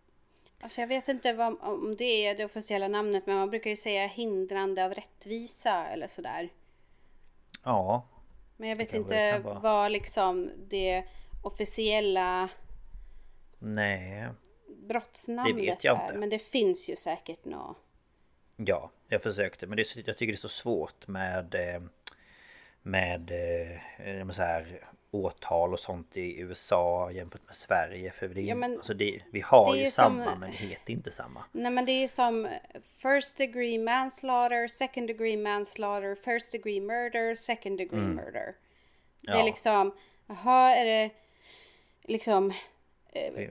Alltså 0.61 0.81
jag 0.81 0.89
vet 0.89 1.09
inte 1.09 1.33
vad, 1.33 1.61
om 1.61 1.97
det 1.99 2.27
är 2.27 2.35
det 2.35 2.45
officiella 2.45 2.89
namnet 2.89 3.27
men 3.27 3.37
man 3.37 3.51
brukar 3.51 3.71
ju 3.71 3.77
säga 3.77 4.07
hindrande 4.07 4.85
av 4.85 4.95
rättvisa 4.95 5.87
eller 5.87 6.09
sådär. 6.09 6.49
Ja 7.65 8.07
Men 8.57 8.69
jag 8.69 8.77
vet 8.77 8.95
inte 8.95 9.39
vara. 9.39 9.59
vad 9.59 9.93
liksom 9.93 10.51
det 10.69 11.05
officiella 11.43 12.49
Nej 13.59 14.29
brottsnamnet 14.89 15.57
Det 15.57 15.63
vet 15.63 15.85
jag 15.85 15.99
är. 16.01 16.07
inte. 16.07 16.19
Men 16.19 16.31
det 16.31 16.39
finns 16.39 16.89
ju 16.91 16.97
säkert 16.97 17.45
nå. 17.45 17.75
Ja, 18.57 18.91
jag 19.09 19.23
försökte 19.23 19.67
men 19.67 19.77
det, 19.77 19.97
jag 20.07 20.17
tycker 20.17 20.33
det 20.33 20.37
är 20.37 20.37
så 20.37 20.49
svårt 20.49 21.07
med 21.09 21.55
eh, 21.55 21.83
Med 22.87 23.31
eh, 23.99 24.29
så 24.31 24.43
här, 24.43 24.67
åtal 25.11 25.73
och 25.73 25.81
sånt 25.81 26.17
i 26.17 26.41
USA 26.41 27.11
jämfört 27.13 27.47
med 27.47 27.55
Sverige 27.57 28.11
för 28.11 28.29
det 28.29 28.41
är, 28.41 28.45
Ja, 28.45 28.55
men 28.55 28.77
alltså 28.77 28.95
det, 28.95 29.21
Vi 29.31 29.41
har 29.41 29.73
det 29.75 29.81
är 29.81 29.85
ju 29.85 29.91
samma 29.91 30.25
som- 30.25 30.41
men 30.41 30.51
det 30.51 30.57
heter 30.57 30.93
inte 30.93 31.11
samma 31.11 31.45
Nej 31.53 31.71
men 31.73 31.85
det 31.87 31.93
är 31.93 32.09
som 32.09 32.49
first 33.03 33.37
degree 33.39 33.79
manslaughter, 33.79 34.69
second 34.69 35.07
degree 35.09 35.37
manslaughter, 35.37 36.15
first 36.15 36.53
degree 36.53 36.81
murder, 36.81 37.35
second 37.35 37.79
degree 37.79 38.01
murder. 38.01 38.55
Det 39.21 39.31
är 39.31 39.35
Mm. 39.35 39.39
Ja. 39.41 39.45
liksom, 39.45 39.95
jaha 40.27 40.77
är 40.77 40.85
det 40.85 41.11
liksom 42.03 42.53
eh, 43.13 43.49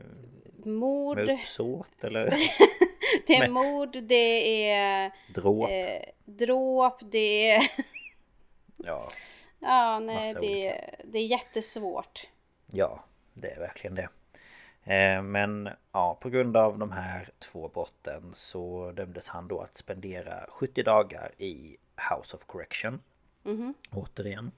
mord, 0.66 1.18
Med 1.18 1.30
uppsåt 1.30 2.04
eller 2.04 2.34
det 3.28 3.34
är 3.36 3.50
mord, 3.50 3.98
det 4.04 4.70
är 4.72 5.12
dråp 5.34 5.70
eh, 5.70 6.02
dråp, 6.26 7.00
det 7.12 7.50
är... 7.52 7.62
Ja, 8.86 9.10
Ja 9.60 10.00
nej 10.00 10.34
det, 10.42 10.68
är- 10.68 11.02
det 11.04 11.20
är 11.20 11.26
jättesvårt. 11.26 12.28
ja 12.72 13.04
det 13.34 13.52
är 13.52 13.60
verkligen 13.60 13.96
det. 13.96 14.10
Eh, 14.94 15.22
Men 15.22 15.70
ja, 15.92 16.18
på 16.22 16.30
grund 16.30 16.58
av 16.58 16.78
de 16.80 16.92
här 16.92 17.30
två 17.40 17.68
brotten 17.68 18.32
så 18.36 18.92
dömdes 18.92 19.28
han 19.28 19.48
då 19.48 19.62
att 19.62 19.78
spendera 19.78 20.46
70 20.50 20.84
dagar 20.84 21.32
i 21.38 21.78
House 22.10 22.38
of 22.38 22.46
Correction. 22.46 23.02
Återigen. 23.92 24.52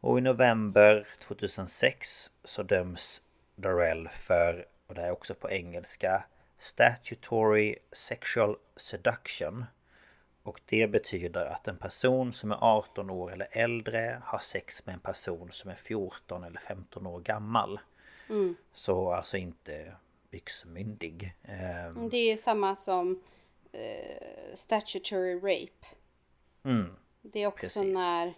Och 0.00 0.18
i 0.18 0.20
november 0.20 1.06
2006 1.20 2.30
så 2.44 2.62
döms 2.62 3.22
Darrell 3.56 4.08
för, 4.08 4.66
och 4.86 4.94
det 4.94 5.00
här 5.00 5.08
är 5.08 5.12
också 5.12 5.34
på 5.34 5.50
engelska, 5.50 6.24
Statutory 6.58 7.76
Sexual 7.92 8.56
Seduction. 8.76 9.64
Och 10.44 10.60
det 10.66 10.86
betyder 10.86 11.46
att 11.46 11.68
en 11.68 11.76
person 11.76 12.32
som 12.32 12.52
är 12.52 12.58
18 12.60 13.10
år 13.10 13.32
eller 13.32 13.48
äldre 13.50 14.22
har 14.24 14.38
sex 14.38 14.86
med 14.86 14.92
en 14.92 15.00
person 15.00 15.52
som 15.52 15.70
är 15.70 15.74
14 15.74 16.44
eller 16.44 16.60
15 16.60 17.06
år 17.06 17.20
gammal. 17.20 17.80
Så 18.72 19.12
alltså 19.12 19.36
inte 19.36 19.96
byxmyndig. 20.30 21.34
Ehm, 21.42 22.08
Det 22.08 22.16
är 22.32 22.36
samma 22.36 22.76
som 22.76 23.22
eh, 23.72 24.54
statutory 24.54 25.34
rape. 25.34 25.86
Mm, 26.64 26.96
Det 27.22 27.42
är 27.42 27.46
också 27.46 27.60
Precis. 27.60 27.94
när... 27.94 28.34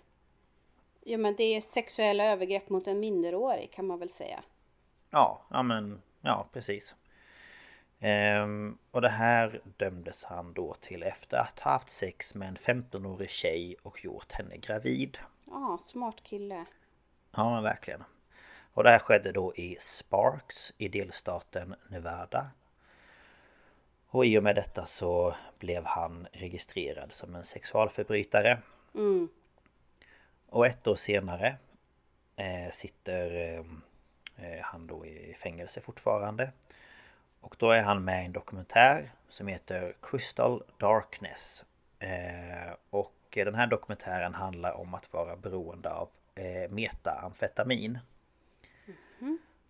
Ja 1.00 1.18
men 1.18 1.36
det 1.36 1.44
är 1.44 1.60
sexuella 1.60 2.24
övergrepp 2.24 2.68
mot 2.68 2.86
en 2.86 3.00
minderårig 3.00 3.72
kan 3.72 3.86
man 3.86 3.98
väl 3.98 4.10
säga. 4.10 4.42
Ja, 5.10 5.42
ja 5.50 5.62
men 5.62 6.02
ja 6.20 6.46
precis. 6.52 6.94
Ehm, 8.00 8.78
och 8.90 9.00
det 9.00 9.08
här 9.08 9.60
dömdes 9.76 10.24
han 10.24 10.52
då 10.52 10.74
till 10.74 11.02
efter 11.02 11.36
att 11.36 11.60
ha 11.60 11.70
haft 11.70 11.90
sex 11.90 12.34
med 12.34 12.48
en 12.48 12.56
15-årig 12.56 13.30
tjej 13.30 13.76
och 13.82 14.04
gjort 14.04 14.32
henne 14.32 14.56
gravid. 14.56 15.18
Ja, 15.44 15.78
smart 15.80 16.22
kille. 16.22 16.64
Ja, 17.36 17.60
verkligen. 17.60 18.04
Och 18.72 18.84
det 18.84 18.90
här 18.90 18.98
skedde 18.98 19.32
då 19.32 19.54
i 19.54 19.76
Sparks 19.80 20.72
i 20.78 20.88
delstaten 20.88 21.74
Nevada. 21.88 22.50
Och 24.08 24.26
i 24.26 24.38
och 24.38 24.42
med 24.42 24.54
detta 24.54 24.86
så 24.86 25.34
blev 25.58 25.84
han 25.84 26.26
registrerad 26.32 27.12
som 27.12 27.34
en 27.34 27.44
sexualförbrytare. 27.44 28.58
Mm. 28.94 29.28
Och 30.48 30.66
ett 30.66 30.86
år 30.86 30.96
senare 30.96 31.56
eh, 32.36 32.70
sitter 32.72 33.58
eh, 34.36 34.60
han 34.62 34.86
då 34.86 35.06
i 35.06 35.34
fängelse 35.34 35.80
fortfarande. 35.80 36.52
Och 37.46 37.56
då 37.58 37.70
är 37.70 37.82
han 37.82 38.04
med 38.04 38.22
i 38.22 38.26
en 38.26 38.32
dokumentär 38.32 39.12
som 39.28 39.46
heter 39.46 39.94
Crystal 40.02 40.62
Darkness. 40.78 41.64
Eh, 41.98 42.74
och 42.90 43.14
den 43.30 43.54
här 43.54 43.66
dokumentären 43.66 44.34
handlar 44.34 44.72
om 44.72 44.94
att 44.94 45.12
vara 45.12 45.36
beroende 45.36 45.90
av 45.90 46.08
eh, 46.34 46.70
metaamfetamin. 46.70 47.98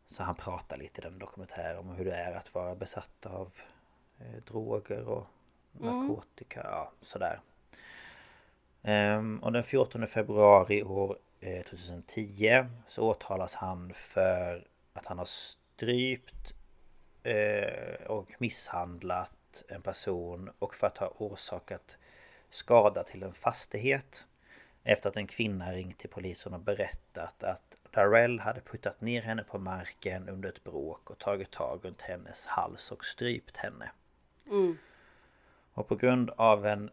Så 0.06 0.22
han 0.22 0.34
pratar 0.34 0.76
lite 0.76 1.00
i 1.00 1.04
den 1.04 1.18
dokumentären 1.18 1.78
om 1.78 1.88
hur 1.88 2.04
det 2.04 2.14
är 2.14 2.34
att 2.34 2.54
vara 2.54 2.74
besatt 2.74 3.26
av 3.26 3.52
eh, 4.18 4.42
droger 4.46 5.08
och 5.08 5.26
narkotika, 5.72 6.60
ja 6.64 6.92
sådär. 7.00 7.40
Ehm, 8.82 9.38
och 9.38 9.52
den 9.52 9.64
14 9.64 10.06
februari 10.06 10.82
år 10.82 11.18
eh, 11.40 11.62
2010 11.62 12.66
så 12.88 13.02
åtalas 13.02 13.54
han 13.54 13.92
för 13.94 14.66
att 14.92 15.06
han 15.06 15.18
har 15.18 15.26
strypt 15.26 16.55
och 18.06 18.32
misshandlat 18.38 19.64
en 19.68 19.82
person 19.82 20.50
och 20.58 20.74
för 20.74 20.86
att 20.86 20.98
ha 20.98 21.12
orsakat 21.18 21.96
skada 22.50 23.04
till 23.04 23.22
en 23.22 23.34
fastighet. 23.34 24.26
Efter 24.84 25.08
att 25.08 25.16
en 25.16 25.26
kvinna 25.26 25.72
ringt 25.72 25.98
till 25.98 26.10
polisen 26.10 26.54
och 26.54 26.60
berättat 26.60 27.42
att 27.42 27.76
Darrell 27.90 28.40
hade 28.40 28.60
puttat 28.60 29.00
ner 29.00 29.22
henne 29.22 29.44
på 29.44 29.58
marken 29.58 30.28
under 30.28 30.48
ett 30.48 30.64
bråk 30.64 31.10
och 31.10 31.18
tagit 31.18 31.50
tag 31.50 31.80
runt 31.84 32.02
hennes 32.02 32.46
hals 32.46 32.90
och 32.92 33.04
strypt 33.04 33.56
henne. 33.56 33.90
Mm. 34.46 34.78
Och 35.72 35.88
på 35.88 35.96
grund 35.96 36.30
av 36.30 36.66
en 36.66 36.90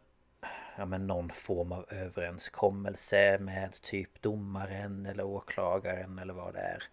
ja, 0.76 0.86
men 0.86 1.08
någon 1.08 1.30
form 1.30 1.72
av 1.72 1.86
överenskommelse 1.90 3.38
med 3.40 3.82
typ 3.82 4.22
domaren 4.22 5.06
eller 5.06 5.24
åklagaren 5.24 6.20
eller 6.20 6.34
vad 6.34 6.54
det 6.54 6.60
är. 6.60 6.84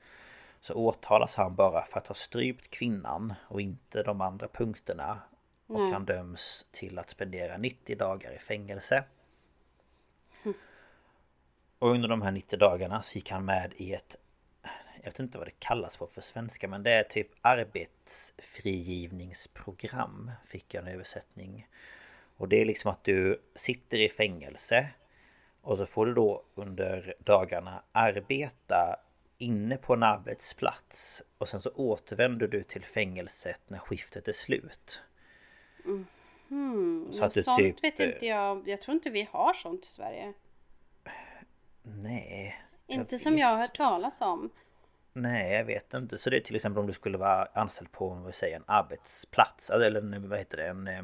Så 0.60 0.74
åtalas 0.74 1.34
han 1.34 1.54
bara 1.54 1.84
för 1.84 1.98
att 1.98 2.06
ha 2.06 2.14
strypt 2.14 2.70
kvinnan 2.70 3.34
och 3.48 3.60
inte 3.60 4.02
de 4.02 4.20
andra 4.20 4.48
punkterna. 4.48 5.18
Och 5.66 5.80
Nej. 5.80 5.92
han 5.92 6.04
döms 6.04 6.66
till 6.70 6.98
att 6.98 7.10
spendera 7.10 7.56
90 7.56 7.96
dagar 7.96 8.32
i 8.32 8.38
fängelse. 8.38 9.04
Och 11.80 11.90
under 11.90 12.08
de 12.08 12.22
här 12.22 12.32
90 12.32 12.58
dagarna 12.58 13.02
så 13.02 13.18
gick 13.18 13.30
han 13.30 13.44
med 13.44 13.72
i 13.76 13.94
ett 13.94 14.16
Jag 14.96 15.04
vet 15.04 15.18
inte 15.18 15.38
vad 15.38 15.46
det 15.46 15.58
kallas 15.58 15.96
på 15.96 16.06
för 16.06 16.20
svenska 16.20 16.68
men 16.68 16.82
det 16.82 16.90
är 16.90 17.02
typ 17.02 17.28
arbetsfrigivningsprogram 17.40 20.30
Fick 20.46 20.74
jag 20.74 20.86
en 20.86 20.94
översättning 20.94 21.68
Och 22.36 22.48
det 22.48 22.60
är 22.60 22.64
liksom 22.64 22.90
att 22.90 23.04
du 23.04 23.42
sitter 23.54 23.98
i 23.98 24.08
fängelse 24.08 24.88
Och 25.62 25.76
så 25.76 25.86
får 25.86 26.06
du 26.06 26.14
då 26.14 26.42
under 26.54 27.14
dagarna 27.18 27.82
arbeta 27.92 28.96
inne 29.40 29.76
på 29.76 29.94
en 29.94 30.02
arbetsplats 30.02 31.22
Och 31.38 31.48
sen 31.48 31.62
så 31.62 31.70
återvänder 31.70 32.48
du 32.48 32.62
till 32.62 32.84
fängelset 32.84 33.60
när 33.68 33.78
skiftet 33.78 34.28
är 34.28 34.32
slut 34.32 35.02
Hmm, 36.48 37.12
Så 37.12 37.24
att 37.24 37.34
du 37.34 37.42
sånt 37.42 37.58
typ, 37.58 37.84
vet 37.84 38.00
eh, 38.00 38.06
inte 38.06 38.26
jag. 38.26 38.68
Jag 38.68 38.80
tror 38.80 38.94
inte 38.94 39.10
vi 39.10 39.28
har 39.32 39.54
sånt 39.54 39.84
i 39.84 39.88
Sverige. 39.88 40.32
Nej 41.82 42.56
Inte 42.86 43.14
jag 43.14 43.20
som 43.20 43.32
vet 43.32 43.40
jag 43.40 43.46
har 43.48 43.56
hört 43.56 43.76
talas 43.76 44.20
om. 44.20 44.50
Nej, 45.12 45.52
jag 45.52 45.64
vet 45.64 45.94
inte. 45.94 46.18
Så 46.18 46.30
det 46.30 46.36
är 46.36 46.40
till 46.40 46.56
exempel 46.56 46.80
om 46.80 46.86
du 46.86 46.92
skulle 46.92 47.18
vara 47.18 47.48
anställd 47.54 47.92
på 47.92 48.08
vad 48.08 48.34
säger, 48.34 48.56
en 48.56 48.64
arbetsplats. 48.66 49.70
Eller 49.70 50.18
vad 50.28 50.38
heter 50.38 50.56
det? 50.56 50.66
En, 50.66 50.88
eh, 50.88 51.02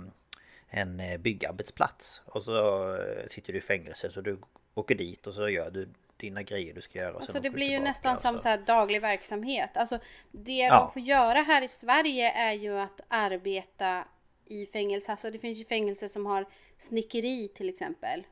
en 0.68 1.00
eh, 1.00 1.18
byggarbetsplats. 1.18 2.22
Och 2.24 2.42
så 2.42 2.88
eh, 2.94 3.26
sitter 3.26 3.52
du 3.52 3.58
i 3.58 3.62
fängelse 3.62 4.10
så 4.10 4.20
du 4.20 4.38
åker 4.74 4.94
dit 4.94 5.26
och 5.26 5.34
så 5.34 5.48
gör 5.48 5.70
du 5.70 5.88
dina 6.16 6.42
grejer 6.42 6.74
du 6.74 6.80
ska 6.80 6.98
göra. 6.98 7.14
Och 7.14 7.20
Alltså 7.20 7.40
det 7.40 7.50
blir 7.50 7.70
ju 7.70 7.78
nästan 7.80 8.16
som 8.16 8.38
så 8.38 8.48
här 8.48 8.58
daglig 8.58 9.00
verksamhet. 9.00 9.76
Alltså 9.76 9.98
det 10.32 10.52
Ja. 10.56 10.80
de 10.80 10.92
får 10.92 11.02
göra 11.02 11.42
här 11.42 11.62
i 11.62 11.68
Sverige 11.68 12.30
är 12.32 12.52
ju 12.52 12.78
att 12.78 13.00
arbeta 13.08 14.04
i 14.44 14.66
fängelse. 14.66 15.12
Alltså 15.12 15.30
det 15.30 15.38
finns 15.38 15.58
ju 15.58 15.64
fängelser 15.64 16.08
som 16.08 16.26
har 16.26 16.46
snickeri 16.78 17.48
till 17.48 17.68
exempel. 17.68 18.26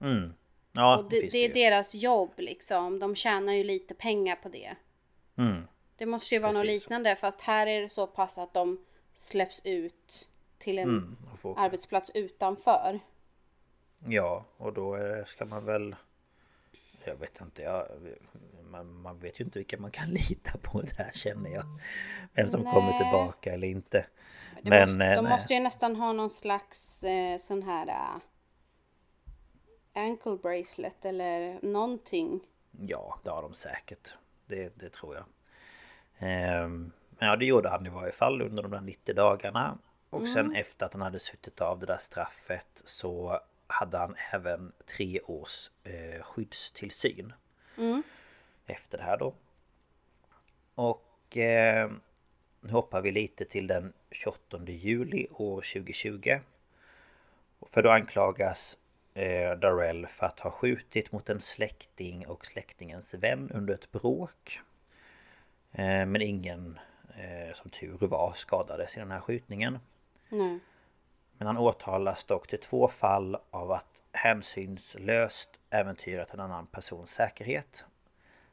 Mm. 0.00 0.34
Ja, 0.72 0.98
Och 0.98 1.10
det, 1.10 1.20
finns 1.20 1.32
det 1.32 1.38
är 1.38 1.54
deras 1.54 1.94
jobb 1.94 2.32
liksom. 2.36 2.98
De 2.98 3.14
tjänar 3.16 3.52
ju 3.52 3.64
lite 3.64 3.94
pengar 3.94 4.36
på 4.36 4.48
det. 4.48 4.74
Mm. 5.38 5.62
Det 5.96 6.06
måste 6.06 6.34
ju 6.34 6.40
vara 6.40 6.52
något 6.52 6.62
Precis. 6.62 6.82
liknande 6.82 7.16
fast 7.16 7.40
här 7.40 7.66
är 7.66 7.80
det 7.80 7.88
så 7.88 8.06
pass 8.06 8.38
att 8.38 8.54
de 8.54 8.84
släpps 9.14 9.60
ut 9.64 10.28
till 10.58 10.78
en 10.78 10.88
Mm. 10.88 11.16
Arbetsplats 11.56 12.10
utanför. 12.14 13.00
Ja, 14.06 14.44
och 14.56 14.72
då 14.72 14.94
är 14.94 15.04
det- 15.08 15.26
ska 15.26 15.44
man 15.44 15.64
väl... 15.64 15.96
Jag 17.08 17.16
vet 17.16 17.40
inte, 17.40 17.62
jag, 17.62 17.86
man, 18.70 18.92
man 18.92 19.18
vet 19.18 19.40
ju 19.40 19.44
inte 19.44 19.58
vilka 19.58 19.78
man 19.78 19.90
kan 19.90 20.08
lita 20.28 20.58
på 20.58 20.82
där 20.82 21.10
känner 21.14 21.50
jag. 21.50 21.64
Vem 22.32 22.48
som 22.48 22.64
kommer 22.64 22.90
Nej. 22.90 22.98
tillbaka 22.98 23.52
eller 23.52 23.68
inte. 23.68 24.06
Men... 24.62 24.80
måste, 24.80 25.04
eh, 25.04 25.16
de 25.16 25.22
nej. 25.22 25.32
måste 25.32 25.54
ju 25.54 25.60
nästan 25.60 25.96
ha 25.96 26.12
någon 26.12 26.30
slags 26.30 27.04
eh, 27.04 27.38
sån 27.38 27.62
här 27.62 27.88
äh, 27.88 28.20
ankle 30.02 30.36
bracelet 30.36 31.04
eller 31.04 31.58
någonting. 31.62 32.40
Ja, 32.70 33.20
det 33.24 33.30
har 33.30 33.42
de 33.42 33.54
säkert. 33.54 34.14
Det, 34.46 34.78
det 34.78 34.90
tror 34.90 35.14
jag. 35.14 35.24
Ehm, 36.18 36.92
men 37.10 37.28
ja, 37.28 37.36
det 37.36 37.44
gjorde 37.44 37.68
han 37.68 37.86
i 37.86 37.90
varje 37.90 38.12
fall 38.12 38.42
under 38.42 38.62
de 38.62 38.72
där 38.72 38.80
90 38.80 39.14
dagarna. 39.14 39.78
Och 40.10 40.28
sen 40.28 40.56
efter 40.56 40.86
att 40.86 40.92
han 40.92 41.02
hade 41.02 41.18
suttit 41.18 41.60
av 41.60 41.78
det 41.78 41.86
där 41.86 41.98
straffet 41.98 42.82
så 42.84 43.40
hade 43.68 43.98
han 43.98 44.16
även 44.32 44.72
tre 44.86 45.20
års 45.20 45.70
eh, 45.84 46.22
skyddstillsyn. 46.22 47.32
Efter 48.66 48.98
det 48.98 49.04
här 49.04 49.16
då. 49.16 49.34
Och 50.74 51.36
eh, 51.36 51.90
nu 52.60 52.72
hoppar 52.72 53.00
vi 53.00 53.12
lite 53.12 53.44
till 53.44 53.66
den 53.66 53.92
28 54.10 54.58
juli 54.66 55.26
år 55.30 55.60
2020. 55.60 56.38
För 57.66 57.82
då 57.82 57.90
anklagas 57.90 58.78
eh, 59.14 59.52
Darrell 59.52 60.06
för 60.06 60.26
att 60.26 60.40
ha 60.40 60.50
skjutit 60.50 61.12
mot 61.12 61.28
en 61.28 61.40
släkting 61.40 62.26
och 62.26 62.46
släktingens 62.46 63.14
vän 63.14 63.50
under 63.54 63.74
ett 63.74 63.92
bråk. 63.92 64.60
Eh, 65.72 66.06
men 66.06 66.22
ingen, 66.22 66.78
eh, 67.16 67.54
som 67.54 67.70
tur 67.70 67.98
var, 68.00 68.32
skadades 68.36 68.96
i 68.96 69.00
den 69.00 69.10
här 69.10 69.20
skjutningen. 69.20 69.78
Nej. 70.28 70.58
Men 71.38 71.46
han 71.46 71.56
åtalas 71.56 72.24
dock 72.24 72.46
till 72.46 72.60
två 72.60 72.88
fall 72.88 73.36
av 73.50 73.72
att 73.72 74.02
hänsynslöst 74.12 75.50
äventyrat 75.70 76.34
en 76.34 76.40
annan 76.40 76.66
persons 76.66 77.10
säkerhet. 77.10 77.84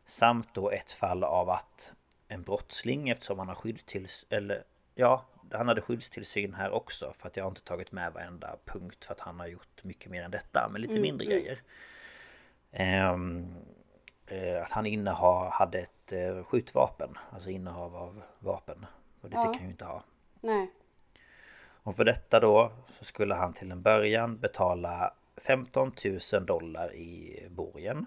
Samt 0.05 0.53
då 0.53 0.71
ett 0.71 0.91
fall 0.91 1.23
av 1.23 1.49
att 1.49 1.93
en 2.27 2.43
brottsling 2.43 3.09
eftersom 3.09 3.39
han 3.39 3.47
har 3.47 3.55
skyddstillsyn, 3.55 4.27
eller 4.29 4.63
ja, 4.95 5.25
han 5.51 5.67
hade 5.67 5.81
skyddstillsyn 5.81 6.53
här 6.53 6.71
också 6.71 7.13
för 7.13 7.27
att 7.27 7.37
jag 7.37 7.43
har 7.43 7.49
inte 7.49 7.61
tagit 7.61 7.91
med 7.91 8.13
varenda 8.13 8.55
punkt 8.65 9.05
för 9.05 9.13
att 9.13 9.19
han 9.19 9.39
har 9.39 9.47
gjort 9.47 9.83
mycket 9.83 10.11
mer 10.11 10.23
än 10.23 10.31
detta, 10.31 10.69
men 10.71 10.81
lite 10.81 10.93
mindre 10.99 11.25
grejer. 11.27 11.61
Ehm, 12.71 13.55
eh, 14.27 14.63
att 14.63 14.71
han 14.71 14.85
inneha, 14.85 15.49
hade 15.49 15.79
ett 15.79 16.11
eh, 16.13 16.43
skjutvapen, 16.43 17.17
alltså 17.31 17.49
innehav 17.49 17.95
av 17.95 18.21
vapen. 18.39 18.85
Och 19.21 19.29
det 19.29 19.35
Ja. 19.35 19.47
fick 19.51 19.55
han 19.61 19.65
ju 19.67 19.71
inte 19.71 19.85
ha. 19.85 20.03
Nej. 20.41 20.71
Och 21.85 21.95
för 21.95 22.03
detta 22.03 22.39
då 22.39 22.71
så 22.97 23.05
skulle 23.05 23.35
han 23.35 23.53
till 23.53 23.71
en 23.71 23.81
början 23.81 24.37
betala 24.37 25.13
15 25.37 25.91
000 26.33 26.45
dollar 26.45 26.93
i 26.93 27.43
borgen. 27.49 28.05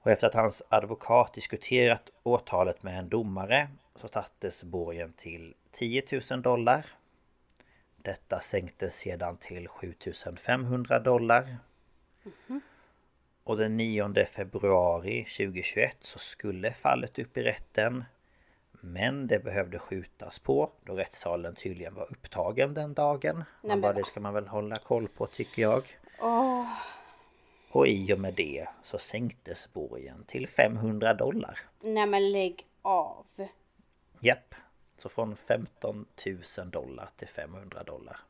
Och 0.00 0.10
efter 0.10 0.26
att 0.26 0.34
hans 0.34 0.62
advokat 0.68 1.34
diskuterat 1.34 2.10
åtalet 2.22 2.82
med 2.82 2.98
en 2.98 3.08
domare 3.08 3.68
så 3.94 4.08
sattes 4.08 4.64
borgen 4.64 5.12
till 5.12 5.54
10 5.72 6.02
000 6.30 6.42
dollar. 6.42 6.86
Detta 7.96 8.40
sänktes 8.40 8.94
sedan 8.94 9.36
till 9.36 9.68
7 9.68 9.94
500 10.36 10.98
dollar. 10.98 11.58
Och 13.44 13.56
den 13.56 13.76
9 13.76 14.26
februari 14.26 15.24
2021 15.24 15.96
så 16.00 16.18
skulle 16.18 16.72
fallet 16.72 17.18
upp 17.18 17.36
i 17.36 17.42
rätten. 17.42 18.04
Men 18.80 19.26
det 19.26 19.38
behövde 19.38 19.78
skjutas 19.78 20.38
på 20.38 20.70
då 20.84 20.94
rättssalen 20.94 21.54
tydligen 21.54 21.94
var 21.94 22.12
upptagen 22.12 22.74
den 22.74 22.94
dagen. 22.94 23.36
Nej, 23.36 23.44
Man 23.68 23.80
bara, 23.80 23.92
det 23.92 24.04
ska 24.04 24.20
man 24.20 24.34
väl 24.34 24.46
hålla 24.48 24.76
koll 24.76 25.08
på 25.08 25.26
tycker 25.26 25.62
jag. 25.62 25.98
Åh, 26.20 26.72
Och 27.70 27.86
i 27.86 28.12
och 28.14 28.18
med 28.20 28.34
det 28.34 28.68
så 28.82 28.98
sänktes 28.98 29.72
borgen 29.72 30.24
till 30.26 30.48
500 30.48 31.14
dollar. 31.14 31.58
nej 31.80 32.06
men 32.06 32.32
lägg 32.32 32.66
av. 32.82 33.26
Japp. 34.20 34.54
Så 34.98 35.08
från 35.08 35.36
15 35.36 36.06
000 36.58 36.70
dollar 36.70 37.10
till 37.16 37.28
500 37.28 37.82
dollar. 37.82 38.20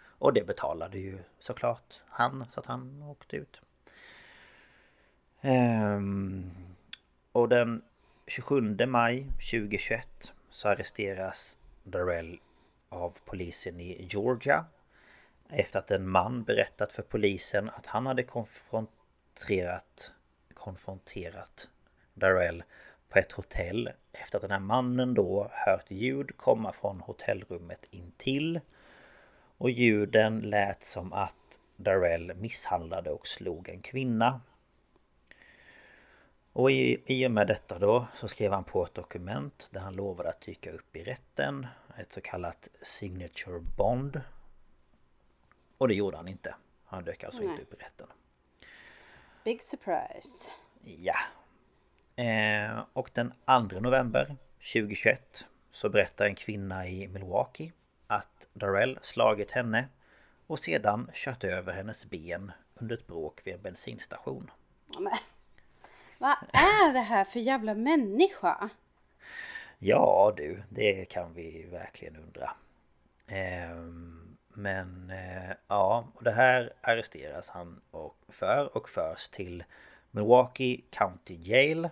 Och 0.00 0.32
det 0.32 0.46
betalade 0.46 0.98
ju 0.98 1.18
såklart 1.38 2.00
han 2.06 2.46
så 2.52 2.60
att 2.60 2.66
han 2.66 3.02
åkte 3.02 3.36
ut. 3.36 3.60
Ehm, 5.40 6.50
och 7.32 7.48
den 7.48 7.82
27 8.28 8.86
maj 8.86 9.26
2021 9.38 10.32
så 10.50 10.68
arresteras 10.68 11.58
Darrell 11.84 12.40
av 12.88 13.16
polisen 13.24 13.80
i 13.80 14.06
Georgia. 14.10 14.64
Efter 15.48 15.78
att 15.78 15.90
en 15.90 16.08
man 16.08 16.42
berättat 16.42 16.92
för 16.92 17.02
polisen 17.02 17.70
att 17.70 17.86
han 17.86 18.06
hade 18.06 18.22
konfronterat 18.22 20.12
konfronterat 20.54 21.68
Darrell 22.14 22.62
på 23.08 23.18
ett 23.18 23.32
hotell 23.32 23.90
efter 24.12 24.38
att 24.38 24.42
den 24.42 24.50
här 24.50 24.58
mannen 24.58 25.14
då 25.14 25.50
hört 25.52 25.90
ljud 25.90 26.36
komma 26.36 26.72
från 26.72 27.00
hotellrummet 27.00 27.86
intill. 27.90 28.60
Och 29.58 29.70
ljuden 29.70 30.40
lät 30.40 30.84
som 30.84 31.12
att 31.12 31.60
Darrell 31.76 32.34
misshandlade 32.34 33.10
och 33.10 33.26
slog 33.26 33.68
en 33.68 33.82
kvinna. 33.82 34.40
Och 36.52 36.70
i, 36.70 37.02
i 37.06 37.26
och 37.26 37.30
med 37.30 37.46
detta 37.46 37.78
då 37.78 38.06
så 38.14 38.28
skrev 38.28 38.52
han 38.52 38.64
på 38.64 38.84
ett 38.84 38.94
dokument 38.94 39.68
där 39.70 39.80
han 39.80 39.94
lovade 39.94 40.28
att 40.28 40.40
dyka 40.40 40.72
upp 40.72 40.96
i 40.96 41.04
rätten. 41.04 41.66
Ett 41.96 42.12
så 42.12 42.20
kallat 42.20 42.68
Signature 42.82 43.60
Bond. 43.76 44.20
Och 45.78 45.88
det 45.88 45.94
gjorde 45.94 46.16
han 46.16 46.28
inte. 46.28 46.54
Han 46.84 47.04
dök 47.04 47.24
alltså 47.24 47.42
Nej. 47.42 47.50
inte 47.50 47.62
upp 47.62 47.74
i 47.74 47.76
rätten. 47.76 48.06
Big 49.44 49.62
surprise. 49.62 50.50
Ja. 50.82 51.16
Eh, 52.24 52.84
och 52.92 53.10
den 53.14 53.32
2 53.70 53.80
november 53.80 54.36
2021 54.72 55.46
så 55.70 55.88
berättar 55.88 56.24
en 56.24 56.34
kvinna 56.34 56.88
i 56.88 57.08
Milwaukee 57.08 57.72
att 58.06 58.48
Darrell 58.52 58.98
slagit 59.02 59.50
henne 59.50 59.88
och 60.46 60.58
sedan 60.58 61.10
kört 61.14 61.44
över 61.44 61.72
hennes 61.72 62.06
ben 62.06 62.52
under 62.74 62.96
ett 62.96 63.06
bråk 63.06 63.40
vid 63.44 63.54
en 63.54 63.62
bensinstation. 63.62 64.50
Ja, 64.86 65.00
men, 65.00 65.12
vad 66.18 66.36
är 66.52 66.92
det 66.92 67.00
här 67.00 67.24
för 67.24 67.40
jävla 67.40 67.74
människa? 67.74 68.70
Ja 69.78 70.34
du, 70.36 70.62
det 70.68 71.04
kan 71.04 71.34
vi 71.34 71.62
verkligen 71.62 72.16
undra. 72.16 72.50
Ehm, 73.26 74.36
men 74.48 75.10
eh, 75.10 75.56
ja, 75.68 76.08
det 76.20 76.30
här 76.30 76.72
arresteras 76.80 77.48
han 77.48 77.80
och 77.90 78.16
för 78.28 78.76
och 78.76 78.88
förs 78.88 79.28
till 79.28 79.64
Milwaukee 80.10 80.80
County 80.90 81.34
Jail. 81.34 81.88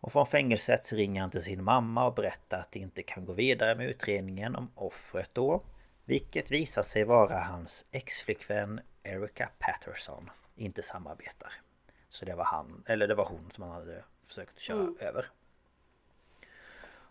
Och 0.00 0.12
från 0.12 0.26
fängelset 0.26 0.86
så 0.86 0.96
ringer 0.96 1.20
han 1.20 1.30
till 1.30 1.42
sin 1.42 1.64
mamma 1.64 2.06
och 2.06 2.14
berättar 2.14 2.60
att 2.60 2.72
det 2.72 2.78
inte 2.78 3.02
kan 3.02 3.24
gå 3.24 3.32
vidare 3.32 3.74
med 3.74 3.86
utredningen 3.86 4.56
om 4.56 4.70
offret 4.74 5.30
då. 5.32 5.62
Vilket 6.04 6.50
visar 6.50 6.82
sig 6.82 7.04
vara 7.04 7.38
hans 7.38 7.86
exflickvän 7.90 8.80
Erica 9.02 9.48
Patterson 9.58 10.30
inte 10.56 10.82
samarbetar. 10.82 11.52
Så 12.12 12.24
det 12.24 12.34
var 12.34 12.44
han, 12.44 12.84
eller 12.86 13.08
det 13.08 13.14
var 13.14 13.24
hon 13.24 13.50
som 13.50 13.64
han 13.64 13.72
hade 13.72 14.04
försökt 14.26 14.58
köra 14.58 14.88
över. 15.00 15.26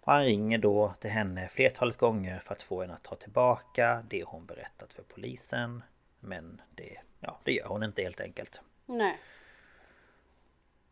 Och 0.04 0.14
han 0.14 0.24
ringer 0.24 0.58
då 0.58 0.93
till 0.99 1.10
henne 1.10 1.47
flertalet 1.47 1.97
gånger 1.97 2.39
för 2.39 2.54
att 2.54 2.64
få 2.64 2.82
henne 2.82 2.93
att 2.93 3.04
ta 3.04 3.16
tillbaka 3.16 4.04
det 4.10 4.24
hon 4.24 4.45
berättat 4.45 4.93
för 4.93 5.04
polisen. 5.04 5.84
Men 6.20 6.62
det, 6.76 6.97
ja, 7.20 7.39
det 7.43 7.54
gör 7.54 7.68
hon 7.68 7.84
inte 7.84 8.02
helt 8.02 8.22
enkelt. 8.22 8.62
Nej. 8.86 9.20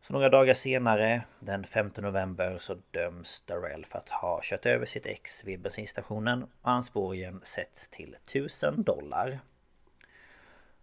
Så 0.02 0.12
några 0.12 0.28
dagar 0.28 0.54
senare, 0.54 1.22
den 1.38 1.64
5 1.64 1.90
november, 1.96 2.58
så 2.58 2.76
döms 2.90 3.40
Darrell 3.46 3.86
för 3.86 3.98
att 3.98 4.08
ha 4.08 4.40
kört 4.42 4.66
över 4.66 4.86
sitt 4.86 5.06
ex 5.06 5.44
vid 5.44 5.60
bensinstationen 5.60 6.42
och 6.42 6.70
hans 6.70 6.92
borgen 6.92 7.40
sätts 7.44 7.88
till 7.88 8.16
1000 8.24 8.82
dollar. 8.82 9.40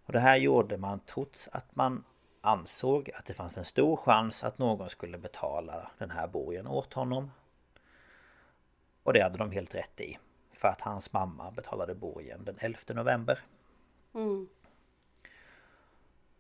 Och 0.06 0.14
det 0.14 0.20
här 0.20 0.36
gjorde 0.36 0.78
man 0.78 1.00
trots 1.00 1.50
att 1.52 1.76
man 1.76 2.04
ansåg 2.48 3.12
att 3.12 3.26
det 3.26 3.34
fanns 3.34 3.58
en 3.58 3.66
stor 3.66 3.98
chans 3.98 4.44
att 4.44 4.58
någon 4.58 4.90
skulle 4.90 5.18
betala 5.18 5.92
den 5.98 6.12
här 6.12 6.28
borgen 6.28 6.68
åt 6.68 6.94
honom. 6.94 7.32
Och 9.04 9.14
det 9.14 9.22
hade 9.22 9.38
de 9.38 9.52
helt 9.52 9.76
rätt 9.76 10.02
i. 10.02 10.18
För 10.54 10.68
att 10.68 10.82
hans 10.82 11.14
mamma 11.14 11.52
betalade 11.52 11.96
borgen 11.96 12.46
den 12.46 12.58
11 12.60 12.80
november. 12.88 13.40
Mm. 14.14 14.50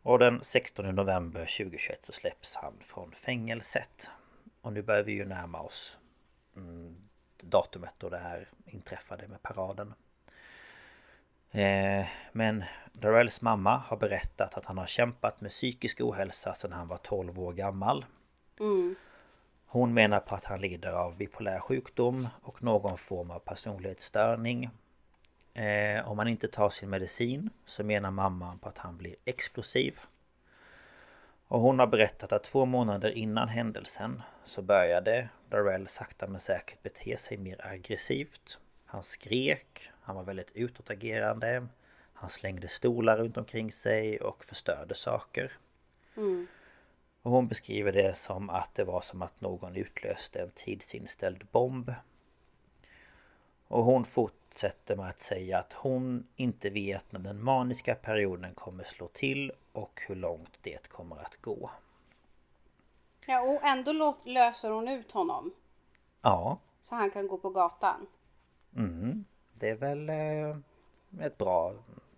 Och 0.01 0.20
den 0.20 0.43
16 0.43 0.95
november 0.95 1.39
2021 1.39 2.05
så 2.05 2.12
släpps 2.12 2.55
han 2.55 2.74
från 2.82 3.12
fängelset. 3.12 4.10
Och 4.62 4.74
nu 4.74 4.82
börjar 4.82 5.03
vi 5.03 5.12
ju 5.12 5.26
närma 5.26 5.62
oss 5.62 5.97
mm, 6.55 6.95
datumet 7.38 7.93
då 7.97 8.10
det 8.10 8.18
här 8.18 8.49
inträffade 8.66 9.28
med 9.28 9.41
paraden. 9.41 9.93
Eh, 11.58 12.05
men 12.32 12.64
Darrells 12.93 13.41
mamma 13.41 13.78
har 13.78 13.97
berättat 13.97 14.58
att 14.58 14.66
han 14.66 14.78
har 14.78 14.88
kämpat 14.88 15.41
med 15.41 15.51
psykisk 15.51 16.01
ohälsa 16.01 16.53
sedan 16.53 16.72
han 16.72 16.88
var 16.88 16.97
12 16.97 17.39
år 17.39 17.53
gammal. 17.53 18.05
Mm. 18.60 18.95
Hon 19.66 19.93
menar 19.93 20.20
på 20.20 20.36
att 20.36 20.45
han 20.45 20.62
lider 20.62 20.93
av 20.93 21.18
bipolär 21.18 21.60
sjukdom 21.60 22.28
och 22.41 22.64
någon 22.64 22.97
form 22.97 23.32
av 23.32 23.39
personlighetsstörning. 23.39 24.70
Eh, 25.53 26.12
om 26.12 26.20
han 26.20 26.28
inte 26.28 26.47
tar 26.47 26.70
sin 26.70 26.89
medicin 26.89 27.49
så 27.66 27.84
menar 27.84 28.12
mamman 28.12 28.60
på 28.60 28.70
att 28.70 28.78
han 28.78 28.97
blir 28.97 29.16
explosiv. 29.26 29.99
Och 31.47 31.60
hon 31.60 31.80
har 31.80 31.88
berättat 31.88 32.32
att 32.32 32.43
två 32.43 32.66
månader 32.66 33.10
innan 33.10 33.49
händelsen 33.49 34.22
så 34.45 34.62
började 34.62 35.30
Darrell 35.49 35.88
sakta 35.88 36.28
men 36.28 36.39
säkert 36.39 36.84
bete 36.84 37.18
sig 37.18 37.38
mer 37.38 37.68
aggressivt. 37.68 38.60
Han 38.89 39.03
skrek, 39.03 39.89
han 40.01 40.15
var 40.15 40.23
väldigt 40.23 40.51
utåtagerande, 40.51 41.67
han 42.13 42.29
slängde 42.29 42.67
stolar 42.67 43.17
runt 43.17 43.38
omkring 43.38 43.71
sig 43.71 44.21
och 44.21 44.45
förstörde 44.45 44.95
saker. 44.95 45.51
Mm. 46.15 46.47
Och 47.21 47.31
hon 47.31 47.47
beskriver 47.47 47.91
det 47.91 48.17
som 48.17 48.49
att 48.49 48.75
det 48.75 48.83
var 48.83 49.01
som 49.01 49.21
att 49.21 49.41
någon 49.41 49.75
utlöste 49.75 50.41
en 50.41 50.51
tidsinställd 50.55 51.47
bomb. 51.51 51.93
Och 53.67 53.83
hon 53.83 54.05
fortsätter 54.05 54.95
med 54.95 55.09
att 55.09 55.19
säga 55.19 55.59
att 55.59 55.73
hon 55.73 56.27
inte 56.35 56.69
vet 56.69 57.11
när 57.11 57.19
den 57.19 57.43
maniska 57.43 57.95
perioden 57.95 58.53
kommer 58.53 58.83
slå 58.83 59.07
till 59.07 59.51
och 59.71 60.01
hur 60.07 60.15
långt 60.15 60.57
det 60.61 60.88
kommer 60.89 61.15
att 61.15 61.41
gå. 61.41 61.71
Ja, 63.25 63.41
och 63.41 63.63
ändå 63.63 64.17
löser 64.23 64.69
hon 64.69 64.88
ut 64.88 65.11
honom. 65.11 65.53
Ja, 66.21 66.57
Så 66.81 66.95
han 66.95 67.11
kan 67.11 67.27
gå 67.27 67.38
på 67.38 67.49
gatan. 67.49 68.07
Mm, 68.76 69.26
det 69.53 69.70
är 69.70 69.76
väl 69.76 70.09
eh, 70.09 70.57
ett 71.26 71.38
bra 71.38 71.74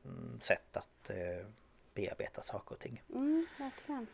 mm, 0.05 0.39
sätt 0.41 0.77
att 0.77 1.09
eh, 1.09 1.45
bearbeta 1.93 2.41
saker 2.41 2.75
och 2.75 2.79
ting. 2.79 3.01
Mm, 3.09 3.47
verkligen. 3.59 4.07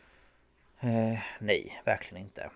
Eh, 0.80 1.18
nej, 1.38 1.82
verkligen 1.84 2.24
inte. 2.24 2.50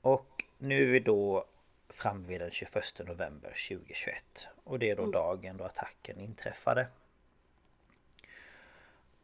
Och 0.00 0.44
nu 0.58 0.82
är 0.82 0.92
vi 0.92 1.00
då 1.00 1.44
framme 1.88 2.28
vid 2.28 2.40
den 2.40 2.50
21 2.50 3.00
november 3.06 3.48
2021. 3.68 4.48
Och 4.64 4.78
det 4.78 4.90
är 4.90 4.96
då 4.96 5.10
dagen 5.10 5.56
då 5.56 5.64
attacken 5.64 6.20
inträffade. 6.20 6.86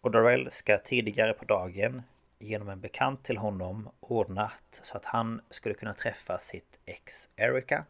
Och 0.00 0.10
Darrell 0.10 0.50
ska 0.50 0.78
tidigare 0.78 1.32
på 1.32 1.44
dagen 1.44 2.02
genom 2.38 2.68
en 2.68 2.80
bekant 2.80 3.24
till 3.24 3.36
honom 3.36 3.88
ordnat 4.00 4.80
så 4.82 4.96
att 4.96 5.04
han 5.04 5.40
skulle 5.50 5.74
kunna 5.74 5.94
träffa 5.94 6.38
sitt 6.38 6.78
ex 6.84 7.28
Erica. 7.36 7.84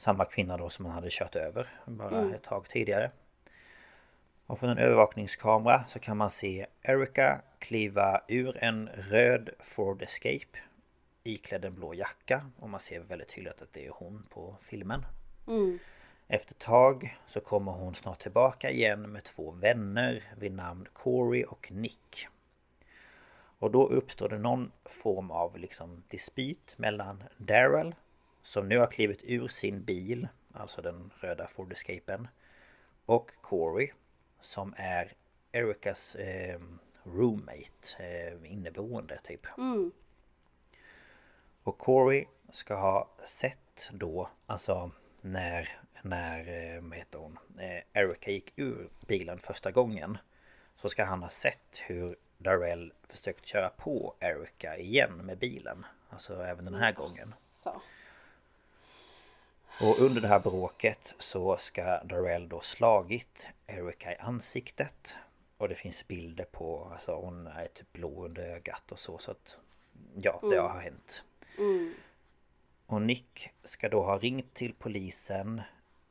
Samma 0.00 0.24
kvinna 0.24 0.56
då 0.56 0.70
som 0.70 0.84
han 0.84 0.94
hade 0.94 1.08
kört 1.10 1.36
över 1.36 1.66
bara 1.84 2.34
ett 2.34 2.42
tag 2.42 2.68
tidigare. 2.68 3.10
Och 4.46 4.58
från 4.58 4.70
en 4.70 4.78
övervakningskamera 4.78 5.84
så 5.88 5.98
kan 5.98 6.16
man 6.16 6.30
se 6.30 6.66
Erica 6.82 7.40
kliva 7.58 8.20
ur 8.28 8.64
en 8.64 8.88
röd 8.88 9.50
Ford 9.58 10.02
Escape 10.02 10.58
iklädd 11.22 11.64
en 11.64 11.74
blå 11.74 11.94
jacka 11.94 12.50
och 12.58 12.68
man 12.68 12.80
ser 12.80 13.00
väldigt 13.00 13.28
tydligt 13.28 13.62
att 13.62 13.72
det 13.72 13.86
är 13.86 13.90
hon 13.90 14.26
på 14.28 14.56
filmen. 14.62 15.06
Mm. 15.46 15.78
Efter 16.28 16.54
ett 16.54 16.60
tag 16.60 17.18
så 17.26 17.40
kommer 17.40 17.72
hon 17.72 17.94
snart 17.94 18.22
tillbaka 18.22 18.70
igen 18.70 19.12
med 19.12 19.24
två 19.24 19.50
vänner 19.50 20.24
vid 20.38 20.52
namn 20.52 20.88
Corey 20.92 21.44
och 21.44 21.72
Nick. 21.72 22.28
Och 23.58 23.70
då 23.70 23.88
uppstår 23.88 24.28
det 24.28 24.38
någon 24.38 24.72
form 24.84 25.30
av 25.30 25.58
liksom 25.58 26.02
dispyt 26.08 26.74
mellan 26.78 27.22
Daryl 27.36 27.94
som 28.42 28.68
nu 28.68 28.78
har 28.78 28.86
klivit 28.86 29.20
ur 29.24 29.48
sin 29.48 29.84
bil, 29.84 30.28
alltså 30.52 30.82
den 30.82 31.10
röda 31.20 31.46
Ford 31.46 31.72
Escapen 31.72 32.28
och 33.06 33.30
Corey 33.40 33.90
som 34.40 34.74
är 34.76 35.12
Ericas 35.52 36.14
eh, 36.14 36.60
roommate, 37.02 37.96
eh, 37.98 38.52
inneboende 38.52 39.18
typ. 39.24 39.46
Mm. 39.58 39.92
Och 41.62 41.78
Corey 41.78 42.26
ska 42.50 42.74
ha 42.74 43.08
sett 43.24 43.90
då, 43.92 44.28
alltså 44.46 44.90
när, 45.20 45.68
när 46.02 46.38
eh, 46.74 46.82
vad 46.82 46.98
heter 46.98 47.18
hon, 47.18 47.38
eh, 47.58 47.82
Erica 47.92 48.30
gick 48.30 48.52
ur 48.56 48.88
bilen 49.06 49.38
första 49.38 49.70
gången. 49.70 50.18
Så 50.76 50.88
ska 50.88 51.04
han 51.04 51.22
ha 51.22 51.30
sett 51.30 51.80
hur 51.86 52.16
Darrell 52.38 52.92
försökt 53.08 53.46
köra 53.46 53.68
på 53.68 54.14
Erica 54.20 54.76
igen 54.76 55.12
med 55.12 55.38
bilen. 55.38 55.86
Alltså 56.10 56.42
även 56.42 56.64
den 56.64 56.74
här 56.74 56.92
gången. 56.92 57.26
Så. 57.26 57.82
Och 59.80 59.98
under 59.98 60.20
det 60.20 60.28
här 60.28 60.38
bråket 60.40 61.14
så 61.18 61.56
ska 61.56 61.82
Darrell 62.04 62.48
då 62.48 62.60
slagit 62.60 63.48
Erika 63.66 64.12
i 64.12 64.16
ansiktet. 64.16 65.16
Och 65.56 65.68
det 65.68 65.74
finns 65.74 66.08
bilder 66.08 66.44
på, 66.44 66.88
alltså 66.92 67.14
hon 67.14 67.46
är 67.46 67.66
typ 67.66 67.92
blå 67.92 68.24
under 68.24 68.42
ögat 68.42 68.92
och 68.92 68.98
så 68.98 69.18
så 69.18 69.30
att 69.30 69.56
Ja, 70.22 70.38
det 70.42 70.46
Mm. 70.56 70.70
har 70.70 70.80
hänt. 70.80 71.24
Och 72.86 73.02
Nick 73.02 73.50
ska 73.64 73.88
då 73.88 74.02
ha 74.02 74.18
ringt 74.18 74.54
till 74.54 74.74
polisen 74.74 75.62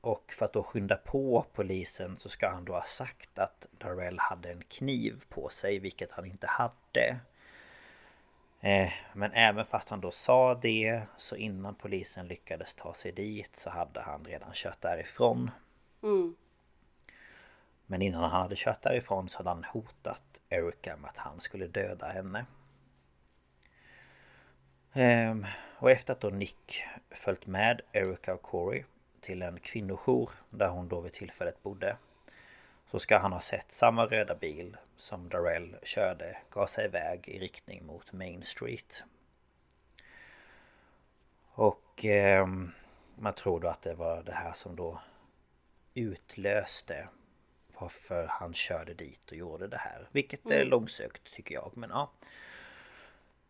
och 0.01 0.33
för 0.33 0.45
att 0.45 0.53
då 0.53 0.63
skynda 0.63 0.95
på 0.95 1.45
polisen 1.53 2.17
så 2.17 2.29
ska 2.29 2.49
han 2.49 2.65
då 2.65 2.73
ha 2.73 2.83
sagt 2.83 3.39
att 3.39 3.67
Darrell 3.71 4.19
hade 4.19 4.51
en 4.51 4.63
kniv 4.69 5.23
på 5.29 5.49
sig, 5.49 5.79
vilket 5.79 6.11
han 6.11 6.25
inte 6.25 6.47
hade. 6.47 7.19
Eh, 8.61 8.91
Men 9.13 9.31
även 9.33 9.65
fast 9.65 9.89
han 9.89 10.01
då 10.01 10.11
sa 10.11 10.55
det 10.55 11.01
så 11.17 11.35
innan 11.35 11.75
polisen 11.75 12.27
lyckades 12.27 12.73
ta 12.73 12.93
sig 12.93 13.11
dit 13.11 13.55
så 13.57 13.69
hade 13.69 14.01
han 14.01 14.25
redan 14.25 14.51
kört 14.53 14.81
därifrån. 14.81 15.51
Mm. 16.03 16.35
Men 17.85 18.01
innan 18.01 18.21
han 18.21 18.41
hade 18.41 18.55
kört 18.55 18.81
därifrån 18.81 19.29
så 19.29 19.37
hade 19.37 19.49
han 19.49 19.63
hotat 19.63 20.41
Erica 20.49 20.97
med 20.97 21.09
att 21.09 21.17
han 21.17 21.39
skulle 21.39 21.67
döda 21.67 22.07
henne. 22.07 22.45
Ehm, 24.93 25.45
och 25.77 25.91
efter 25.91 26.13
att 26.13 26.19
då 26.19 26.29
Nick 26.29 26.83
följt 27.09 27.47
med 27.47 27.81
Erica 27.91 28.33
och 28.33 28.41
Corey 28.41 28.83
till 29.21 29.41
en 29.41 29.59
kvinnojour 29.59 30.29
där 30.49 30.67
hon 30.67 30.87
då 30.87 31.01
vid 31.01 31.13
tillfället 31.13 31.63
bodde. 31.63 31.97
Så 32.91 32.99
ska 32.99 33.17
han 33.17 33.33
ha 33.33 33.41
sett 33.41 33.71
samma 33.71 34.05
röda 34.05 34.35
bil 34.35 34.77
som 34.95 35.29
Darrell 35.29 35.75
körde 35.83 36.37
gasa 36.49 36.83
iväg 36.83 37.27
i 37.27 37.39
riktning 37.39 37.85
mot 37.85 38.13
Main 38.13 38.43
Street. 38.43 39.03
Och 41.51 42.05
ehm, 42.05 42.71
man 43.15 43.33
tror 43.33 43.59
då 43.59 43.67
att 43.67 43.81
det 43.81 43.93
var 43.93 44.23
det 44.23 44.33
här 44.33 44.53
som 44.53 44.75
då 44.75 44.99
utlöste 45.93 47.07
varför 47.79 48.25
han 48.29 48.53
körde 48.53 48.93
dit 48.93 49.31
och 49.31 49.37
gjorde 49.37 49.67
det 49.67 49.77
här. 49.77 50.07
Vilket 50.11 50.51
är 50.51 50.65
långsökt 50.65 51.33
tycker 51.33 51.55
jag, 51.55 51.71
men 51.75 51.89
ja. 51.89 52.11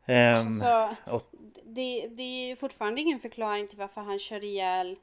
Ehm, 0.05 0.49
Så 0.49 0.95
och, 1.05 1.29
det, 1.63 2.07
det 2.07 2.23
är 2.23 2.47
ju 2.47 2.55
fortfarande 2.55 3.01
ingen 3.01 3.19
förklaring 3.19 3.67
till 3.67 3.77
varför 3.77 4.01
han 4.01 4.19
kör 4.19 4.43
ihjäl 4.43 4.97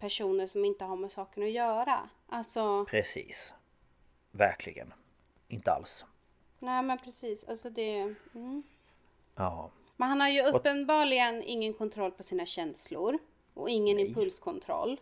personer 0.00 0.46
som 0.46 0.64
inte 0.64 0.84
har 0.84 0.96
med 0.96 1.12
saken 1.12 1.42
att 1.42 1.50
göra. 1.50 2.08
Alltså, 2.26 2.84
precis. 2.84 3.54
Verkligen. 4.30 4.92
Inte 5.48 5.72
alls. 5.72 6.04
nej 6.58 6.82
men 6.82 6.98
precis. 6.98 7.44
Alltså 7.44 7.70
det... 7.70 8.14
Mm. 8.34 8.62
Ja. 9.34 9.70
Men 9.96 10.08
han 10.08 10.20
har 10.20 10.28
ju 10.28 10.42
uppenbarligen 10.42 11.42
ingen 11.42 11.74
kontroll 11.74 12.10
på 12.10 12.22
sina 12.22 12.46
känslor. 12.46 13.18
Och 13.54 13.70
ingen 13.70 13.98
impulskontroll. 13.98 15.00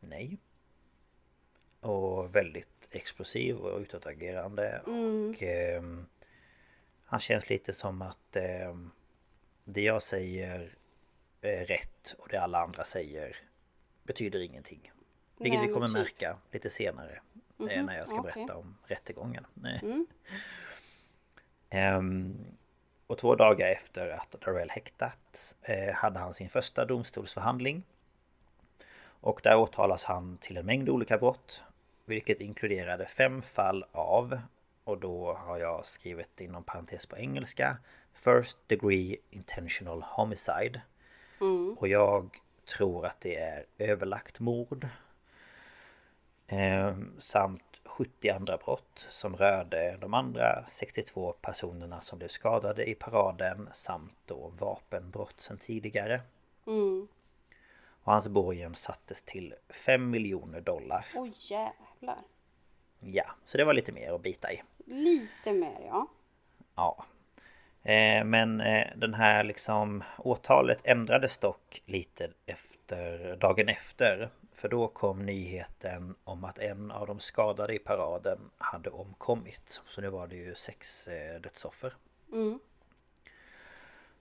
Nej. 0.00 0.38
Och 1.80 2.34
väldigt 2.36 2.88
explosiv 2.90 3.56
och 3.56 3.80
utåtagerande. 3.80 4.80
Och 4.80 5.42
ehm, 5.42 6.06
han 7.04 7.20
känns 7.20 7.50
lite 7.50 7.72
som 7.72 8.02
att 8.02 8.36
ehm, 8.36 8.90
det 9.64 9.82
jag 9.82 10.02
säger 10.02 10.76
är 11.40 11.64
rätt 11.64 12.14
och 12.18 12.28
det 12.28 12.36
alla 12.36 12.58
andra 12.58 12.84
säger 12.84 13.36
betyder 14.04 14.40
ingenting. 14.40 14.92
Vilket 15.38 15.58
Nej, 15.58 15.68
vi 15.68 15.74
kommer 15.74 15.86
typ. 15.86 15.94
märka 15.94 16.36
lite 16.52 16.70
senare 16.70 17.20
eh, 17.70 17.84
när 17.84 17.98
jag 17.98 18.08
ska 18.08 18.22
berätta 18.22 18.56
om 18.56 18.76
rättegången. 18.86 19.46
Ehm, 21.70 22.44
och 23.06 23.18
två 23.18 23.34
dagar 23.34 23.68
efter 23.68 24.08
att 24.08 24.30
Darrell 24.40 24.70
häktats 24.70 25.56
eh, 25.62 25.94
hade 25.94 26.18
han 26.18 26.34
sin 26.34 26.48
första 26.48 26.84
domstolsförhandling. 26.84 27.82
Och 29.04 29.40
där 29.42 29.56
åtalas 29.56 30.04
han 30.04 30.38
till 30.38 30.56
en 30.56 30.66
mängd 30.66 30.88
olika 30.88 31.18
brott. 31.18 31.62
Vilket 32.04 32.40
inkluderade 32.40 33.06
fem 33.06 33.42
fall 33.42 33.84
av, 33.92 34.40
och 34.84 34.98
då 34.98 35.34
har 35.34 35.58
jag 35.58 35.86
skrivit 35.86 36.40
inom 36.40 36.64
parentes 36.64 37.06
på 37.06 37.16
engelska, 37.16 37.76
First 38.14 38.58
degree 38.68 39.16
intentional 39.30 40.02
homicide. 40.02 40.80
Och 41.76 41.88
jag 41.88 42.40
tror 42.66 43.06
att 43.06 43.20
det 43.20 43.36
är 43.36 43.64
överlagt 43.78 44.40
mord. 44.40 44.88
Ehm, 46.46 47.14
samt 47.18 47.62
70 47.84 48.30
andra 48.30 48.56
brott 48.56 49.06
som 49.10 49.36
rörde 49.36 49.96
de 50.00 50.14
andra 50.14 50.64
62 50.68 51.32
personerna 51.32 52.00
som 52.00 52.18
blev 52.18 52.28
skadade 52.28 52.90
i 52.90 52.94
paraden 52.94 53.68
samt 53.74 54.16
då 54.26 54.52
vapenbrott 54.58 55.40
sedan 55.40 55.58
tidigare. 55.58 56.20
Och 58.04 58.12
hans 58.12 58.28
borgen 58.28 58.74
sattes 58.74 59.22
till 59.22 59.54
5 59.68 60.10
miljoner 60.10 60.60
dollar. 60.60 61.06
Oj 61.14 61.32
jävlar. 61.36 62.18
Ja, 63.00 63.24
så 63.46 63.58
det 63.58 63.64
var 63.64 63.74
lite 63.74 63.92
mer 63.92 64.12
att 64.12 64.22
bita 64.22 64.52
i. 64.52 64.62
Lite 64.86 65.52
mer 65.52 65.80
ja. 65.86 66.06
Ja. 66.74 67.04
Eh, 67.84 68.24
Men 68.24 68.60
eh, 68.60 68.86
den 68.96 69.14
här 69.14 69.44
liksom 69.44 70.04
åtalet 70.18 70.78
ändrades 70.84 71.38
dock 71.38 71.82
lite 71.86 72.30
efter 72.46 73.36
dagen 73.36 73.68
efter. 73.68 74.30
För 74.54 74.68
då 74.68 74.88
kom 74.88 75.26
nyheten 75.26 76.14
om 76.24 76.44
att 76.44 76.58
en 76.58 76.90
av 76.90 77.06
de 77.06 77.20
skadade 77.20 77.74
i 77.74 77.78
paraden 77.78 78.50
hade 78.58 78.90
omkommit. 78.90 79.82
Så 79.86 80.00
nu 80.00 80.08
var 80.08 80.26
det 80.26 80.36
ju 80.36 80.54
sex 80.54 81.08
eh, 81.08 81.40
dödsoffer. 81.40 81.94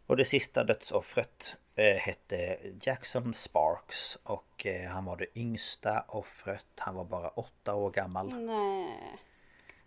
Och 0.05 0.17
det 0.17 0.25
sista 0.25 0.63
dödsoffret 0.63 1.55
hette 1.75 2.57
Jackson 2.81 3.33
Sparks 3.33 4.17
och 4.23 4.65
han 4.89 5.05
var 5.05 5.17
det 5.17 5.37
yngsta 5.39 6.05
offret. 6.07 6.65
Han 6.77 6.95
var 6.95 7.05
bara 7.05 7.29
åtta 7.29 7.73
år 7.73 7.91
gammal. 7.91 8.33
Nej. 8.45 9.17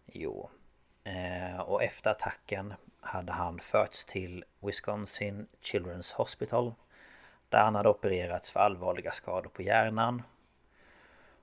Jo. 0.07 0.51
Eh, 1.07 1.61
och 1.61 1.83
efter 1.83 2.11
attacken 2.11 2.75
hade 3.01 3.33
han 3.33 3.61
förts 3.61 4.05
till 4.05 4.45
Wisconsin 4.61 5.47
Children's 5.63 6.15
Hospital. 6.15 6.75
Där 7.49 7.59
han 7.59 7.75
hade 7.75 7.89
opererats 7.89 8.51
för 8.51 8.61
allvarliga 8.61 9.13
skador 9.13 9.51
på 9.51 9.63
hjärnan. 9.63 10.23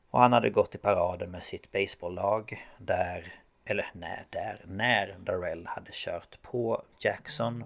Och 0.10 0.20
han 0.20 0.34
hade 0.34 0.50
gått 0.50 0.76
i 0.76 0.78
paraden 0.78 1.32
med 1.32 1.44
sitt 1.44 1.72
baseballlag 1.72 2.68
där, 2.78 3.34
eller 3.66 3.92
nej, 3.94 4.26
där, 4.30 4.62
när 4.68 5.16
Darrell 5.20 5.68
hade 5.68 5.92
kört 5.94 6.42
på 6.42 6.84
Jackson, 7.00 7.64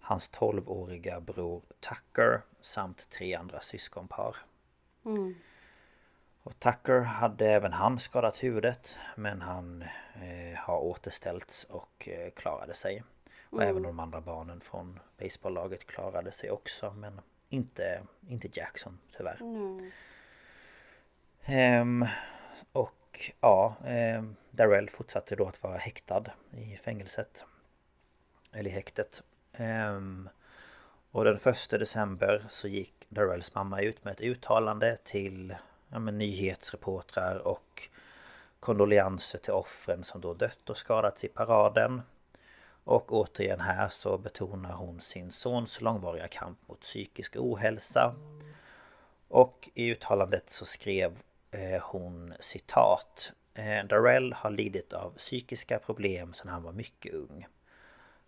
hans 0.00 0.30
12-åriga 0.30 1.20
bror 1.20 1.62
Tucker 1.80 2.42
samt 2.60 3.10
tre 3.10 3.34
andra 3.34 3.60
syskonpar. 3.60 4.36
Mm. 5.04 5.34
Och 6.42 6.60
Tucker 6.60 7.00
hade 7.00 7.50
även 7.50 7.72
han 7.72 7.98
skadat 7.98 8.42
huvudet 8.42 8.98
men 9.16 9.42
han 9.42 9.82
eh, 10.14 10.58
har 10.58 10.78
återställts 10.78 11.64
och 11.64 12.08
eh, 12.08 12.30
klarade 12.30 12.74
sig. 12.74 13.04
Och 13.50 13.62
även 13.62 13.82
de 13.82 14.00
andra 14.00 14.20
barnen 14.20 14.60
från 14.60 15.00
baseballlaget 15.18 15.86
klarade 15.86 16.32
sig 16.32 16.50
också 16.50 16.92
men 16.92 17.20
inte, 17.48 18.02
inte 18.28 18.48
Jackson 18.52 18.98
tyvärr. 19.16 19.38
Ehm, 21.44 22.06
och 22.72 23.32
ja, 23.40 23.76
ehm, 23.84 24.36
Darrell 24.50 24.90
fortsatte 24.90 25.36
då 25.36 25.48
att 25.48 25.62
vara 25.62 25.78
häktad 25.78 26.24
i 26.50 26.76
fängelset. 26.76 27.44
Eller 28.52 28.70
i 28.70 28.72
häktet. 28.72 29.22
Ehm, 29.52 30.28
och 31.10 31.24
den 31.24 31.38
första 31.38 31.78
december 31.78 32.46
så 32.50 32.68
gick 32.68 33.06
Darrells 33.08 33.54
mamma 33.54 33.80
ut 33.80 34.04
med 34.04 34.12
ett 34.12 34.20
uttalande 34.20 34.96
till 35.04 35.54
ja, 35.92 35.98
men, 35.98 36.18
nyhetsreportrar 36.18 37.36
och 37.36 37.88
kondolenser 38.60 39.38
till 39.38 39.52
offren 39.52 40.04
som 40.04 40.20
då 40.20 40.34
dött 40.34 40.70
och 40.70 40.76
skadats 40.76 41.24
i 41.24 41.28
paraden. 41.28 42.02
Och 42.84 43.12
återigen 43.12 43.60
här 43.60 43.88
så 43.88 44.18
betonar 44.18 44.72
hon 44.72 45.00
sin 45.00 45.32
sons 45.32 45.80
långvariga 45.80 46.28
kamp 46.28 46.58
mot 46.68 46.80
psykisk 46.80 47.36
ohälsa. 47.36 48.14
Och 49.28 49.70
i 49.74 49.90
uttalandet 49.90 50.50
så 50.50 50.64
skrev 50.64 51.18
eh, 51.50 51.82
hon 51.82 52.34
citat 52.40 53.32
eh, 53.54 53.86
Darrell 53.86 54.32
har 54.32 54.50
lidit 54.50 54.92
av 54.92 55.10
psykiska 55.10 55.78
problem 55.78 56.34
sedan 56.34 56.48
han 56.48 56.62
var 56.62 56.72
mycket 56.72 57.14
ung. 57.14 57.46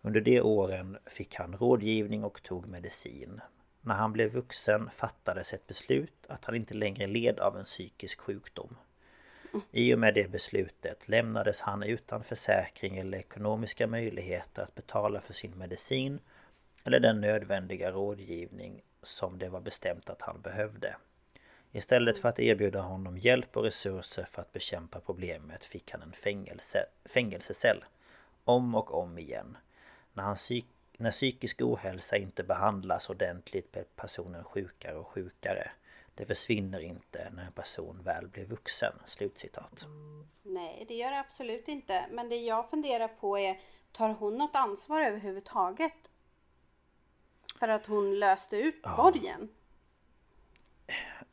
Under 0.03 0.21
de 0.21 0.41
åren 0.41 0.99
fick 1.07 1.35
han 1.35 1.57
rådgivning 1.57 2.25
och 2.25 2.43
tog 2.43 2.67
medicin. 2.67 3.41
När 3.87 3.95
han 3.95 4.12
blev 4.12 4.32
vuxen 4.32 4.91
fattades 4.91 5.53
ett 5.53 5.66
beslut 5.66 6.26
att 6.28 6.45
han 6.45 6.55
inte 6.55 6.74
längre 6.74 7.07
led 7.07 7.39
av 7.39 7.59
en 7.59 7.64
psykisk 7.64 8.20
sjukdom. 8.20 8.76
I 9.70 9.95
och 9.95 9.99
med 9.99 10.14
det 10.14 10.30
beslutet 10.30 11.09
lämnades 11.09 11.61
han 11.61 11.82
utan 11.82 12.24
försäkring 12.24 12.97
eller 12.97 13.18
ekonomiska 13.18 13.87
möjligheter 13.87 14.62
att 14.62 14.74
betala 14.74 15.20
för 15.20 15.32
sin 15.32 15.59
medicin 15.59 16.20
eller 16.85 17.01
den 17.01 17.20
nödvändiga 17.20 17.91
rådgivning 17.91 18.82
som 19.03 19.39
det 19.39 19.49
var 19.49 19.61
bestämt 19.61 20.11
att 20.11 20.22
han 20.22 20.41
behövde. 20.41 20.97
Istället 21.72 22.18
för 22.18 22.28
att 22.28 22.39
erbjuda 22.39 22.80
honom 22.80 23.18
hjälp 23.18 23.57
och 23.57 23.62
resurser 23.62 24.24
för 24.24 24.43
att 24.43 24.53
bekämpa 24.53 25.01
problemet 25.01 25.64
fick 25.64 25.91
han 25.91 26.03
en 26.03 26.12
fängelse, 26.12 26.87
fängelsecell. 27.05 27.85
Om 28.45 28.74
och 28.74 28.95
om 28.95 29.18
igen. 29.18 29.57
När, 30.12 30.22
han 30.22 30.37
psyk, 30.37 30.66
när 30.99 31.11
psykisk 31.11 31.63
ohälsa 31.63 32.17
inte 32.17 32.43
behandlas 32.43 33.11
ordentligt 33.11 33.73
blir 33.73 33.85
personen 33.97 34.45
sjukare 34.45 34.97
och 34.97 35.07
sjukare. 35.07 35.71
Det 36.15 36.27
försvinner 36.27 36.81
inte 36.81 37.31
när 37.31 37.45
en 37.45 37.53
person 37.53 38.03
väl 38.03 38.29
blir 38.29 38.45
vuxen. 38.45 38.93
Slutcitat. 39.07 39.87
Nej, 40.43 40.85
det 40.89 40.95
gör 40.95 41.11
det 41.11 41.21
absolut 41.21 41.69
inte. 41.69 42.07
Men 42.11 42.29
det 42.29 42.37
jag 42.37 42.71
funderar 42.71 43.09
på 43.09 43.39
är, 43.39 43.61
tar 43.93 44.09
hon 44.09 44.39
något 44.39 44.55
ansvar 44.55 45.01
överhuvudtaget? 45.01 46.11
För 47.59 47.69
att 47.69 47.87
hon 47.87 48.19
löste 48.19 48.57
ut 48.57 48.83
borgen? 48.97 49.49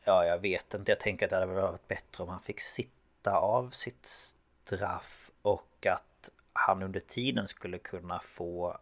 Ja, 0.03 0.25
jag 0.25 0.39
vet 0.39 0.73
inte. 0.73 0.91
Jag 0.91 0.99
tänker 0.99 1.25
att 1.25 1.29
det 1.29 1.35
hade 1.35 1.53
varit 1.53 1.87
bättre 1.87 2.23
om 2.23 2.29
han 2.29 2.41
fick 2.41 2.59
sitta 2.59 3.37
av 3.37 3.69
sitt 3.69 4.05
straff 4.05 5.31
och 5.41 5.85
att 5.85 6.29
han 6.53 6.83
under 6.83 6.99
tiden 6.99 7.47
skulle 7.47 7.77
kunna 7.77 8.19
få 8.19 8.77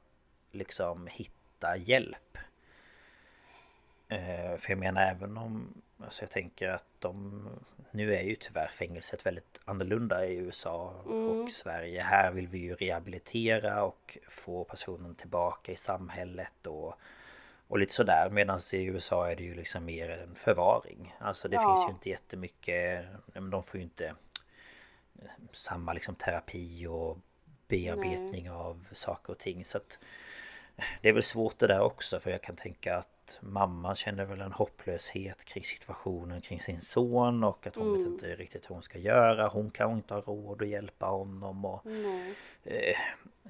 liksom 0.52 1.08
hitta 1.08 1.78
hjälp. 1.78 2.38
Eh, 4.08 4.58
för 4.58 4.70
jag 4.70 4.78
menar 4.78 5.02
även 5.02 5.38
om... 5.38 5.82
Alltså 6.04 6.24
jag 6.24 6.30
tänker 6.32 6.70
att 6.70 6.86
de... 7.00 7.46
Nu 7.92 8.16
är 8.16 8.22
ju 8.22 8.36
tyvärr 8.36 8.68
fängelset 8.68 9.26
väldigt 9.26 9.60
annorlunda 9.66 10.26
i 10.26 10.36
USA 10.36 10.90
och 10.90 11.52
Sverige. 11.52 12.02
Här 12.02 12.32
vill 12.32 12.48
vi 12.48 12.58
ju 12.60 12.76
rehabilitera 12.76 13.84
och 13.84 14.18
få 14.30 14.64
personen 14.64 15.16
tillbaka 15.16 15.72
i 15.72 15.76
samhället 15.76 16.68
och... 16.68 16.96
Och 17.68 17.80
lite 17.80 17.94
sådär 17.94 18.30
medan 18.30 18.60
i 18.74 18.84
USA 18.84 19.32
är 19.32 19.36
det 19.36 19.44
ju 19.44 19.54
liksom 19.56 19.86
mer 19.86 20.10
en 20.10 20.36
förvaring. 20.36 21.16
Alltså 21.20 21.48
det 21.48 21.56
Ja. 21.56 21.76
finns 21.76 21.90
ju 21.90 21.94
inte 21.94 22.10
jättemycket... 22.10 23.06
men 23.34 23.50
De 23.50 23.64
får 23.64 23.78
ju 23.78 23.84
inte 23.84 24.16
samma 25.54 25.94
liksom 25.94 26.16
terapi 26.16 26.88
och 26.88 27.18
bearbetning 27.68 28.52
av 28.52 28.86
saker 28.92 29.34
och 29.34 29.40
ting. 29.40 29.66
Så 29.66 29.78
att 29.78 30.00
det 31.02 31.10
är 31.10 31.14
väl 31.14 31.24
svårt 31.24 31.60
det 31.60 31.68
där 31.68 31.82
också 31.82 32.20
för 32.20 32.32
jag 32.32 32.42
kan 32.42 32.56
tänka 32.56 32.98
att 32.98 33.40
mamman 33.42 33.96
känner 33.96 34.26
väl 34.26 34.42
en 34.42 34.52
hopplöshet 34.52 35.46
kring 35.46 35.64
situationen 35.64 36.42
kring 36.42 36.62
sin 36.62 36.82
son 36.82 37.44
och 37.44 37.68
att 37.68 37.76
hon 37.76 37.98
vet 37.98 38.08
inte 38.08 38.36
riktigt 38.36 38.70
hur 38.70 38.76
hon 38.76 38.84
ska 38.84 38.98
göra. 38.98 39.48
Hon 39.48 39.72
kan 39.72 39.92
inte 39.92 40.14
ha 40.14 40.22
råd 40.22 40.62
att 40.62 40.68
hjälpa 40.68 41.06
honom 41.06 41.66
och 41.66 41.86
eh, 42.64 42.96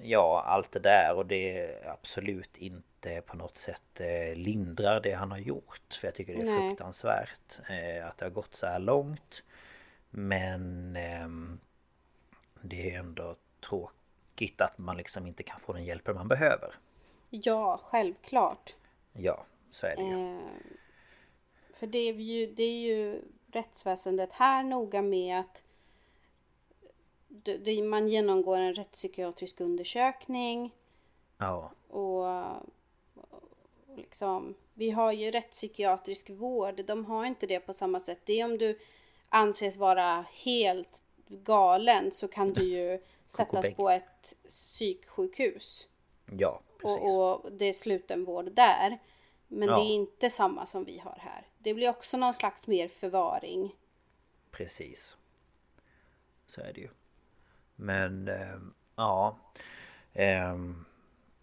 ja, 0.02 0.44
allt 0.46 0.72
det 0.72 0.80
där 0.80 1.16
och 1.16 1.26
det 1.26 1.76
absolut 1.86 2.58
inte 2.58 3.22
på 3.26 3.38
något 3.38 3.58
sätt 3.58 4.02
eh, 4.02 4.36
lindrar 4.36 5.00
det 5.00 5.14
han 5.14 5.32
har 5.32 5.38
gjort. 5.38 5.98
För 6.02 6.08
jag 6.08 6.16
tycker 6.16 6.34
det 6.34 6.42
är 6.42 6.46
Nej. 6.46 6.70
fruktansvärt 6.70 7.60
eh, 7.70 8.08
att 8.08 8.18
det 8.18 8.26
har 8.26 8.30
gått 8.30 8.56
så 8.56 8.68
här 8.68 8.80
långt. 8.80 9.44
Men 10.10 10.96
ehm, 10.96 11.60
det 12.62 12.96
är 12.96 13.00
ändå 13.00 13.36
tråkigt 13.70 14.62
att 14.62 14.78
man 14.78 14.98
liksom 14.98 15.28
inte 15.28 15.44
kan 15.44 15.60
få 15.60 15.74
den 15.74 15.86
hjälpen 15.86 16.16
man 16.16 16.28
behöver. 16.28 16.74
Ja, 17.30 17.80
självklart. 17.84 18.76
Ja, 19.14 19.46
så 19.72 19.88
är 19.88 19.96
det 19.96 20.04
ju. 20.04 20.38
Eh, 20.38 20.44
för 21.74 21.88
det 21.88 22.00
är, 22.00 22.14
ju, 22.14 22.48
det 22.48 22.64
är 22.64 22.80
ju 22.80 23.22
rättsväsendet 23.52 24.34
här 24.34 24.64
noga 24.64 25.02
med 25.02 25.40
att 25.40 25.64
man 27.84 28.08
genomgår 28.08 28.58
en 28.58 28.74
rättspsykiatrisk 28.74 29.62
undersökning 29.62 30.72
Ja, 31.40 31.72
och, 31.88 32.26
och 32.26 33.48
liksom, 33.96 34.56
vi 34.74 34.92
har 34.92 35.12
ju 35.12 35.32
rättspsykiatrisk 35.32 36.30
vård, 36.30 36.86
de 36.86 37.06
har 37.06 37.26
inte 37.26 37.48
det 37.48 37.60
på 37.60 37.74
samma 37.74 38.00
sätt. 38.00 38.20
Det 38.26 38.40
är 38.40 38.46
om 38.46 38.58
du 38.58 38.80
anses 39.30 39.78
vara 39.78 40.26
helt 40.34 41.04
galen 41.28 42.12
så 42.12 42.28
kan 42.28 42.54
du 42.54 42.64
ju 42.64 43.00
sättas 43.28 43.76
på 43.76 43.90
ett 43.90 44.36
psyksjukhus. 44.50 45.88
ja. 46.38 46.62
Och, 46.84 47.44
och 47.44 47.52
det 47.52 47.66
är 47.66 47.74
slutenvård 47.74 48.52
där. 48.52 49.00
Men 49.48 49.68
Ja. 49.68 49.76
det 49.76 49.82
är 49.82 49.96
inte 49.96 50.30
samma 50.30 50.66
som 50.66 50.84
vi 50.86 51.00
har 51.00 51.18
här. 51.20 51.48
Det 51.58 51.74
blir 51.74 51.90
också 51.90 52.18
någon 52.18 52.34
slags 52.34 52.68
mer 52.68 52.88
förvaring. 52.88 53.76
Precis. 54.52 55.18
Så 56.48 56.62
är 56.62 56.74
det 56.74 56.82
ju. 56.82 56.90
Men 57.76 58.28
ehm, 58.28 58.74
ja. 58.96 59.38
Ehm, 60.14 60.86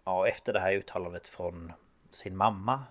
ja, 0.05 0.29
efter 0.29 0.53
det 0.53 0.61
här 0.61 0.73
uttalandet 0.73 1.29
från 1.29 1.73
sin 2.11 2.37
mamma 2.37 2.85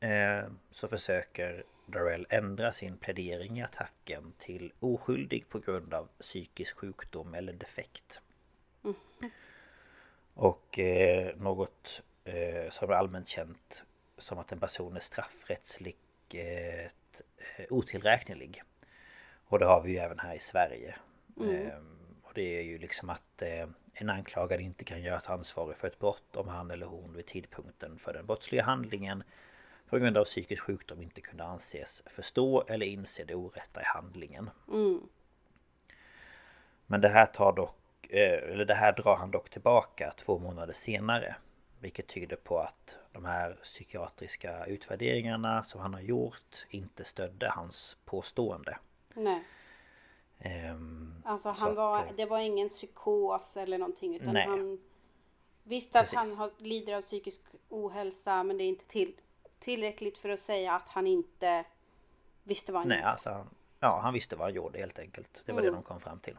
eh, 0.00 0.44
så 0.70 0.88
försöker 0.88 1.64
Darrell 1.86 2.26
ändra 2.30 2.72
sin 2.72 2.96
plädering 2.96 3.58
i 3.58 3.62
attacken 3.62 4.32
till 4.38 4.72
oskyldig 4.80 5.48
på 5.48 5.58
grund 5.58 5.94
av 5.94 6.08
psykisk 6.20 6.76
sjukdom 6.76 7.34
eller 7.34 7.52
defekt. 7.52 8.20
Och 10.40 10.78
eh, 10.78 11.36
något 11.36 12.02
eh, 12.24 12.70
som 12.70 12.90
är 12.90 12.94
allmänt 12.94 13.28
känt 13.28 13.82
som 14.18 14.38
att 14.38 14.52
en 14.52 14.60
person 14.60 14.96
är 14.96 15.00
straffrättsligt 15.00 16.34
eh, 16.34 16.90
otillräknelig. 17.70 18.62
Och 19.44 19.58
det 19.58 19.66
har 19.66 19.80
vi 19.80 19.90
ju 19.90 19.98
även 19.98 20.18
här 20.18 20.34
i 20.34 20.38
Sverige. 20.38 20.94
Ehm, 21.40 21.98
och 22.22 22.30
det 22.34 22.58
är 22.58 22.62
ju 22.62 22.78
liksom 22.78 23.10
att 23.10 23.42
eh, 23.42 23.68
en 23.94 24.10
anklagad 24.10 24.60
inte 24.60 24.84
kan 24.84 25.02
göras 25.02 25.30
ansvarig 25.30 25.76
för 25.76 25.88
ett 25.88 25.98
brott 25.98 26.36
om 26.36 26.48
han 26.48 26.70
eller 26.70 26.86
hon 26.86 27.12
vid 27.12 27.26
tidpunkten 27.26 27.98
för 27.98 28.12
den 28.12 28.26
brottsliga 28.26 28.62
handlingen 28.62 29.22
på 29.88 29.98
grund 29.98 30.16
av 30.16 30.24
psykisk 30.24 30.62
sjukdom 30.62 31.02
inte 31.02 31.20
kunde 31.20 31.44
anses 31.44 32.02
förstå 32.06 32.64
eller 32.68 32.86
inse 32.86 33.24
det 33.24 33.34
orätta 33.34 33.80
i 33.80 33.84
handlingen. 33.84 34.50
Men 36.86 37.00
det 37.00 37.08
här 37.08 37.26
tar 37.26 37.52
dock, 37.52 37.79
eller 38.12 38.64
det 38.64 38.74
här 38.74 38.92
drar 38.92 39.16
han 39.16 39.30
dock 39.30 39.50
tillbaka 39.50 40.12
två 40.16 40.38
månader 40.38 40.72
senare. 40.72 41.36
Vilket 41.80 42.06
tyder 42.06 42.36
på 42.36 42.58
att 42.58 42.96
de 43.12 43.24
här 43.24 43.58
psykiatriska 43.62 44.64
utvärderingarna 44.66 45.64
som 45.64 45.80
han 45.80 45.94
har 45.94 46.00
gjort 46.00 46.66
inte 46.70 47.04
stödde 47.04 47.48
hans 47.50 47.96
påstående. 48.04 48.78
Nej. 49.14 49.44
Ehm, 50.38 51.22
Alltså 51.24 51.54
så 51.54 51.60
han 51.60 51.70
att, 51.70 51.76
var, 51.76 51.98
eh, 51.98 52.12
det 52.16 52.26
var 52.26 52.38
ingen 52.38 52.68
psykos 52.68 53.56
eller 53.56 53.78
någonting 53.78 54.16
utan 54.16 54.34
Nej. 54.34 54.46
han 54.46 54.80
visste 55.62 56.00
att 56.00 56.10
Precis. 56.10 56.18
han 56.30 56.38
har, 56.38 56.50
lider 56.58 56.94
av 56.96 57.00
psykisk 57.00 57.40
ohälsa 57.68 58.42
men 58.42 58.58
det 58.58 58.64
är 58.64 58.68
inte 58.68 58.86
till, 58.88 59.14
tillräckligt 59.58 60.18
för 60.18 60.28
att 60.28 60.40
säga 60.40 60.74
att 60.74 60.88
han 60.88 61.06
inte 61.06 61.64
visste 62.42 62.72
vad 62.72 62.80
han 62.80 62.88
Nej, 62.88 62.98
gjorde. 62.98 63.08
alltså 63.08 63.30
han, 63.30 63.50
ja, 63.80 64.00
han 64.02 64.14
visste 64.14 64.36
vad 64.36 64.46
han 64.46 64.54
gjorde 64.54 64.78
helt 64.78 64.98
enkelt. 64.98 65.42
Det 65.46 65.52
var 65.52 65.60
Mm. 65.60 65.72
det 65.72 65.78
de 65.78 65.82
kom 65.82 66.00
fram 66.00 66.18
till. 66.18 66.36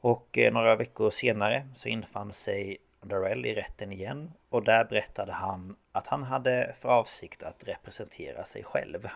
Och 0.00 0.38
eh, 0.38 0.52
några 0.52 0.76
veckor 0.76 1.10
senare 1.10 1.68
så 1.76 1.88
infann 1.88 2.32
sig 2.32 2.76
Darrell 3.00 3.46
i 3.46 3.54
rätten 3.54 3.92
igen 3.92 4.32
och 4.48 4.64
där 4.64 4.84
berättade 4.84 5.32
han 5.32 5.76
att 5.92 6.06
han 6.06 6.22
hade 6.22 6.74
för 6.80 6.88
avsikt 6.88 7.42
att 7.42 7.64
representera 7.64 8.44
sig 8.44 8.64
själv. 8.64 9.08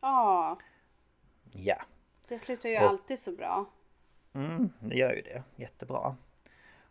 Ja, 0.00 0.58
Ja, 1.52 1.76
det 2.28 2.38
slutar 2.38 2.68
ju 2.68 2.76
Och- 2.76 2.82
alltid 2.88 3.18
så 3.18 3.32
bra. 3.32 3.64
mm, 4.32 4.70
det 4.80 4.96
gör 4.96 5.12
ju 5.12 5.22
det. 5.22 5.42
Jättebra. 5.56 6.16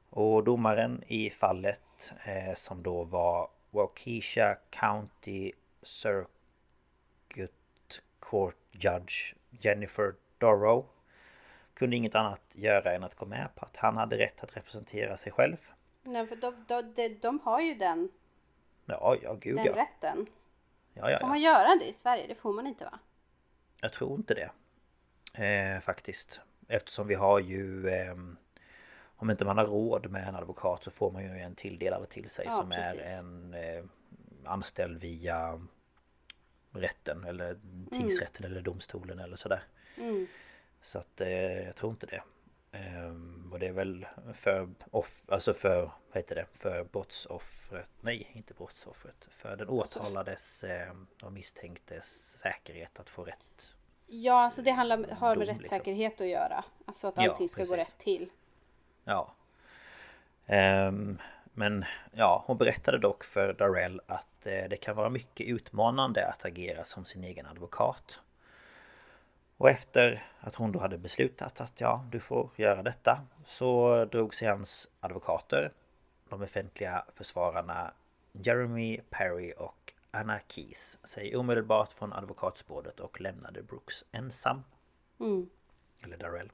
Och 0.10 0.44
domaren 0.44 1.04
i 1.08 1.30
fallet 1.30 2.14
eh, 2.26 2.54
som 2.54 2.84
då 2.84 3.04
var 3.04 3.50
Waukesha 3.72 4.56
County 4.70 5.52
Circuit 5.82 6.32
Court 8.20 8.56
Judge 8.72 9.34
Jennifer 9.50 10.14
Dorrow 10.38 10.86
kunde 11.74 11.96
inget 11.96 12.16
annat 12.16 12.42
göra 12.52 12.94
än 12.94 13.04
att 13.04 13.16
gå 13.16 13.26
med 13.26 13.50
på 13.56 13.66
att 13.66 13.78
han 13.78 13.98
hade 13.98 14.18
rätt 14.18 14.44
att 14.44 14.58
representera 14.58 15.18
sig 15.18 15.32
själv. 15.32 15.58
Nej, 16.04 16.28
för 16.28 16.36
de, 16.36 16.66
de, 16.68 16.94
de, 16.96 17.10
de 17.10 17.40
har 17.40 17.62
ju 17.62 17.74
den, 17.74 18.10
Ja, 18.86 19.16
ja, 19.22 19.34
gud 19.34 19.56
den 19.56 19.66
ja. 19.66 19.76
rätten. 19.76 20.26
ja, 20.94 21.12
ja, 21.12 21.20
Får 21.20 21.28
man 21.28 21.42
göra 21.42 21.76
det 21.80 21.90
i 21.90 21.94
Sverige? 21.94 22.28
Det 22.28 22.36
får 22.36 22.54
man 22.54 22.68
inte 22.68 22.86
va? 22.86 23.00
Jag 23.82 23.94
tror 23.94 24.16
inte 24.16 24.34
det. 24.34 24.50
Eh, 25.44 25.80
faktiskt. 25.80 26.42
Eftersom 26.68 27.08
vi 27.08 27.16
har 27.16 27.40
ju... 27.40 27.90
ehm, 27.90 28.38
om 29.16 29.30
inte 29.30 29.46
man 29.46 29.58
har 29.58 29.66
råd 29.66 30.12
med 30.12 30.28
en 30.28 30.36
advokat 30.36 30.84
så 30.84 30.92
får 30.92 31.12
man 31.12 31.24
ju 31.24 31.40
en 31.40 31.56
tilldelad 31.56 32.10
till 32.10 32.30
sig 32.30 32.48
som 32.52 32.70
precis. 32.70 33.08
är 33.08 33.20
en 33.20 33.54
eh, 33.54 33.84
anställd 34.46 35.02
via 35.02 35.62
rätten 36.72 37.24
eller 37.24 37.58
tingsrätten 37.92 38.46
eller 38.46 38.62
domstolen 38.62 39.20
eller 39.20 39.36
sådär. 39.36 39.64
Mm. 39.98 40.28
Så 40.84 41.00
att 41.00 41.22
eh, 41.22 41.66
jag 41.66 41.76
tror 41.76 41.92
inte 41.92 42.06
det. 42.06 42.24
Ehm, 42.72 43.50
och 43.54 43.60
det 43.60 43.68
är 43.68 43.72
väl 43.72 44.06
för 44.34 44.70
off, 44.92 45.24
alltså 45.28 45.54
för, 45.54 45.82
vad 45.82 46.18
heter 46.18 46.36
det, 46.36 46.46
för 46.60 46.84
brottsoffret, 46.84 47.90
nej 48.02 48.32
inte 48.34 48.54
brottsoffret, 48.54 49.28
för 49.30 49.56
den 49.56 49.70
åtalades 49.70 50.64
eh, 50.64 50.94
och 51.24 51.34
misstänktes 51.34 52.38
säkerhet 52.38 53.00
att 53.00 53.10
få 53.10 53.24
rätt 53.24 53.74
Ja, 54.08 54.44
alltså 54.44 54.62
det 54.62 54.72
handlar, 54.72 54.98
har 54.98 55.36
med 55.36 55.38
Dom, 55.38 55.40
liksom. 55.42 55.58
rättssäkerhet 55.58 56.22
att 56.22 56.28
göra. 56.28 56.64
Alltså 56.86 57.08
att 57.08 57.14
Ja, 57.18 57.30
allting 57.30 57.50
ska 57.50 57.66
gå 57.66 57.78
rätt 57.78 57.98
till. 57.98 58.30
Ja. 59.04 59.34
Ehm, 60.46 61.18
men 61.44 61.86
ja, 62.12 62.44
hon 62.48 62.58
berättade 62.58 62.98
dock 62.98 63.24
för 63.24 63.54
Darrell 63.54 64.02
att 64.08 64.46
eh, 64.46 64.70
det 64.70 64.78
kan 64.78 64.96
vara 64.96 65.10
mycket 65.10 65.48
utmanande 65.48 66.28
att 66.28 66.46
agera 66.46 66.86
som 66.86 67.06
sin 67.06 67.24
egen 67.24 67.46
advokat. 67.46 68.20
Och 69.64 69.70
efter 69.70 70.24
att 70.40 70.56
hon 70.56 70.72
då 70.72 70.80
hade 70.80 70.98
beslutat 70.98 71.62
att 71.62 71.82
ja, 71.82 72.06
du 72.12 72.20
får 72.20 72.50
göra 72.56 72.84
detta 72.84 73.22
så 73.46 74.06
drog 74.06 74.36
sig 74.36 74.48
hans 74.48 74.90
advokater, 75.00 75.72
de 76.30 76.42
offentliga 76.44 77.06
försvararna 77.16 77.94
Jeremy 78.32 79.00
Perry 79.10 79.54
och 79.58 79.94
anarkis 80.12 80.98
sig 81.04 81.36
omedelbart 81.36 81.94
från 81.94 82.14
advokatspåret 82.14 83.00
och 83.00 83.22
lämnade 83.22 83.64
Brooks 83.64 84.04
ensam. 84.12 84.64
Mm. 85.20 85.50
Eller 86.04 86.18
Darrell. 86.18 86.52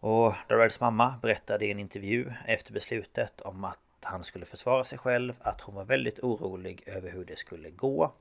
Och 0.00 0.34
Darrells 0.48 0.80
mamma 0.80 1.18
berättade 1.22 1.66
i 1.66 1.70
en 1.70 1.78
intervju 1.78 2.32
efter 2.46 2.72
beslutet 2.72 3.40
om 3.40 3.64
att 3.64 3.78
han 4.00 4.24
skulle 4.24 4.44
försvara 4.44 4.84
sig 4.84 4.98
själv 4.98 5.34
att 5.40 5.60
hon 5.60 5.74
var 5.74 5.84
väldigt 5.84 6.20
orolig 6.20 6.82
över 6.86 7.10
hur 7.10 7.24
det 7.24 7.38
skulle 7.38 7.70
gå. 7.70 8.12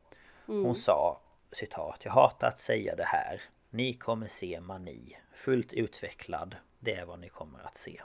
Hon 0.45 0.75
sa 0.75 1.19
citat 1.57 2.05
Jag 2.05 2.11
hatar 2.11 2.47
att 2.47 2.59
säga 2.59 2.95
det 2.95 3.03
här. 3.03 3.41
Ni 3.69 3.93
kommer 3.93 4.27
se 4.27 4.59
mani. 4.61 5.17
Fullt 5.33 5.73
utvecklad. 5.73 6.55
Det 6.79 6.93
är 6.93 7.05
vad 7.05 7.19
ni 7.19 7.29
kommer 7.29 7.59
att 7.59 7.77
se. 7.77 8.01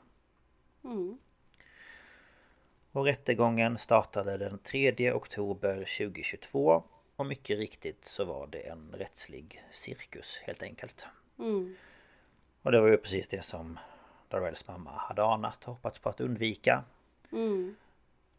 Mm. 0.85 1.19
Och 2.93 3.05
rättegången 3.05 3.79
startade 3.79 4.37
den 4.37 4.59
3 4.59 5.13
oktober 5.13 5.75
2022 5.75 6.85
och 7.17 7.27
mycket 7.27 7.59
riktigt 7.59 8.05
så 8.05 8.25
var 8.25 8.47
det 8.47 8.61
en 8.61 8.95
rättslig 8.99 9.65
cirkus 9.71 10.41
helt 10.43 10.63
enkelt. 10.63 11.07
Mm. 11.39 11.77
Och 12.63 12.73
det 12.73 12.81
var 12.81 12.89
ju 12.89 12.97
precis 12.97 13.29
det 13.29 13.45
som 13.45 13.79
Darrells 14.29 14.69
mamma 14.69 14.91
hade 14.91 15.25
anat 15.25 15.65
och 15.65 15.75
hoppats 15.75 15.99
på 15.99 16.09
att 16.09 16.21
undvika. 16.21 16.85
Mm. 17.33 17.77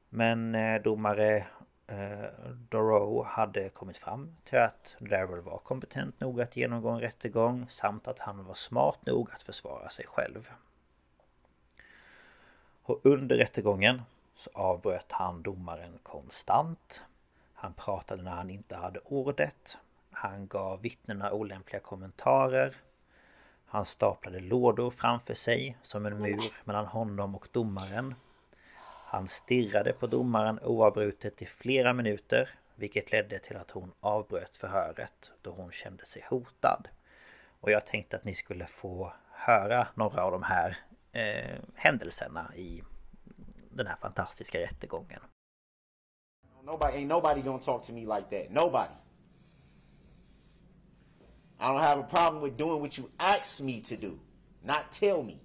Men 0.10 0.56
eh, 0.56 0.82
domare 0.82 1.46
eh, 1.88 2.30
Dorough 2.70 3.28
hade 3.28 3.70
kommit 3.70 3.98
fram 3.98 4.36
till 4.44 4.60
att 4.60 4.96
Daryl 5.00 5.42
var 5.42 5.58
kompetent 5.58 6.20
nog 6.20 6.42
att 6.42 6.58
genomgå 6.58 6.90
en 6.90 7.00
rättegång 7.00 7.66
samt 7.70 8.08
att 8.08 8.20
han 8.20 8.46
var 8.46 8.54
smart 8.54 9.06
nog 9.06 9.32
att 9.32 9.44
försvara 9.44 9.90
sig 9.90 10.06
själv. 10.08 10.50
Och 12.84 13.00
under 13.04 13.36
rättegången 13.36 14.02
så 14.36 14.50
avbröt 14.54 15.12
han 15.12 15.42
domaren 15.42 16.00
konstant. 16.04 17.04
Han 17.54 17.74
pratade 17.74 18.24
när 18.24 18.32
han 18.32 18.50
inte 18.50 18.76
hade 18.76 19.00
ordet. 19.00 19.78
Han 20.12 20.48
gav 20.48 20.82
vittnena 20.82 21.32
olämpliga 21.32 21.80
kommentarer. 21.80 22.76
Han 23.66 23.86
staplade 23.86 24.40
lådor 24.40 24.92
framför 24.92 25.34
sig 25.34 25.78
som 25.84 26.06
en 26.06 26.22
mur 26.22 26.54
mellan 26.64 26.86
honom 26.86 27.36
och 27.36 27.48
domaren. 27.52 28.16
Han 29.14 29.28
stirrade 29.28 29.94
på 29.94 30.08
domaren 30.08 30.60
oavbrutet 30.60 31.42
i 31.42 31.46
flera 31.46 31.94
minuter 31.94 32.50
vilket 32.76 33.12
ledde 33.12 33.40
till 33.40 33.58
att 33.58 33.72
hon 33.72 33.92
avbröt 34.00 34.58
förhöret 34.58 35.32
då 35.42 35.52
hon 35.52 35.72
kände 35.72 36.06
sig 36.06 36.26
hotad. 36.30 36.88
Och 37.60 37.72
jag 37.72 37.86
tänkte 37.86 38.18
att 38.18 38.24
ni 38.24 38.34
skulle 38.34 38.68
få 38.68 39.14
höra 39.32 39.88
några 39.96 40.24
av 40.24 40.32
de 40.32 40.44
här 40.44 40.78
eh, 41.12 41.60
händelserna 41.76 42.56
i 42.56 42.84
den 43.72 43.88
här 43.88 43.96
fantastiska 43.96 44.60
rättegången. 44.60 45.22
Nobody 46.64 46.98
ain't 46.98 47.08
nobody 47.08 47.42
gonna 47.42 47.60
talk 47.60 47.84
to 47.84 47.94
me 47.94 48.00
like 48.00 48.30
that. 48.30 48.52
Nobody. 48.52 48.94
I 51.60 51.64
don't 51.64 51.84
have 51.84 52.00
a 52.02 52.08
problem 52.10 52.44
with 52.44 52.58
doing 52.58 52.82
what 52.82 52.98
you 52.98 53.08
ask 53.18 53.62
me 53.62 53.82
to 53.82 53.96
do, 53.96 54.20
not 54.64 54.92
tell 55.00 55.24
me. 55.24 55.38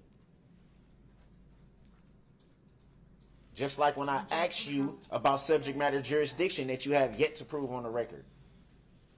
Just 3.59 3.77
like 3.77 3.97
when 3.97 4.07
I 4.07 4.23
asked 4.31 4.69
you 4.69 4.97
about 5.11 5.41
subject 5.41 5.77
matter 5.77 6.01
jurisdiction 6.01 6.67
that 6.67 6.85
you 6.85 6.93
have 6.93 7.19
yet 7.19 7.35
to 7.35 7.43
prove 7.43 7.73
on 7.73 7.83
the 7.83 7.89
record. 7.89 8.23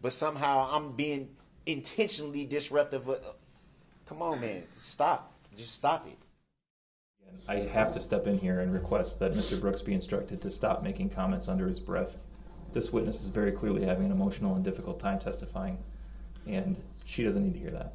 But 0.02 0.14
somehow 0.14 0.68
I'm 0.72 0.94
being 0.94 1.30
intentionally 1.68 2.46
disruptive. 2.46 3.08
Of, 3.08 3.36
come 4.08 4.24
on, 4.24 4.42
man. 4.42 4.64
Stop. 4.66 5.32
Just 5.56 5.76
stop 5.76 6.08
it. 6.08 6.18
I 7.48 7.58
have 7.58 7.92
to 7.92 8.00
step 8.00 8.26
in 8.26 8.40
here 8.40 8.62
and 8.62 8.74
request 8.74 9.20
that 9.20 9.34
Mr. 9.34 9.62
Brooks 9.62 9.84
be 9.84 9.94
instructed 9.94 10.42
to 10.42 10.50
stop 10.50 10.82
making 10.82 11.12
comments 11.12 11.48
under 11.48 11.68
his 11.68 11.80
breath. 11.80 12.18
This 12.74 12.92
witness 12.92 13.22
is 13.22 13.28
very 13.28 13.52
clearly 13.52 13.86
having 13.86 14.08
an 14.08 14.12
emotional 14.12 14.56
and 14.56 14.64
difficult 14.64 15.00
time 15.00 15.20
testifying, 15.20 15.78
and 16.48 16.76
she 17.06 17.24
doesn't 17.24 17.44
need 17.44 17.54
to 17.54 17.60
hear 17.60 17.70
that. 17.70 17.94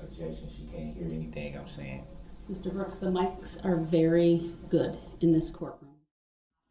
Objection. 0.00 0.48
She 0.56 0.64
can't 0.74 0.96
hear 0.96 1.08
anything 1.08 1.58
I'm 1.58 1.68
saying. 1.68 2.04
Mr. 2.50 2.72
Brooks, 2.72 2.96
the 2.96 3.06
mics 3.06 3.64
are 3.64 3.76
very 3.76 4.50
good 4.68 4.98
in 5.20 5.32
this 5.32 5.48
courtroom. 5.50 5.90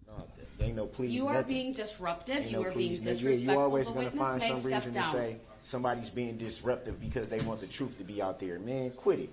No, 0.07 0.13
there 0.57 0.67
ain't 0.67 0.75
no 0.75 0.85
please. 0.85 1.11
You 1.11 1.27
are 1.27 1.35
nothing. 1.35 1.47
being 1.47 1.73
disruptive. 1.73 2.37
Ain't 2.37 2.51
You 2.51 2.57
no 2.57 2.63
are 2.63 2.71
being 2.71 2.73
please 2.73 2.99
nothing. 2.99 3.13
disrespectful. 3.13 3.53
You 3.53 3.59
always 3.59 3.89
gonna 3.89 4.11
find 4.11 4.41
some 4.41 4.57
step 4.57 4.71
reason 4.73 4.93
to 4.93 5.03
say 5.05 5.37
somebody's 5.63 6.09
being 6.09 6.37
disruptive 6.37 6.99
because 6.99 7.29
they 7.29 7.39
want 7.41 7.61
the 7.61 7.67
truth 7.67 7.97
to 7.97 8.03
be 8.03 8.21
out 8.21 8.39
there. 8.39 8.59
Man, 8.59 8.91
quit 8.91 9.19
it. 9.19 9.29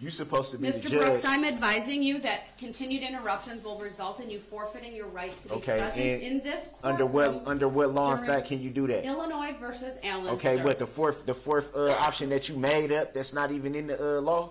You're 0.00 0.10
supposed 0.10 0.50
to 0.50 0.58
be 0.58 0.68
the 0.68 0.80
Mr. 0.80 0.90
Brooks, 0.98 1.24
I'm 1.24 1.44
advising 1.44 2.02
you 2.02 2.18
that 2.22 2.58
continued 2.58 3.04
interruptions 3.04 3.62
will 3.62 3.78
result 3.78 4.18
in 4.18 4.28
you 4.28 4.40
forfeiting 4.40 4.96
your 4.96 5.06
right 5.06 5.38
to 5.42 5.48
be 5.48 5.54
Okay, 5.54 5.78
present 5.78 6.22
in 6.24 6.40
this 6.42 6.70
under 6.82 7.06
what 7.06 7.42
under 7.46 7.68
what 7.68 7.94
law 7.94 8.16
in 8.16 8.26
fact 8.26 8.48
can 8.48 8.60
you 8.60 8.70
do 8.70 8.88
that? 8.88 9.04
Illinois 9.04 9.54
versus 9.60 9.94
Allen. 10.02 10.34
Okay, 10.34 10.56
sir. 10.56 10.64
but 10.64 10.80
the 10.80 10.86
fourth 10.86 11.24
the 11.24 11.34
fourth 11.34 11.72
uh, 11.76 11.92
option 12.00 12.30
that 12.30 12.48
you 12.48 12.56
made 12.56 12.90
up 12.90 13.14
that's 13.14 13.32
not 13.32 13.52
even 13.52 13.76
in 13.76 13.86
the 13.86 14.18
uh, 14.18 14.20
law 14.20 14.50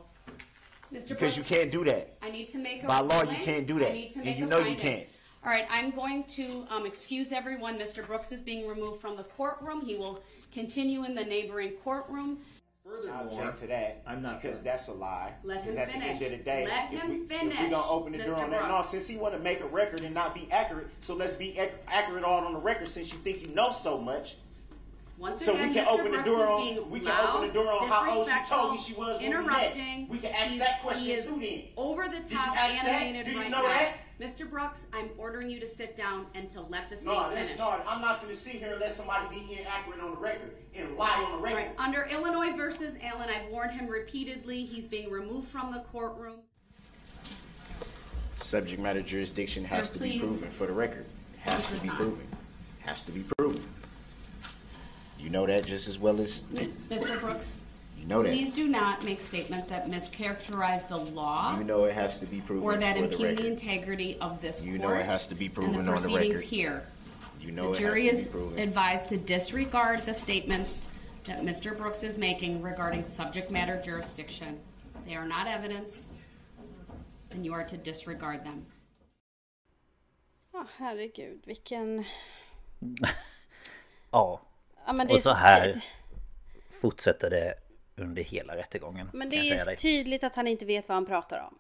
Mr. 0.94 1.10
because 1.10 1.38
you 1.38 1.44
can't 1.44 1.72
do 1.72 1.84
that. 1.86 2.18
I 2.22 2.30
need 2.32 2.50
to 2.50 2.58
make 2.58 2.84
a 2.84 2.88
By 2.88 3.00
law, 3.00 3.22
you 3.22 3.30
ruling. 3.30 3.44
can't 3.44 3.68
do 3.68 3.78
I 3.78 3.80
that. 3.80 3.94
need 3.94 4.10
to 4.12 4.16
And 4.20 4.26
make 4.26 4.38
you 4.38 4.46
a 4.46 4.50
know 4.50 4.58
you 4.58 4.64
finding. 4.66 4.80
can't. 4.82 5.08
All 5.44 5.50
right, 5.52 5.66
I'm 5.72 5.92
going 5.92 6.24
to 6.26 6.66
um, 6.70 6.86
excuse 6.86 7.32
everyone. 7.32 7.78
Mr. 7.80 8.06
Brooks 8.06 8.32
is 8.32 8.42
being 8.42 8.68
removed 8.68 9.02
from 9.02 9.16
the 9.16 9.24
courtroom. 9.24 9.82
He 9.82 9.96
will 9.96 10.22
continue 10.54 11.04
in 11.06 11.16
the 11.16 11.24
neighboring 11.24 11.72
courtroom. 11.84 12.40
I 13.10 13.22
object 13.22 13.58
to 13.62 13.68
that. 13.68 14.02
I'm 14.06 14.22
not 14.22 14.42
because 14.42 14.58
done. 14.58 14.66
that's 14.66 14.88
a 14.90 14.94
lie. 14.94 15.34
Let 15.44 15.62
Because 15.62 15.76
him 15.78 15.82
at 15.84 15.88
the 15.90 15.94
end 15.96 16.20
finish. 16.20 16.34
of 16.34 16.38
the 16.40 16.44
day, 16.44 16.68
Let 16.68 16.94
if 16.94 17.00
him 17.02 17.10
we, 17.10 17.16
If 17.22 17.28
finish, 17.30 17.60
we 17.60 17.70
gonna 17.70 17.88
open 17.90 18.12
the 18.12 18.18
door 18.20 18.36
Mr. 18.36 18.44
on 18.44 18.50
that, 18.50 18.62
no, 18.64 18.68
Brooks. 18.70 18.90
since 18.90 19.08
he 19.08 19.16
want 19.18 19.34
to 19.36 19.40
make 19.40 19.62
a 19.62 19.68
record 19.68 20.02
and 20.02 20.14
not 20.14 20.34
be 20.36 20.48
accurate, 20.52 20.88
so 21.00 21.16
let's 21.16 21.34
be 21.34 21.58
ac- 21.58 21.72
accurate 21.88 22.24
all 22.24 22.44
on 22.46 22.54
the 22.54 22.60
record. 22.60 22.88
Since 22.88 23.14
you 23.14 23.20
think 23.20 23.42
you 23.42 23.48
know 23.54 23.70
so 23.70 23.98
much, 24.00 24.36
Once 25.22 25.46
so 25.46 25.54
again, 25.54 25.68
we 25.70 25.74
can 25.76 25.86
Mr. 25.86 25.92
open 26.00 26.12
the 26.14 26.24
door 26.24 26.48
on. 26.48 26.90
We 26.90 27.00
can 27.00 27.10
loud, 27.10 27.36
open 27.36 27.48
the 27.50 27.54
door 27.54 27.72
on 27.74 27.88
how 27.88 28.12
old 28.18 28.28
she 28.28 28.34
told 28.50 28.72
me 28.72 28.78
disrespectful, 28.78 28.78
she 28.80 28.94
was 28.96 29.18
when 29.18 29.26
interrupting. 29.28 29.78
we 29.86 30.02
met. 30.02 30.10
We 30.10 30.18
can 30.18 30.32
ask 30.34 30.48
He's- 30.48 30.60
that 30.68 30.82
question 30.82 31.04
he 31.04 31.12
is 31.14 31.26
too. 31.28 31.40
Then 31.40 31.64
over 31.78 32.08
the 32.08 32.22
top 32.28 32.58
ask 32.58 32.84
that? 32.84 32.88
animated 32.88 33.26
Do 33.28 33.32
you 33.34 33.40
right 33.40 33.52
know 33.52 33.62
now. 33.62 33.68
that? 33.68 33.94
Mr. 34.20 34.50
Brooks, 34.50 34.86
I'm 34.94 35.10
ordering 35.20 35.48
you 35.52 35.60
to 35.60 35.68
sit 35.68 35.96
down 35.96 36.26
and 36.34 36.50
to 36.50 36.62
let 36.62 36.90
the 36.90 36.98
state 36.98 37.06
no, 37.08 37.30
finish. 37.30 37.44
listen, 37.44 37.58
no, 37.60 37.70
I'm 37.88 38.02
not 38.02 38.22
going 38.22 38.36
to 38.36 38.40
sit 38.40 38.54
here 38.54 38.72
and 38.72 38.82
let 38.82 38.96
somebody 38.98 39.36
be 39.36 39.60
inaccurate 39.60 40.00
on 40.00 40.12
the 40.12 40.18
record 40.18 40.56
and 40.76 40.96
lie 40.98 41.24
on 41.24 41.34
the 41.34 41.38
record. 41.38 41.56
Right. 41.58 41.72
Under 41.78 42.04
Illinois 42.06 42.56
versus 42.58 42.96
Allen, 43.04 43.30
I've 43.30 43.50
warned 43.52 43.72
him 43.74 43.88
repeatedly. 43.88 44.64
He's 44.66 44.88
being 44.88 45.12
removed 45.12 45.48
from 45.48 45.72
the 45.72 45.82
courtroom. 45.92 46.38
Subject 48.36 48.82
matter 48.82 49.02
jurisdiction 49.04 49.66
Sir, 49.66 49.76
has 49.76 49.92
to 49.92 50.00
be 50.00 50.18
proven 50.20 50.50
for 50.50 50.66
the 50.66 50.74
record. 50.74 51.06
Has 51.42 51.72
It 51.72 51.76
to 51.78 51.82
be 51.82 51.88
not. 51.90 51.98
proven. 51.98 52.28
Has 52.80 53.04
to 53.04 53.12
be 53.12 53.22
proven. 53.22 53.32
You 55.22 55.30
know 55.30 55.46
that 55.46 55.66
just 55.66 55.88
as 55.88 56.00
well 56.00 56.20
as 56.20 56.44
Mr. 56.90 57.20
Brooks, 57.20 57.64
you 57.98 58.06
know 58.08 58.24
that. 58.24 58.30
please 58.30 58.52
do 58.52 58.68
not 58.68 59.04
make 59.04 59.22
statements 59.22 59.68
that 59.68 59.88
mischaracterize 59.88 60.88
the 60.88 60.98
law 60.98 61.58
You 61.58 61.64
know 61.64 61.84
it 61.86 61.94
has 61.94 62.20
to 62.20 62.26
be 62.26 62.42
proven 62.42 62.64
or 62.64 62.76
that 62.78 62.96
for 62.98 63.02
the 63.08 63.12
impugn 63.12 63.36
the 63.36 63.44
record. 63.44 63.46
integrity 63.46 64.18
of 64.20 64.42
this 64.42 64.62
You 64.64 64.78
court 64.80 64.82
know 64.82 64.96
it 65.00 65.06
has 65.06 65.28
to 65.28 65.36
be 65.36 65.48
proven 65.50 65.76
and 65.76 65.86
the 65.88 65.92
on 65.92 65.96
the 65.96 66.02
proceedings 66.02 66.40
record. 66.40 66.50
here. 66.50 66.84
You 67.40 67.52
know 67.52 67.68
the 67.72 67.78
it 67.78 67.80
jury 67.80 68.08
has 68.08 68.20
is 68.20 68.26
to 68.26 68.32
be 68.32 68.38
proven. 68.40 68.60
advised 68.60 69.10
to 69.10 69.18
disregard 69.18 70.06
the 70.06 70.14
statements 70.14 70.84
that 71.26 71.44
Mr. 71.44 71.78
Brooks 71.78 72.02
is 72.04 72.18
making 72.18 72.62
regarding 72.64 73.04
subject 73.06 73.52
matter 73.52 73.80
jurisdiction. 73.86 74.60
They 75.06 75.16
are 75.16 75.28
not 75.28 75.48
evidence, 75.48 76.08
and 77.32 77.46
you 77.46 77.54
are 77.54 77.64
to 77.64 77.78
disregard 77.78 78.44
them. 78.44 78.66
Ja, 80.54 80.66
herregud, 80.80 81.46
vilken... 81.46 82.06
Ja, 82.82 83.10
Ja, 84.14 84.40
men 84.94 85.08
det 85.08 85.14
och 85.14 85.22
så 85.22 85.32
här 85.34 85.66
tid- 85.74 85.82
fortsätter 86.82 87.30
det 87.30 87.54
under 87.98 88.22
hela 88.24 88.56
rättegången. 88.58 89.10
Men 89.14 89.30
det 89.30 89.36
är 89.38 89.70
ju 89.70 89.76
tydligt 89.76 90.24
att 90.24 90.36
han 90.36 90.48
inte 90.48 90.66
vet 90.66 90.88
vad 90.90 90.96
han 90.96 91.06
pratar 91.06 91.48
om. 91.48 91.58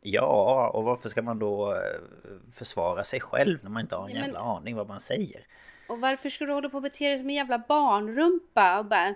Ja, 0.00 0.70
och 0.74 0.84
varför 0.84 1.08
ska 1.08 1.22
man 1.22 1.38
då 1.38 1.72
eh, 1.72 1.78
försvara 2.52 3.04
sig 3.04 3.20
själv 3.20 3.58
när 3.62 3.70
man 3.70 3.82
inte 3.82 3.96
har 3.96 4.04
en 4.04 4.10
Ja, 4.10 4.14
men- 4.14 4.24
jävla 4.24 4.40
aning 4.40 4.76
vad 4.76 4.88
man 4.88 5.00
säger? 5.00 5.46
Och 5.88 6.00
varför 6.00 6.28
ska 6.30 6.44
du 6.44 6.52
hålla 6.52 6.68
på 6.68 6.76
och 6.76 6.82
bete 6.82 7.08
dig 7.08 7.18
som 7.18 7.28
en 7.28 7.34
jävla 7.34 7.58
barnrumpa 7.58 8.78
och 8.78 8.86
bara... 8.86 9.14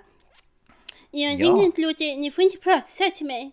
Jag 1.11 1.41
Ja. 1.41 1.62
inte 1.62 1.80
låta... 1.80 2.05
Ni 2.05 2.30
får 2.30 2.45
inte 2.45 2.57
prata 2.57 2.87
så 2.87 3.03
här 3.05 3.11
till 3.11 3.26
mig. 3.26 3.51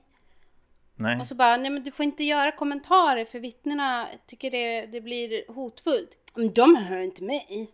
Nej, 0.95 1.19
Och 1.19 1.27
så 1.27 1.35
bara, 1.35 1.57
nej 1.57 1.71
men 1.71 1.83
du 1.83 1.91
får 1.91 2.03
inte 2.03 2.23
göra 2.23 2.51
kommentarer 2.51 3.25
för 3.25 3.39
vittnena 3.39 4.07
tycker 4.27 4.51
det, 4.51 4.85
det 4.85 5.01
blir 5.01 5.51
hotfullt. 5.53 6.09
Men 6.35 6.53
de 6.53 6.75
hör 6.75 6.97
inte 6.97 7.23
mig. 7.23 7.71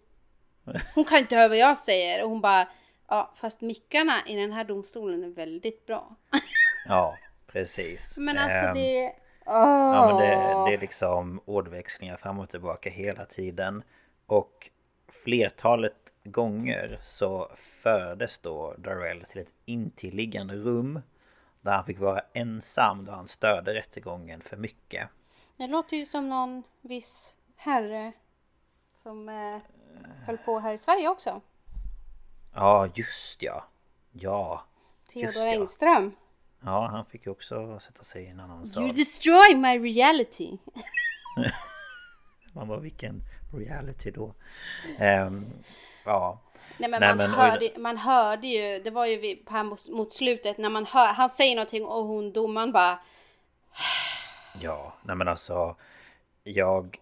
Hon 0.96 1.06
kan 1.06 1.20
inte 1.20 1.36
höra 1.36 1.48
vad 1.48 1.58
jag 1.58 1.78
säger. 1.78 2.24
Och 2.24 2.30
hon 2.30 2.42
bara, 2.42 2.68
ja 3.08 3.32
fast 3.36 3.62
mickarna 3.62 4.14
i 4.26 4.36
den 4.36 4.52
här 4.52 4.64
domstolen 4.64 5.24
är 5.24 5.30
väldigt 5.30 5.86
bra. 5.86 6.16
ja 6.88 7.18
precis. 7.48 8.18
Men 8.18 8.38
alltså 8.38 8.68
Ehm, 8.68 8.74
det... 8.74 9.14
Ja 9.46 10.08
men 10.08 10.18
det, 10.18 10.70
det 10.70 10.74
är 10.74 10.78
liksom 10.78 11.42
ordväxlingar 11.46 12.18
fram 12.18 12.40
och 12.40 12.50
tillbaka 12.50 12.90
hela 12.90 13.26
tiden. 13.26 13.84
Och 14.26 14.70
flertalet 15.24 16.14
gånger 16.24 17.00
så 17.04 17.52
fördes 17.56 18.40
då 18.40 18.76
Darrell 18.78 19.26
till 19.30 19.42
ett 19.42 19.54
intilliggande 19.66 20.56
rum. 20.56 21.02
Där 21.62 21.72
han 21.72 21.86
fick 21.86 22.00
vara 22.00 22.22
ensam 22.34 23.06
då 23.06 23.12
han 23.12 23.28
störde 23.28 23.74
rättegången 23.74 24.42
för 24.42 24.58
mycket. 24.58 25.10
Det 25.58 25.68
låter 25.68 25.98
ju 25.98 26.06
som 26.06 26.30
någon 26.30 26.64
viss 26.82 27.38
herre 27.56 28.14
som 28.94 29.30
eh, 29.30 29.58
höll 30.26 30.38
på 30.38 30.60
här 30.60 30.74
i 30.74 30.78
Sverige 30.78 31.10
också. 31.10 31.42
Ja, 32.54 32.90
just 32.96 33.42
ja. 33.42 33.64
Ja. 34.12 34.64
Theodor 35.14 35.46
ja. 35.46 35.54
Engström. 35.54 36.16
Ja, 36.64 36.88
han 36.88 37.06
fick 37.06 37.26
ju 37.26 37.32
också 37.32 37.80
sätta 37.80 38.04
sig 38.04 38.24
i 38.24 38.28
en 38.28 38.40
annan 38.40 38.58
You 38.58 38.68
sal. 38.68 38.96
destroy 38.96 39.56
my 39.56 39.80
reality. 39.80 40.58
Man 42.54 42.68
bara, 42.68 42.80
vilken 42.80 43.22
reality 43.54 44.12
då? 44.12 44.34
Ehm, 45.00 45.46
ja. 46.06 46.40
Nej 46.78 46.90
men, 46.90 47.00
Nej, 47.02 47.10
man, 47.10 47.18
men, 47.18 47.32
hörde, 47.32 47.72
man 47.78 47.98
hörde 47.98 48.48
ju, 48.48 48.80
det 48.80 48.90
var 48.92 49.06
ju 49.06 49.16
vid, 49.18 49.50
här 49.50 49.64
mot, 49.64 49.90
mot 49.90 50.14
slutet 50.14 50.58
när 50.58 50.70
man 50.70 50.86
hör, 50.86 51.08
han 51.14 51.30
säger 51.30 51.56
någonting 51.56 51.86
och 51.86 52.06
hon 52.06 52.32
domaren 52.34 52.72
bara 52.72 53.00
Ja, 54.62 54.94
nej 55.04 55.16
men 55.16 55.28
alltså 55.28 55.76
jag, 56.44 57.00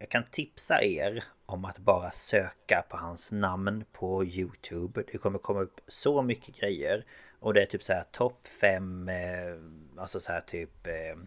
jag 0.00 0.08
kan 0.08 0.24
tipsa 0.30 0.82
er 0.82 1.24
om 1.46 1.64
att 1.64 1.78
bara 1.78 2.10
söka 2.10 2.84
på 2.88 2.96
hans 2.96 3.32
namn 3.32 3.84
på 3.92 4.24
Youtube. 4.24 5.02
Det 5.12 5.18
kommer 5.18 5.38
komma 5.38 5.60
upp 5.60 5.80
så 5.88 6.22
mycket 6.22 6.56
grejer. 6.56 7.04
Och 7.40 7.54
det 7.54 7.62
är 7.62 7.66
typ 7.66 7.82
så 7.82 7.92
här 7.92 8.04
topp 8.12 8.48
5, 8.60 9.08
eh, 9.08 9.54
alltså 9.96 10.20
så 10.20 10.32
här 10.32 10.40
typ 10.40 10.86
eh, 10.86 11.18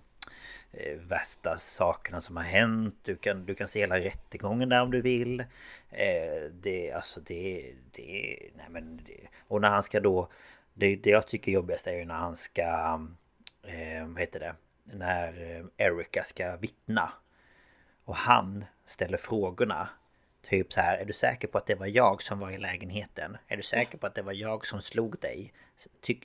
eh, 0.71 0.97
värsta 0.97 1.57
sakerna 1.57 2.21
som 2.21 2.37
har 2.37 2.43
hänt. 2.43 2.95
Du 3.03 3.15
kan, 3.15 3.45
du 3.45 3.55
kan 3.55 3.67
se 3.67 3.79
hela 3.79 3.99
rättegången 3.99 4.69
där 4.69 4.81
om 4.81 4.91
du 4.91 5.01
vill. 5.01 5.39
Eh, 5.89 6.43
det, 6.51 6.91
alltså 6.91 7.21
det, 7.21 7.73
det, 7.91 8.39
nej 8.55 8.65
men 8.69 8.97
det, 8.97 9.27
Och 9.47 9.61
när 9.61 9.69
han 9.69 9.83
ska 9.83 9.99
då, 9.99 10.29
det, 10.73 10.95
det 10.95 11.09
jag 11.09 11.27
tycker 11.27 11.51
är 11.51 11.55
jobbigast 11.55 11.87
är 11.87 11.93
ju 11.93 12.05
när 12.05 12.15
han 12.15 12.35
ska, 12.35 12.99
eh, 13.63 14.07
vad 14.07 14.19
heter 14.19 14.39
det? 14.39 14.55
När 14.83 15.27
eh, 15.27 15.65
Erica 15.77 15.93
Erika 15.99 16.23
ska 16.23 16.55
vittna. 16.55 17.11
Och 18.05 18.15
han 18.15 18.65
ställer 18.85 19.17
frågorna. 19.17 19.89
Typ 20.41 20.73
så 20.73 20.81
här, 20.81 20.97
är 20.97 21.05
du 21.05 21.13
säker 21.13 21.47
på 21.47 21.57
att 21.57 21.65
det 21.65 21.75
var 21.75 21.87
jag 21.87 22.21
som 22.21 22.39
var 22.39 22.51
i 22.51 22.57
lägenheten? 22.57 23.37
Är 23.47 23.57
du 23.57 23.63
säker 23.63 23.97
på 23.97 24.07
att 24.07 24.15
det 24.15 24.21
var 24.21 24.33
jag 24.33 24.65
som 24.65 24.81
slog 24.81 25.19
dig? 25.19 25.53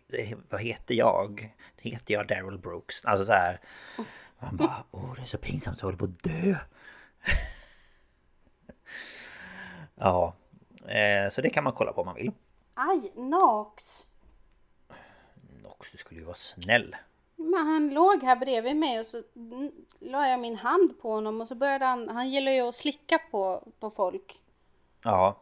Eh, 0.08 0.38
vad 0.48 0.60
heter 0.60 0.94
jag? 0.94 1.54
Heter 1.76 2.14
jag 2.14 2.26
Daryl 2.26 2.58
Brooks? 2.58 3.04
Alltså 3.04 3.26
så 3.26 3.32
här. 3.32 3.60
Man 4.38 4.56
bara, 4.56 4.84
åh 4.90 5.14
det 5.14 5.22
är 5.22 5.26
så 5.26 5.38
pinsamt, 5.38 5.78
jag 5.80 5.86
håller 5.86 5.98
på 5.98 6.04
att 6.04 6.22
dö. 6.22 6.56
ja, 9.94 10.34
eh, 10.88 11.30
så 11.30 11.40
det 11.40 11.50
kan 11.50 11.64
man 11.64 11.72
kolla 11.72 11.92
på 11.92 12.00
om 12.00 12.06
man 12.06 12.14
vill. 12.14 12.32
Aj, 12.74 13.12
Nox! 13.14 14.06
Nox, 15.62 15.90
du 15.90 15.98
skulle 15.98 16.20
ju 16.20 16.26
vara 16.26 16.36
snäll. 16.36 16.96
Men 17.40 17.66
han 17.66 17.88
låg 17.94 18.22
här 18.22 18.36
bredvid 18.36 18.76
mig 18.76 19.00
och 19.00 19.06
så 19.06 19.22
la 20.00 20.28
jag 20.28 20.40
min 20.40 20.56
hand 20.56 21.00
på 21.00 21.10
honom 21.10 21.40
och 21.40 21.48
så 21.48 21.54
började 21.54 21.84
han, 21.84 22.08
han 22.08 22.30
gillar 22.30 22.52
ju 22.52 22.60
att 22.60 22.74
slicka 22.74 23.18
på, 23.30 23.62
på 23.80 23.90
folk. 23.90 24.40
Ja, 25.02 25.40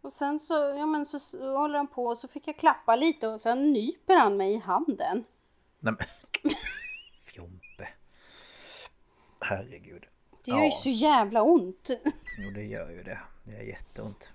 Och 0.00 0.12
sen 0.12 0.40
så, 0.40 0.54
ja 0.54 0.86
men 0.86 1.06
så, 1.06 1.38
håller 1.58 1.76
han 1.76 1.86
på 1.86 2.06
och 2.06 2.18
så 2.18 2.28
fick 2.28 2.48
jag 2.48 2.56
klappa 2.56 2.96
lite 2.96 3.28
och 3.28 3.40
sen 3.40 3.72
nyper 3.72 4.16
han 4.16 4.36
mig 4.36 4.52
i 4.54 4.58
handen. 4.58 5.24
nej 5.78 5.94
men... 5.98 6.52
Fjompe. 7.24 7.88
Herregud. 9.40 10.06
Det 10.44 10.50
gör 10.50 10.64
ju 10.64 10.70
så 10.70 10.88
jävla 10.88 11.42
ont. 11.42 11.90
Jo, 12.38 12.50
det 12.50 12.64
gör 12.64 12.90
ju 12.90 13.02
det. 13.02 13.18
Det 13.44 13.56
är 13.56 13.62
jätteont. 13.62 14.30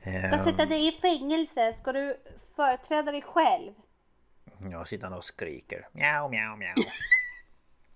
Ska 0.00 0.10
Ehm, 0.10 0.44
sätta 0.44 0.66
dig 0.66 0.88
i 0.88 0.92
fängelse, 0.92 1.72
ska 1.72 1.92
du 1.92 2.16
företräda 2.56 3.12
dig 3.12 3.22
själv? 3.22 3.72
Jag 4.58 4.88
sitter 4.88 5.12
och 5.16 5.24
skriker. 5.24 5.88
Mjau, 5.92 6.28
mjau, 6.28 6.56
mjau. 6.56 6.74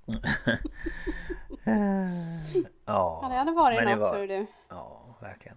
ja, 2.85 3.19
Ja, 3.23 3.29
det 3.31 3.35
hade 3.35 3.53
varit 3.53 3.77
men 3.79 3.87
det 3.87 3.97
något, 3.97 4.01
var- 4.09 4.17
hör 4.19 4.27
du. 4.27 4.47
Ja, 4.69 5.17
verkligen. 5.21 5.57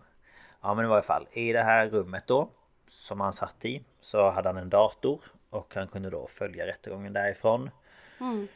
Ja, 0.62 0.74
men 0.74 0.86
i 0.86 0.88
alla 0.88 1.01
fall 1.01 1.28
i 1.32 1.54
det 1.54 1.62
här 1.64 1.89
rummet 1.89 2.28
då 2.28 2.49
som 2.88 3.20
han 3.22 3.34
satt 3.34 3.66
i 3.66 3.84
så 4.01 4.30
hade 4.32 4.49
han 4.49 4.58
en 4.58 4.70
dator 4.70 5.22
och 5.49 5.76
han 5.76 5.88
kunde 5.88 6.10
då 6.10 6.28
följa 6.28 6.66
rättegången 6.66 7.14
därifrån. 7.14 7.70
Mm. 8.20 8.47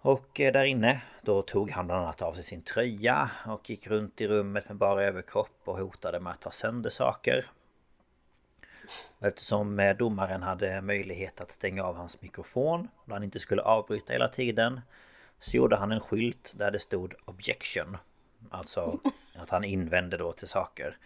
Och 0.00 0.40
eh, 0.40 0.52
där 0.52 0.64
inne 0.64 1.02
då 1.22 1.42
tog 1.42 1.70
han 1.70 1.86
bland 1.86 2.02
annat 2.02 2.22
av 2.22 2.32
sig 2.34 2.42
sin 2.42 2.62
tröja 2.62 3.30
och 3.46 3.70
gick 3.70 3.86
runt 3.86 4.20
i 4.20 4.28
rummet 4.28 4.68
med 4.68 4.76
bara 4.76 5.04
överkropp 5.04 5.60
och 5.64 5.78
hotade 5.78 6.20
med 6.20 6.32
att 6.32 6.40
ta 6.40 6.50
sönder 6.50 6.90
saker. 6.90 7.50
Och 9.18 9.26
eftersom 9.26 9.78
eh, 9.78 9.96
domaren 9.96 10.42
hade 10.42 10.82
möjlighet 10.82 11.40
att 11.40 11.52
stänga 11.52 11.84
av 11.84 11.96
hans 11.96 12.22
mikrofon 12.22 12.88
då 13.04 13.14
han 13.14 13.22
inte 13.22 13.40
skulle 13.40 13.62
avbryta 13.62 14.12
hela 14.12 14.28
tiden 14.28 14.80
så 15.40 15.56
gjorde 15.56 15.76
han 15.76 15.92
en 15.92 16.00
skylt 16.00 16.52
där 16.56 16.70
det 16.70 16.78
stod 16.78 17.14
objection. 17.24 17.96
Alltså 18.50 18.98
att 19.34 19.50
han 19.50 19.64
invände 19.64 20.16
då 20.16 20.32
till 20.32 20.48
saker 20.48 20.96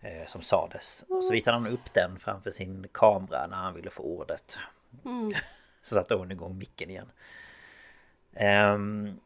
eh, 0.00 0.26
som 0.26 0.42
sades. 0.42 1.04
Och 1.08 1.24
så 1.24 1.32
visade 1.32 1.56
han 1.56 1.66
upp 1.66 1.94
den 1.94 2.18
framför 2.18 2.50
sin 2.50 2.86
kamera 2.92 3.46
när 3.46 3.56
han 3.56 3.74
ville 3.74 3.90
få 3.90 4.02
ordet. 4.02 4.58
Mm. 5.04 5.32
Så 5.82 5.94
satte 5.94 6.14
hon 6.14 6.32
igång 6.32 6.58
micken 6.58 6.90
igen. 6.90 7.10
Ehm, 8.34 9.20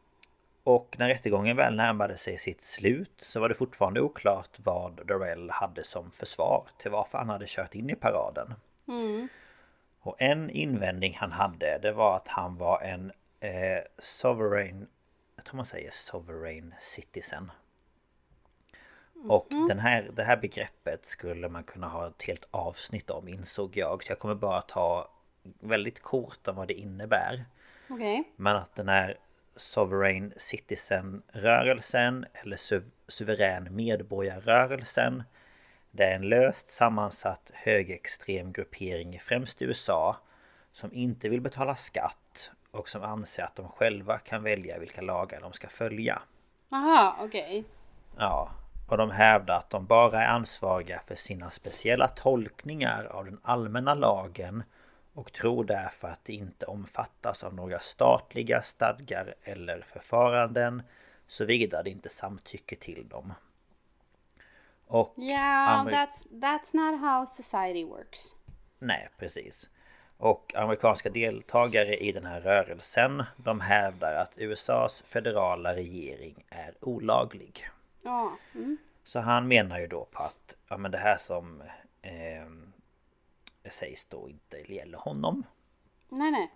och 0.69 0.95
när 0.99 1.07
rättegången 1.07 1.57
väl 1.57 1.75
närmade 1.75 2.17
sig 2.17 2.37
sitt 2.37 2.61
slut 2.61 3.13
så 3.17 3.39
var 3.39 3.49
det 3.49 3.55
fortfarande 3.55 4.01
oklart 4.01 4.49
vad 4.57 5.07
Darrell 5.07 5.49
hade 5.49 5.83
som 5.83 6.11
försvar 6.11 6.67
till 6.77 6.91
varför 6.91 7.17
han 7.17 7.29
hade 7.29 7.45
kört 7.47 7.75
in 7.75 7.89
i 7.89 7.95
paraden. 7.95 8.53
Mm. 8.87 9.27
Och 9.99 10.15
en 10.21 10.49
invändning 10.49 11.17
han 11.19 11.31
hade 11.31 11.79
det 11.81 11.91
var 11.91 12.15
att 12.15 12.27
han 12.27 12.57
var 12.57 12.81
en 12.81 13.11
eh, 13.39 13.83
sovereign, 13.97 14.87
jag 15.35 15.45
tror 15.45 15.55
man 15.55 15.65
säger 15.65 15.89
sovereign 15.91 16.73
citizen. 16.79 17.51
Och 19.27 19.47
den 19.49 19.79
här, 19.79 20.09
det 20.13 20.23
här 20.23 20.37
begreppet 20.37 21.05
skulle 21.05 21.49
man 21.49 21.63
kunna 21.63 21.87
ha 21.87 22.07
ett 22.07 22.23
helt 22.23 22.47
avsnitt 22.51 23.09
om 23.09 23.27
insåg 23.27 23.77
jag. 23.77 24.03
Så 24.03 24.11
jag 24.11 24.19
kommer 24.19 24.35
bara 24.35 24.61
ta 24.61 25.09
väldigt 25.59 26.01
kort 26.01 26.47
om 26.47 26.55
vad 26.55 26.67
det 26.67 26.73
innebär. 26.73 27.45
Okej. 27.89 28.23
Men 28.35 28.55
att 28.55 28.75
den 28.75 28.89
här 28.89 29.17
Sovereign 29.59 30.33
Citizen-rörelsen 30.37 32.25
eller 32.33 32.57
su- 32.57 32.91
suverän 33.07 33.75
medborgarrörelsen 33.75 35.23
Det 35.91 36.03
är 36.03 36.15
en 36.15 36.29
löst 36.29 36.67
sammansatt 36.67 37.51
högerextrem 37.53 38.51
gruppering 38.51 39.15
i 39.15 39.19
främst 39.19 39.61
USA 39.61 40.17
Som 40.71 40.93
inte 40.93 41.29
vill 41.29 41.41
betala 41.41 41.75
skatt 41.75 42.51
och 42.71 42.89
som 42.89 43.03
anser 43.03 43.43
att 43.43 43.55
de 43.55 43.69
själva 43.69 44.19
kan 44.19 44.43
välja 44.43 44.79
vilka 44.79 45.01
lagar 45.01 45.41
de 45.41 45.53
ska 45.53 45.67
följa. 45.67 46.21
Aha, 46.71 47.17
okej. 47.19 47.63
Ja, 48.17 48.51
och 48.87 48.97
de 48.97 49.11
hävdar 49.11 49.57
att 49.57 49.69
de 49.69 49.85
bara 49.85 50.23
är 50.23 50.27
ansvariga 50.27 51.01
för 51.07 51.15
sina 51.15 51.49
speciella 51.49 52.07
tolkningar 52.07 53.03
av 53.05 53.25
den 53.25 53.39
allmänna 53.43 53.93
lagen 53.93 54.63
och 55.19 55.33
tror 55.33 55.63
därför 55.63 56.07
att 56.07 56.25
de 56.25 56.33
inte 56.33 56.65
omfattas 56.65 57.43
av 57.43 57.53
några 57.53 57.79
statliga 57.79 58.61
stadgar 58.61 59.35
eller 59.43 59.81
förfaranden 59.81 60.83
såvida 61.27 61.83
de 61.83 61.89
inte 61.89 62.09
samtycker 62.09 62.75
till 62.75 63.07
dem. 63.07 63.33
Och 64.87 65.13
Yeah, 65.17 65.85
that's, 65.85 66.27
that's 66.31 66.75
not 66.75 67.01
how 67.01 67.25
society 67.25 67.85
works. 67.85 68.19
Nej, 68.79 69.09
precis. 69.17 69.69
Och 70.17 70.55
amerikanska 70.55 71.09
deltagare 71.09 71.97
i 71.97 72.11
den 72.11 72.25
här 72.25 72.41
rörelsen 72.41 73.23
de 73.37 73.61
hävdar 73.61 74.13
att 74.13 74.31
USAs 74.35 75.01
federala 75.01 75.75
regering 75.75 76.45
är 76.49 76.73
olaglig. 76.79 77.69
Ja. 78.01 78.31
Mm. 78.55 78.77
Så 79.03 79.19
han 79.19 79.47
menar 79.47 79.79
ju 79.79 79.87
då 79.87 80.05
på 80.11 80.23
att 80.23 80.55
ja, 80.67 80.77
men 80.77 80.91
det 80.91 80.97
här 80.97 81.17
som 81.17 81.63
eh, 82.01 82.68
sägs 83.69 84.05
då 84.05 84.29
inte 84.29 84.73
gäller 84.73 84.97
honom. 84.97 85.43
Nej, 86.09 86.31
nej. 86.31 86.51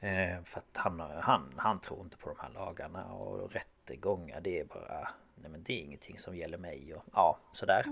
Eh, 0.00 0.42
för 0.44 0.58
att 0.58 0.76
han, 0.76 1.00
han, 1.00 1.52
han 1.56 1.80
tror 1.80 2.00
inte 2.00 2.16
på 2.16 2.28
de 2.28 2.36
här 2.40 2.50
lagarna 2.50 3.04
och 3.04 3.52
rättegångar 3.52 4.40
det 4.40 4.60
är 4.60 4.64
bara 4.64 5.08
Nej 5.34 5.50
men 5.50 5.62
det 5.62 5.72
är 5.72 5.84
ingenting 5.84 6.18
som 6.18 6.36
gäller 6.36 6.58
mig 6.58 6.94
och 6.94 7.04
ja 7.12 7.38
sådär. 7.52 7.84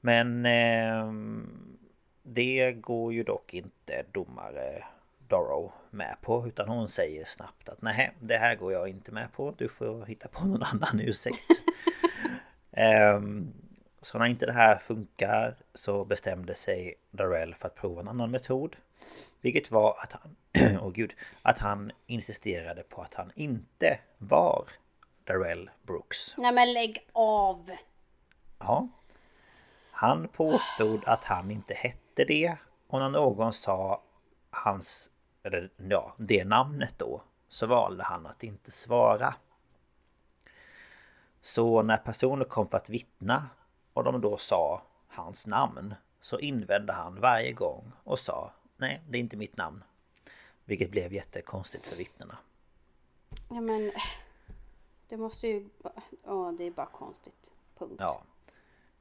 Men 0.00 0.46
eh, 0.46 1.12
det 2.22 2.72
går 2.72 3.12
ju 3.12 3.22
dock 3.22 3.54
inte 3.54 4.04
domare 4.12 4.84
Dorrow 5.28 5.72
med 5.90 6.16
på 6.20 6.48
utan 6.48 6.68
hon 6.68 6.88
säger 6.88 7.24
snabbt 7.24 7.68
att 7.68 7.82
nej 7.82 8.12
det 8.20 8.36
här 8.36 8.54
går 8.54 8.72
jag 8.72 8.88
inte 8.88 9.12
med 9.12 9.32
på. 9.32 9.54
Du 9.58 9.68
får 9.68 10.06
hitta 10.06 10.28
på 10.28 10.44
någon 10.44 10.62
annan 10.62 11.00
ursäkt. 11.00 11.50
Ehm, 12.72 13.52
så 14.06 14.18
när 14.18 14.26
inte 14.26 14.46
det 14.46 14.52
här 14.52 14.78
funkar 14.78 15.56
så 15.74 16.04
bestämde 16.04 16.54
sig 16.54 16.94
Darrell 17.10 17.54
för 17.54 17.66
att 17.66 17.74
prova 17.74 18.00
en 18.00 18.08
annan 18.08 18.30
metod. 18.30 18.76
Vilket 19.40 19.70
var 19.70 19.98
att 19.98 20.12
han, 20.12 20.36
åh 20.82 20.90
gud, 20.90 21.14
att 21.42 21.58
han 21.58 21.92
insisterade 22.06 22.82
på 22.82 23.02
att 23.02 23.14
han 23.14 23.32
inte 23.34 23.98
var 24.18 24.68
Darrell 25.24 25.70
Brooks. 25.82 26.34
Nej 26.36 26.52
men 26.52 26.72
lägg 26.72 27.08
av! 27.12 27.70
Ja. 28.58 28.88
Han 29.90 30.28
påstod 30.28 31.04
att 31.04 31.24
han 31.24 31.50
inte 31.50 31.74
hette 31.74 32.24
det 32.24 32.56
och 32.86 33.00
när 33.00 33.08
någon 33.08 33.52
sa 33.52 34.02
hans, 34.50 35.10
eller 35.42 35.70
ja, 35.76 36.14
det 36.18 36.44
namnet 36.44 36.94
då 36.98 37.22
så 37.48 37.66
valde 37.66 38.04
han 38.04 38.26
att 38.26 38.42
inte 38.42 38.70
svara. 38.70 39.34
Så 41.40 41.82
när 41.82 41.96
personer 41.96 42.44
kom 42.44 42.68
för 42.68 42.76
att 42.76 42.88
vittna 42.88 43.48
och 43.96 44.04
de 44.04 44.20
då 44.20 44.36
sa 44.36 44.82
hans 45.08 45.46
namn 45.46 45.94
så 46.20 46.38
invände 46.38 46.92
han 46.92 47.20
varje 47.20 47.52
gång 47.52 47.92
och 48.04 48.18
sa 48.18 48.52
Nej, 48.76 49.02
det 49.08 49.18
är 49.18 49.20
inte 49.20 49.36
mitt 49.36 49.56
namn. 49.56 49.84
Vilket 50.64 50.90
blev 50.90 51.12
jättekonstigt 51.12 51.86
för 51.86 51.96
vittnena. 51.96 52.38
Ja 53.48 53.60
men... 53.60 53.92
Det 55.08 55.16
måste 55.16 55.48
ju... 55.48 55.68
Ja, 56.24 56.54
det 56.58 56.64
är 56.64 56.70
bara 56.70 56.86
konstigt. 56.86 57.52
Punkt. 57.78 57.96
Ja. 57.98 58.22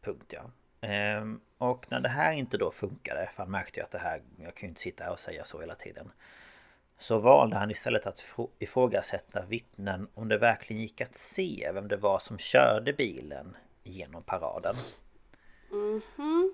Punkt 0.02 0.34
ja. 0.34 0.42
Ehm, 0.82 1.40
och 1.58 1.86
när 1.92 2.00
det 2.00 2.10
här 2.10 2.32
inte 2.32 2.58
då 2.58 2.72
funkade, 2.72 3.30
för 3.36 3.44
han 3.44 3.52
märkte 3.52 3.80
ju 3.80 3.84
att 3.84 3.92
det 3.92 4.00
här, 4.00 4.22
jag 4.38 4.56
kan 4.56 4.68
ju 4.68 4.70
inte 4.70 4.82
sitta 4.82 5.04
här 5.04 5.12
och 5.12 5.20
säga 5.20 5.46
så 5.46 5.60
hela 5.60 5.76
tiden. 5.76 6.12
Så 6.98 7.20
valde 7.20 7.56
han 7.56 7.72
istället 7.72 8.08
att 8.08 8.26
ifrågasätta 8.60 9.46
vittnen 9.46 10.08
om 10.14 10.28
det 10.28 10.38
verkligen 10.38 10.82
gick 10.82 11.02
att 11.02 11.16
se 11.16 11.72
vem 11.74 11.88
det 11.88 11.98
var 11.98 12.20
som 12.20 12.38
körde 12.38 12.94
bilen 12.94 13.58
genom 13.86 14.24
paraden. 14.24 14.76
Mm 15.72 16.02
-hmm. 16.16 16.54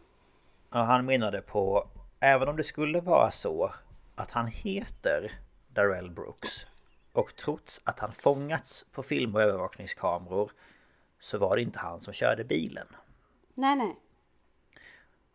Och 0.70 0.86
han 0.86 1.06
menade 1.06 1.42
på, 1.42 1.90
även 2.20 2.48
om 2.48 2.58
det 2.58 2.64
skulle 2.64 3.02
vara 3.02 3.32
så 3.32 3.74
att 4.16 4.32
han 4.32 4.48
heter 4.48 5.32
Darrell 5.68 6.12
Brooks 6.12 6.66
och 7.12 7.36
trots 7.36 7.82
att 7.84 8.00
han 8.00 8.14
fångats 8.14 8.86
på 8.92 9.04
film 9.04 9.36
och 9.36 9.42
övervakningskameror 9.42 10.52
så 11.20 11.38
var 11.38 11.56
det 11.56 11.62
inte 11.62 11.80
han 11.80 12.02
som 12.02 12.14
körde 12.14 12.44
bilen. 12.44 12.88
Nej, 13.54 13.76
nej. 13.76 13.96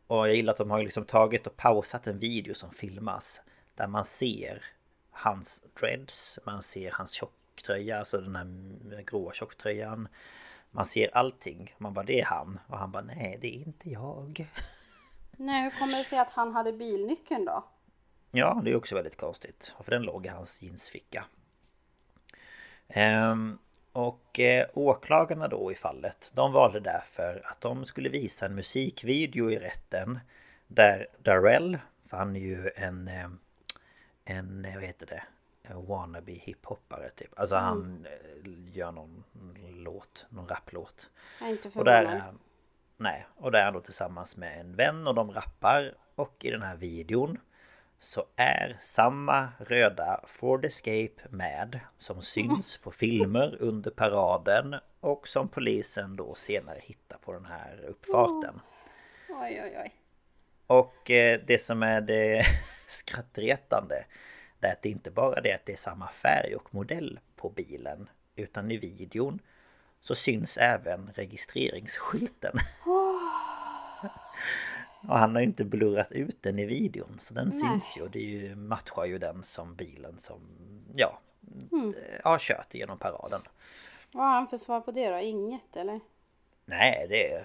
Och 0.07 0.29
jag 0.29 0.35
gillar 0.35 0.53
att 0.53 0.59
de 0.59 0.71
har 0.71 0.83
liksom 0.83 1.05
tagit 1.05 1.47
och 1.47 1.57
pausat 1.57 2.07
en 2.07 2.19
video 2.19 2.55
som 2.55 2.71
filmas 2.71 3.41
där 3.75 3.87
man 3.87 4.05
ser 4.05 4.65
hans 5.11 5.63
dreads, 5.81 6.39
man 6.47 6.63
ser 6.63 6.91
hans 6.91 7.13
tjocktröja, 7.13 7.99
alltså 7.99 8.21
den 8.21 8.37
här 8.37 9.03
gråa 9.03 9.33
tjocktröjan. 9.33 10.09
Man 10.77 10.87
ser 10.87 11.17
allting. 11.17 11.75
Man 11.79 11.95
bara 11.95 12.05
det 12.05 12.21
är 12.21 12.25
han. 12.25 12.61
Och 12.67 12.79
han 12.79 12.91
bara 12.93 13.03
nej 13.03 13.39
det 13.41 13.49
är 13.49 13.67
inte 13.67 13.91
jag. 13.91 14.47
Nej 15.37 15.63
hur 15.63 15.71
kommer 15.71 15.99
det 15.99 16.05
sig 16.05 16.19
att 16.19 16.31
han 16.31 16.53
hade 16.53 16.73
bilnyckeln 16.73 17.45
då? 17.45 17.65
Ja 18.31 18.61
det 18.65 18.71
är 18.71 18.77
också 18.77 18.95
väldigt 18.95 19.17
konstigt. 19.17 19.75
För 19.85 19.91
den 19.91 20.03
låg 20.03 20.27
i 20.27 20.29
hans 20.29 20.63
jeansficka. 20.63 21.25
Ehm, 22.89 23.59
och 23.93 24.41
eh, 24.41 24.67
åklagarna 24.75 25.49
då 25.49 25.73
i 25.73 25.75
fallet 25.75 26.31
De 26.35 26.53
valde 26.53 26.81
därför 26.81 27.43
att 27.45 27.61
de 27.61 27.85
skulle 27.85 28.09
visa 28.09 28.47
en 28.47 28.55
musikvideo 28.55 29.51
i 29.51 29.59
rätten 29.59 30.19
Där 30.67 31.07
Darrell 31.23 31.79
För 32.09 32.17
han 32.17 32.37
är 32.37 32.41
ju 32.41 32.71
en 32.77 33.09
eh, 33.09 33.29
En, 34.25 34.65
eh, 34.65 34.75
vad 34.75 34.85
heter 34.85 35.07
det? 35.07 35.23
Wannabe 35.75 36.33
hiphoppare 36.33 37.11
typ 37.11 37.39
Alltså 37.39 37.57
mm. 37.57 37.67
han 37.67 38.07
gör 38.73 38.93
någon 38.93 39.25
låt 39.69 40.27
Någon 40.29 40.49
rapplåt 40.49 41.11
Jag 41.41 41.49
är 41.49 41.53
inte 41.53 41.71
förvånad 41.71 42.05
och 42.05 42.11
där 42.11 42.17
är, 42.17 42.35
Nej, 42.97 43.27
och 43.37 43.53
där 43.53 43.59
är 43.59 43.65
han 43.65 43.75
då 43.75 43.81
tillsammans 43.81 44.37
med 44.37 44.61
en 44.61 44.77
vän 44.77 45.07
och 45.07 45.15
de 45.15 45.33
rappar 45.33 45.95
Och 46.15 46.45
i 46.45 46.51
den 46.51 46.63
här 46.63 46.77
videon 46.77 47.39
så 47.99 48.25
är 48.37 48.77
samma 48.81 49.49
röda 49.59 50.21
Ford 50.27 50.65
Escape 50.65 51.29
med 51.31 51.81
som 51.99 52.23
syns 52.23 52.79
på 52.79 52.91
filmer 52.91 53.57
under 53.61 53.91
paraden 53.91 54.75
och 55.01 55.29
som 55.29 55.49
polisen 55.49 56.17
då 56.17 56.35
senare 56.35 56.79
hittar 56.83 57.19
på 57.19 57.33
den 57.33 57.45
här 57.45 57.85
uppfarten. 57.89 58.61
Oj 59.29 59.61
oj 59.65 59.79
oj. 59.83 59.95
Och 60.67 61.11
eh, 61.11 61.41
det 61.47 61.59
som 61.59 61.83
är 61.83 62.01
det 62.01 62.43
skrattretande 62.87 64.05
det 64.61 64.67
är 64.67 64.73
att 64.73 64.83
det 64.83 64.89
inte 64.89 65.11
bara 65.11 65.41
det 65.41 65.53
att 65.53 65.67
det 65.67 65.73
är 65.73 65.77
samma 65.77 66.09
färg 66.09 66.57
och 66.57 66.75
modell 66.75 67.21
på 67.37 67.49
bilen 67.49 68.09
utan 68.37 68.71
i 68.71 68.77
videon 68.77 69.39
så 70.01 70.15
syns 70.15 70.59
även 70.59 71.11
registreringsskylten. 71.15 72.59
Och 75.09 75.19
han 75.19 75.35
har 75.35 75.43
inte 75.43 75.65
blurrat 75.65 76.13
ut 76.13 76.43
den 76.43 76.59
i 76.59 76.67
videon 76.67 77.17
så 77.21 77.35
den 77.35 77.49
Nej. 77.49 77.61
syns 77.61 77.97
ju 77.97 78.03
och 78.03 78.11
det 78.11 78.19
är 78.19 78.41
ju, 78.41 78.55
matchar 78.55 79.05
ju 79.05 79.19
den 79.19 79.43
som 79.43 79.75
bilen 79.75 80.19
som 80.19 80.41
ja 80.97 81.21
mm. 81.73 81.95
har 82.25 82.39
kört 82.39 82.75
genom 82.75 82.99
paraden. 82.99 83.41
Vad 84.13 84.25
har 84.25 84.33
han 84.33 84.49
för 84.49 84.57
svar 84.57 84.81
på 84.81 84.91
det 84.91 85.11
då? 85.11 85.19
Inget 85.19 85.77
eller? 85.77 86.01
Nej, 86.65 87.07
det 87.09 87.45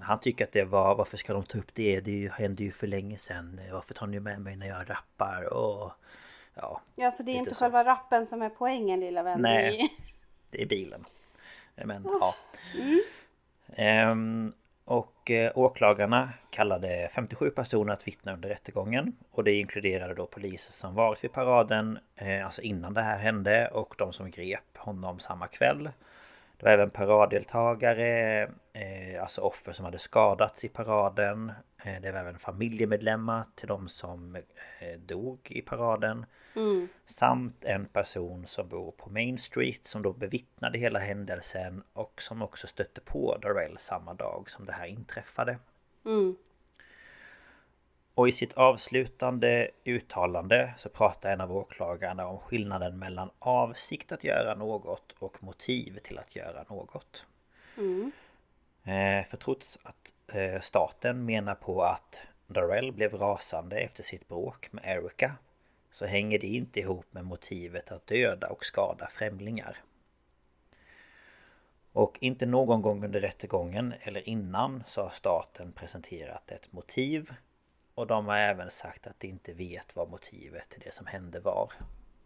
Han 0.00 0.20
tycker 0.20 0.44
att 0.44 0.52
det 0.52 0.64
var... 0.64 0.94
Varför 0.94 1.16
ska 1.16 1.32
de 1.32 1.42
ta 1.42 1.58
upp 1.58 1.74
det? 1.74 2.00
Det 2.00 2.32
hände 2.32 2.64
ju 2.64 2.72
för 2.72 2.86
länge 2.86 3.18
sedan. 3.18 3.60
Varför 3.72 3.94
tar 3.94 4.06
ni 4.06 4.20
med 4.20 4.40
mig 4.40 4.56
när 4.56 4.66
jag 4.66 4.90
rappar? 4.90 5.52
Och... 5.52 5.92
Ja, 6.54 6.80
ja 6.96 7.10
så 7.10 7.22
det 7.22 7.32
är 7.32 7.36
inte 7.36 7.54
så. 7.54 7.64
själva 7.64 7.84
rappen 7.84 8.26
som 8.26 8.42
är 8.42 8.48
poängen 8.48 9.00
lilla 9.00 9.22
vän? 9.22 9.40
Nej, 9.42 9.98
det 10.50 10.62
är 10.62 10.66
bilen. 10.66 11.04
Men 11.74 12.06
oh. 12.06 12.16
ja. 12.20 12.34
Mm. 12.74 14.10
Um, 14.10 14.52
och 14.84 15.30
eh, 15.30 15.52
åklagarna 15.54 16.30
kallade 16.50 17.08
57 17.12 17.50
personer 17.50 17.92
att 17.92 18.08
vittna 18.08 18.32
under 18.32 18.48
rättegången. 18.48 19.16
Och 19.30 19.44
det 19.44 19.52
inkluderade 19.52 20.14
då 20.14 20.26
poliser 20.26 20.72
som 20.72 20.94
varit 20.94 21.24
vid 21.24 21.32
paraden, 21.32 21.98
eh, 22.16 22.44
alltså 22.44 22.62
innan 22.62 22.94
det 22.94 23.02
här 23.02 23.18
hände 23.18 23.68
och 23.68 23.94
de 23.98 24.12
som 24.12 24.30
grep 24.30 24.76
honom 24.76 25.20
samma 25.20 25.46
kväll. 25.46 25.90
Det 26.62 26.66
var 26.66 26.72
även 26.72 26.90
paraddeltagare, 26.90 28.42
eh, 28.72 29.22
alltså 29.22 29.40
offer 29.40 29.72
som 29.72 29.84
hade 29.84 29.98
skadats 29.98 30.64
i 30.64 30.68
paraden. 30.68 31.52
det 32.02 32.12
var 32.12 32.20
även 32.20 32.38
familjemedlemmar 32.38 33.44
till 33.54 33.68
de 33.68 33.88
som 33.88 34.38
dog 34.98 35.48
i 35.50 35.62
paraden. 35.62 36.26
Mm. 36.56 36.88
Samt 37.06 37.64
en 37.64 37.86
person 37.86 38.46
som 38.46 38.68
bor 38.68 38.90
på 38.90 39.10
Main 39.10 39.38
Street 39.38 39.86
som 39.86 40.02
då 40.02 40.12
bevittnade 40.12 40.78
hela 40.78 40.98
händelsen 40.98 41.82
och 41.92 42.22
som 42.22 42.42
också 42.42 42.66
stötte 42.66 43.00
på 43.00 43.38
Darrell 43.42 43.78
samma 43.78 44.14
dag 44.14 44.50
som 44.50 44.66
det 44.66 44.72
här 44.72 44.86
inträffade. 44.86 45.58
Mm. 46.04 46.36
Och 48.14 48.28
i 48.28 48.32
sitt 48.32 48.52
avslutande 48.52 49.70
uttalande 49.84 50.74
så 50.78 50.88
pratar 50.88 51.32
en 51.32 51.40
av 51.40 51.56
åklagarna 51.56 52.26
om 52.26 52.38
skillnaden 52.38 52.98
mellan 52.98 53.30
avsikt 53.38 54.12
att 54.12 54.24
göra 54.24 54.54
något 54.54 55.12
och 55.18 55.42
motiv 55.42 55.98
till 56.04 56.18
att 56.18 56.36
göra 56.36 56.64
något. 56.68 57.26
Mm. 57.76 58.12
Eh, 58.84 59.26
för 59.26 59.36
trots 59.36 59.78
att 59.82 60.12
eh, 60.36 60.60
staten 60.60 61.24
menar 61.24 61.54
på 61.54 61.82
att 61.84 62.20
Darrell 62.46 62.92
blev 62.92 63.14
rasande 63.14 63.76
efter 63.76 64.02
sitt 64.02 64.28
bråk 64.28 64.72
med 64.72 64.84
Erica 64.84 65.34
så 65.92 66.06
hänger 66.06 66.38
det 66.38 66.46
inte 66.46 66.80
ihop 66.80 67.06
med 67.10 67.24
motivet 67.24 67.92
att 67.92 68.06
döda 68.06 68.48
och 68.48 68.64
skada 68.64 69.08
främlingar. 69.10 69.76
Och 71.92 72.18
inte 72.20 72.46
någon 72.46 72.82
gång 72.82 73.04
under 73.04 73.20
rättegången 73.20 73.94
eller 74.00 74.28
innan 74.28 74.84
så 74.86 75.02
har 75.02 75.10
staten 75.10 75.72
presenterat 75.72 76.50
ett 76.50 76.72
motiv 76.72 77.34
och 77.94 78.06
de 78.06 78.26
har 78.26 78.36
även 78.36 78.70
sagt 78.70 79.06
att 79.06 79.20
de 79.20 79.28
inte 79.28 79.52
vet 79.52 79.96
vad 79.96 80.10
motivet 80.10 80.68
till 80.68 80.80
det 80.84 80.94
som 80.94 81.06
hände 81.06 81.40
var. 81.40 81.72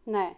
Nej. 0.05 0.35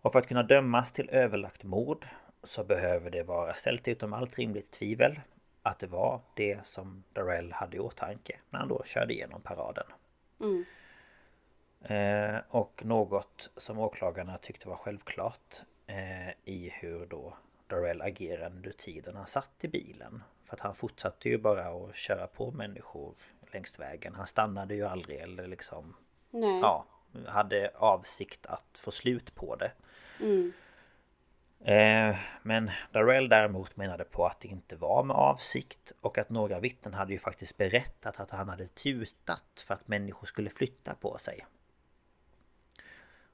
Och 0.00 0.12
för 0.12 0.18
att 0.18 0.26
kunna 0.26 0.42
dömas 0.42 0.92
till 0.92 1.10
överlagt 1.10 1.64
mord 1.64 2.06
så 2.42 2.64
behöver 2.64 3.10
det 3.10 3.22
vara 3.22 3.54
ställt 3.54 3.88
utom 3.88 4.12
allt 4.12 4.38
rimligt 4.38 4.70
tvivel 4.70 5.20
att 5.62 5.78
det 5.78 5.86
var 5.86 6.20
det 6.34 6.66
som 6.66 7.04
Darrell 7.12 7.52
hade 7.52 7.76
i 7.76 7.80
åtanke 7.80 8.38
när 8.50 8.58
han 8.58 8.68
då 8.68 8.82
körde 8.84 9.14
igenom 9.14 9.40
paraden. 9.40 9.86
Mm. 10.40 10.64
Eh, 11.80 12.40
och 12.48 12.84
något 12.84 13.50
som 13.56 13.78
åklagarna 13.78 14.38
tyckte 14.38 14.68
var 14.68 14.76
självklart 14.76 15.62
eh, 15.86 16.28
i 16.44 16.70
hur 16.74 17.06
då 17.06 17.36
Darrell 17.66 18.02
agerade 18.02 18.56
under 18.56 18.72
tiden 18.72 19.16
han 19.16 19.26
satt 19.26 19.64
i 19.64 19.68
bilen. 19.68 20.22
För 20.46 20.56
att 20.56 20.60
han 20.60 20.74
fortsatte 20.74 21.28
ju 21.28 21.38
bara 21.38 21.68
att 21.68 21.96
köra 21.96 22.26
på 22.26 22.50
människor 22.50 23.14
längs 23.52 23.80
vägen. 23.80 24.14
Han 24.14 24.26
stannade 24.26 24.74
ju 24.74 24.86
aldrig 24.86 25.18
eller 25.18 25.46
liksom... 25.46 25.96
Nej. 26.30 26.60
Ja, 26.60 26.86
hade 27.26 27.70
avsikt 27.74 28.46
att 28.46 28.78
få 28.78 28.90
slut 28.90 29.34
på 29.34 29.56
det. 29.56 29.72
Mm. 30.20 30.52
Eh, 31.60 32.16
men 32.42 32.70
Darrell 32.92 33.28
däremot 33.28 33.76
menade 33.76 34.04
på 34.04 34.26
att 34.26 34.40
det 34.40 34.48
inte 34.48 34.76
var 34.76 35.02
med 35.02 35.16
avsikt 35.16 35.92
och 36.00 36.18
att 36.18 36.30
några 36.30 36.60
vittnen 36.60 36.94
hade 36.94 37.12
ju 37.12 37.18
faktiskt 37.18 37.56
berättat 37.56 38.20
att 38.20 38.30
han 38.30 38.48
hade 38.48 38.66
tutat 38.66 39.64
för 39.66 39.74
att 39.74 39.88
människor 39.88 40.26
skulle 40.26 40.50
flytta 40.50 40.94
på 40.94 41.18
sig. 41.18 41.46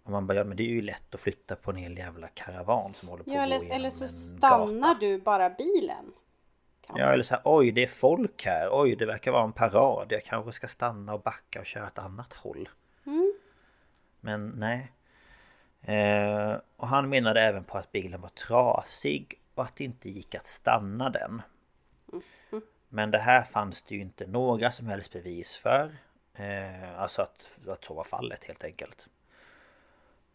Och 0.03 0.11
man 0.11 0.27
bara, 0.27 0.39
ja 0.39 0.45
men 0.45 0.57
det 0.57 0.63
är 0.63 0.69
ju 0.69 0.83
lätt 0.83 1.15
att 1.15 1.21
flytta 1.21 1.57
på 1.57 1.71
en 1.71 1.77
hel 1.77 1.99
jävla 1.99 2.29
karavan 2.29 2.95
som 2.95 3.09
håller 3.09 3.25
på 3.25 3.31
ja, 3.31 3.43
eller, 3.43 3.71
eller 3.71 3.91
så 3.91 4.09
stannar 4.09 4.95
gata. 4.95 5.01
du 5.01 5.21
bara 5.21 5.51
bilen. 5.51 6.13
Kan 6.87 6.97
ja 6.97 7.13
eller 7.13 7.23
så 7.23 7.35
här, 7.35 7.43
oj 7.45 7.73
det 7.73 7.83
är 7.83 7.89
folk 7.89 8.45
här, 8.45 8.69
oj 8.73 8.97
det 8.97 9.07
verkar 9.07 9.33
vara 9.33 9.45
en 9.45 9.53
parad, 9.53 10.13
jag 10.13 10.25
kanske 10.25 10.53
ska 10.53 10.69
stanna 10.69 11.15
och 11.15 11.23
backa 11.23 11.61
och 11.61 11.67
köra 11.67 11.87
ett 11.87 11.99
annat 11.99 12.33
håll. 12.33 12.69
Mm. 13.07 13.33
Men 14.21 14.49
nej. 14.49 14.93
Eh, 15.83 16.57
och 16.77 16.89
han 16.89 17.09
menade 17.09 17.41
även 17.43 17.65
på 17.65 17.79
att 17.79 17.93
bilen 17.93 18.21
var 18.21 18.29
trasig 18.29 19.41
och 19.55 19.65
att 19.65 19.77
det 19.77 19.85
inte 19.85 20.11
gick 20.11 20.35
att 20.35 20.47
stanna 20.47 21.11
den. 21.11 21.43
Mm. 22.13 22.63
Men 22.89 23.11
det 23.11 23.19
här 23.19 23.43
fanns 23.43 23.83
det 23.83 23.95
ju 23.95 24.01
inte 24.01 24.27
några 24.27 24.73
som 24.73 24.87
helst 24.87 25.13
bevis 25.13 25.57
för. 25.57 25.97
Eh, 26.35 27.01
alltså 27.01 27.23
att, 27.23 27.69
att 27.69 27.85
så 27.85 27.95
var 27.95 28.05
fallet 28.05 28.45
helt 28.45 28.65
enkelt. 28.65 29.09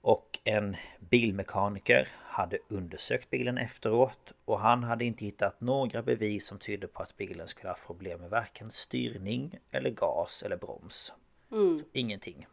Och 0.01 0.39
en 0.43 0.75
bilmekaniker 0.99 2.07
hade 2.37 2.57
undersökt 2.67 3.29
bilen 3.29 3.57
efteråt 3.57 4.33
och 4.45 4.59
han 4.59 4.83
hade 4.83 5.05
inte 5.05 5.25
hittat 5.25 5.61
några 5.61 6.01
bevis 6.01 6.45
som 6.47 6.59
tydde 6.59 6.87
på 6.87 7.03
att 7.03 7.17
bilen 7.17 7.47
skulle 7.47 7.69
haft 7.69 7.85
problem 7.85 8.21
med 8.21 8.29
varken 8.29 8.71
styrning 8.71 9.59
eller 9.71 9.89
gas 9.89 10.43
eller 10.43 10.57
broms. 10.57 11.13
Mm. 11.51 11.83
Ingenting. 11.93 12.47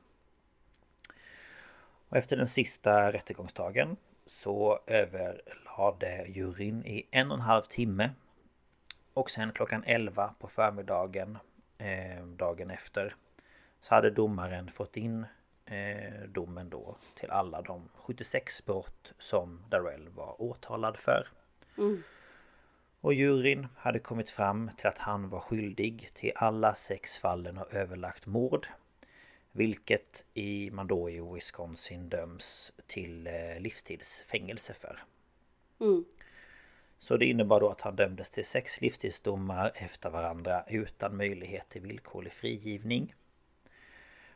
Och 2.08 2.16
efter 2.16 2.36
den 2.36 2.48
sista 2.48 3.12
rättegångsdagen 3.12 3.96
så 4.26 4.80
överlade 4.86 6.26
juryn 6.28 6.84
i 6.84 7.06
en 7.10 7.30
och 7.30 7.36
en 7.36 7.40
halv 7.40 7.62
timme. 7.62 8.10
Och 9.14 9.30
sen 9.30 9.52
klockan 9.52 9.84
11 9.86 10.34
på 10.38 10.48
förmiddagen 10.48 11.38
eh, 11.78 12.26
dagen 12.26 12.70
efter 12.70 13.16
så 13.80 13.94
hade 13.94 14.10
domaren 14.10 14.70
fått 14.70 14.96
in 14.96 15.26
eh, 15.66 16.28
domen 16.28 16.70
då 16.70 16.96
till 17.14 17.30
alla 17.30 17.62
de 17.62 17.88
76 17.94 18.66
brott 18.66 19.12
som 19.18 19.60
Darrell 19.68 20.08
var 20.08 20.42
åtalad 20.42 20.96
för. 20.96 21.28
Mm. 21.78 22.02
Och 23.00 23.14
juryn 23.14 23.66
hade 23.76 23.98
kommit 23.98 24.30
fram 24.30 24.70
till 24.76 24.86
att 24.86 24.98
han 24.98 25.28
var 25.28 25.40
skyldig 25.40 26.10
till 26.14 26.32
alla 26.36 26.74
sex 26.74 27.18
fallen 27.18 27.58
och 27.58 27.74
överlagt 27.74 28.26
mord. 28.26 28.66
Vilket 29.52 30.24
i, 30.34 30.70
man 30.70 30.86
då 30.86 31.10
i 31.10 31.20
Wisconsin 31.20 32.08
döms 32.08 32.72
till 32.86 33.26
eh, 33.26 33.60
livstidsfängelse 33.60 34.74
för. 34.74 34.98
Mm. 35.80 36.04
Så 36.98 37.16
det 37.16 37.26
innebar 37.26 37.60
då 37.60 37.68
att 37.68 37.80
han 37.80 37.96
dömdes 37.96 38.30
till 38.30 38.44
sex 38.44 38.80
livstidsdomar 38.80 39.72
efter 39.74 40.10
varandra 40.10 40.64
utan 40.68 41.16
möjlighet 41.16 41.68
till 41.68 41.80
villkorlig 41.80 42.32
frigivning. 42.32 43.14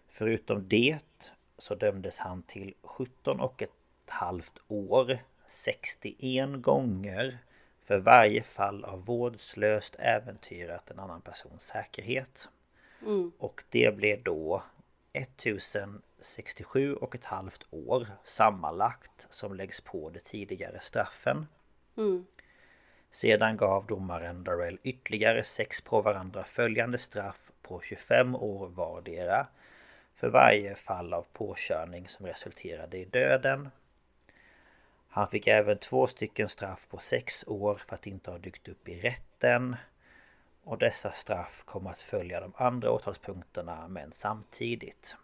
Förutom 0.08 0.68
det 0.68 0.98
så 1.58 1.74
dömdes 1.74 2.18
han 2.18 2.42
till 2.42 2.74
17 2.82 3.40
och 3.40 3.62
ett 3.62 3.70
halvt 4.06 4.58
år 4.68 5.18
61 5.48 6.62
gånger 6.62 7.38
för 7.84 7.98
varje 7.98 8.42
fall 8.42 8.84
av 8.84 9.04
vårdslöst 9.04 9.96
äventyrat 9.98 10.90
en 10.90 10.98
annan 10.98 11.20
persons 11.20 11.62
säkerhet. 11.62 12.48
Mm. 13.02 13.32
Och 13.38 13.62
det 13.70 13.96
blev 13.96 14.22
då 14.22 14.62
1067 15.12 16.94
och 16.94 17.14
ett 17.14 17.24
halvt 17.24 17.66
år 17.70 18.06
sammanlagt 18.24 19.26
som 19.30 19.54
läggs 19.54 19.80
på 19.80 20.10
de 20.10 20.20
tidigare 20.20 20.80
straffen. 20.80 21.46
Mm. 21.96 22.26
Sedan 23.10 23.56
gav 23.56 23.86
domaren 23.86 24.44
Darrell 24.44 24.78
ytterligare 24.82 25.44
sex 25.44 25.80
på 25.80 26.00
varandra 26.00 26.44
följande 26.44 26.98
straff 26.98 27.52
på 27.62 27.80
25 27.80 28.34
år 28.34 28.68
vardera 28.68 29.46
för 30.18 30.28
varje 30.28 30.74
fall 30.74 31.14
av 31.14 31.26
påkörning 31.32 32.08
som 32.08 32.26
resulterade 32.26 32.98
i 32.98 33.04
döden. 33.04 33.70
Han 35.08 35.28
fick 35.28 35.46
även 35.46 35.78
två 35.78 36.06
stycken 36.06 36.48
straff 36.48 36.88
på 36.88 36.98
sex 36.98 37.44
år 37.46 37.74
för 37.74 37.94
att 37.94 38.06
inte 38.06 38.30
ha 38.30 38.38
dykt 38.38 38.68
upp 38.68 38.88
i 38.88 39.00
rätten. 39.00 39.76
Och 40.64 40.78
dessa 40.78 41.12
straff 41.12 41.62
kommer 41.64 41.90
att 41.90 42.02
följa 42.02 42.40
de 42.40 42.52
andra 42.56 42.90
åtalspunkterna 42.90 43.88
men 43.88 44.12
samtidigt. 44.12 45.16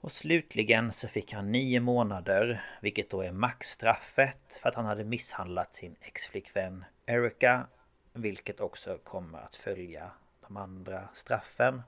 Och 0.00 0.12
slutligen 0.12 0.92
så 0.92 1.08
fick 1.08 1.32
han 1.32 1.52
nio 1.52 1.80
månader, 1.80 2.64
vilket 2.80 3.10
då 3.10 3.22
är 3.22 3.32
maxstraffet 3.32 4.58
för 4.62 4.68
att 4.68 4.74
han 4.74 4.84
hade 4.84 5.04
misshandlat 5.04 5.74
sin 5.74 5.96
exflickvän 6.00 6.84
Erica. 7.06 7.66
Vilket 8.12 8.60
också 8.60 8.98
kommer 8.98 9.38
att 9.38 9.56
följa 9.56 10.10
de 10.46 10.56
andra 10.56 11.08
straffen. 11.14 11.82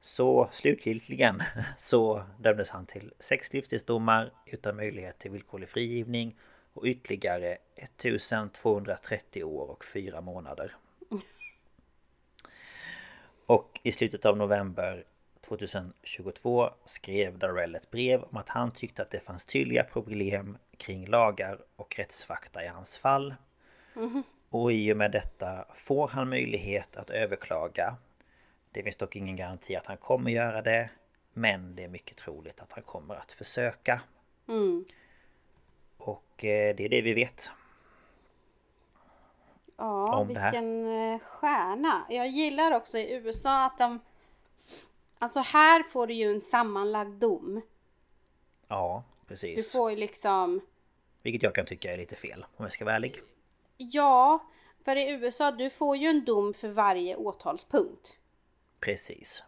Så 0.00 0.48
slutgiltigen 0.52 1.42
så 1.78 2.22
dömdes 2.38 2.70
han 2.70 2.86
till 2.86 3.12
sex 3.18 3.52
livstidsdomar 3.52 4.30
utan 4.46 4.76
möjlighet 4.76 5.18
till 5.18 5.30
villkorlig 5.30 5.68
frigivning 5.68 6.36
och 6.72 6.84
ytterligare 6.84 7.58
1230 7.76 9.44
år 9.44 9.70
och 9.70 9.84
fyra 9.84 10.20
månader. 10.20 10.76
Och 13.46 13.80
i 13.82 13.92
slutet 13.92 14.26
av 14.26 14.36
november 14.36 15.04
2022 15.48 16.70
skrev 16.84 17.38
Darrell 17.38 17.74
ett 17.74 17.90
brev 17.90 18.22
om 18.22 18.36
att 18.36 18.48
han 18.48 18.70
tyckte 18.70 19.02
att 19.02 19.10
det 19.10 19.20
fanns 19.20 19.44
tydliga 19.44 19.84
problem 19.84 20.58
kring 20.76 21.06
lagar 21.06 21.58
och 21.76 21.96
rättsfakta 21.98 22.64
i 22.64 22.68
hans 22.68 22.98
fall. 22.98 23.34
Mhm. 23.94 24.22
Och 24.48 24.72
i 24.72 24.92
och 24.92 24.96
med 24.96 25.12
detta 25.12 25.64
får 25.74 26.08
han 26.08 26.28
möjlighet 26.28 26.96
att 26.96 27.10
överklaga. 27.10 27.96
Det 28.78 28.82
finns 28.82 28.96
dock 28.96 29.16
ingen 29.16 29.36
garanti 29.36 29.76
att 29.76 29.86
han 29.86 29.96
kommer 29.96 30.30
göra 30.30 30.62
det. 30.62 30.90
Men 31.32 31.74
det 31.76 31.84
är 31.84 31.88
mycket 31.88 32.16
troligt 32.16 32.60
att 32.60 32.72
han 32.72 32.82
kommer 32.82 33.14
att 33.14 33.32
försöka. 33.32 34.00
Mm. 34.48 34.84
Och 35.96 36.44
eh, 36.44 36.76
det 36.76 36.84
är 36.84 36.88
det 36.88 37.02
vi 37.02 37.14
vet. 37.14 37.50
Ja, 39.76 40.24
vilken 40.28 40.86
eh, 40.86 41.18
stjärna. 41.18 42.06
Jag 42.08 42.28
gillar 42.28 42.72
också 42.72 42.98
i 42.98 43.12
USA 43.14 43.64
att 43.66 43.78
de... 43.78 44.00
Alltså 45.18 45.40
här 45.40 45.82
får 45.82 46.06
du 46.06 46.14
ju 46.14 46.30
en 46.30 46.40
sammanlagd 46.40 47.20
dom. 47.20 47.60
Ja, 48.68 49.04
Du 49.20 49.26
precis. 49.28 49.72
får 49.72 49.90
ju 49.90 49.96
liksom... 49.96 50.60
Vilket 51.22 51.42
jag 51.42 51.54
kan 51.54 51.66
tycka 51.66 51.92
är 51.92 51.98
lite 51.98 52.16
fel 52.16 52.46
om 52.56 52.64
jag 52.64 52.72
ska 52.72 52.84
vara 52.84 52.96
ärlig. 52.96 53.22
Ja, 53.76 54.38
för 54.84 54.96
i 54.96 55.10
USA 55.10 55.50
du 55.50 55.70
får 55.70 55.96
ju 55.96 56.08
en 56.08 56.24
dom 56.24 56.54
för 56.54 56.68
varje 56.68 57.16
åtalspunkt. 57.16 58.18
Precis. 58.80 59.44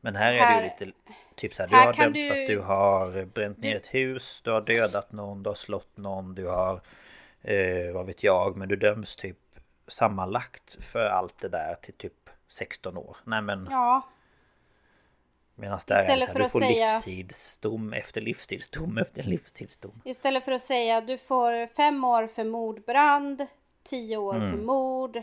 Men 0.00 0.16
här, 0.16 0.32
är 0.32 0.38
Här- 0.38 0.62
det 0.62 0.66
ju 0.80 0.86
lite 0.86 0.98
typ 1.34 1.54
så 1.54 1.62
här, 1.62 1.70
du 1.70 1.76
har 1.76 1.84
dömts 1.92 2.00
för 2.28 2.34
du- 2.34 2.42
att 2.42 2.48
du 2.48 2.58
har 2.60 3.24
bränt 3.24 3.58
ner 3.58 3.70
du- 3.70 3.76
ett 3.76 3.86
hus, 3.94 4.40
du 4.44 4.50
har 4.50 4.60
dödat 4.60 5.12
någon, 5.12 5.42
du 5.42 5.50
har 5.50 5.54
slått 5.54 5.96
någon, 5.96 6.34
du 6.34 6.46
har 6.46 6.80
eh, 7.42 7.92
vad 7.94 8.06
vet 8.06 8.22
jag, 8.22 8.56
men 8.56 8.68
du 8.68 8.76
döms 8.76 9.16
typ 9.16 9.36
sammanlagt 9.88 10.76
för 10.80 11.04
allt 11.06 11.38
det 11.40 11.48
där 11.48 11.74
till 11.82 11.94
typ 11.94 12.30
16 12.48 12.96
år. 12.96 13.16
Nej 13.24 13.42
men 13.42 13.68
Ja, 13.70 14.02
medan 15.54 15.80
där 15.86 15.94
är 15.94 15.98
det 15.98 16.02
istället 16.04 16.26
så 16.28 16.32
för 16.32 16.38
här, 16.40 16.44
du 16.46 16.50
får 16.50 16.60
säga- 16.60 16.94
livstidsdom 16.94 17.92
efter 17.92 18.20
livstidsdom 18.20 18.98
efter 19.02 19.22
livstidsdom. 19.22 20.00
istället 20.04 20.44
för 20.44 20.52
att 20.52 20.62
säga 20.62 21.00
du 21.00 21.18
får 21.18 21.66
fem 21.66 22.04
år 22.04 22.26
för 22.26 22.44
mordbrand, 22.44 23.46
tio 23.82 24.16
år 24.16 24.34
Mm. 24.36 24.50
för 24.50 24.58
mord. 24.58 25.22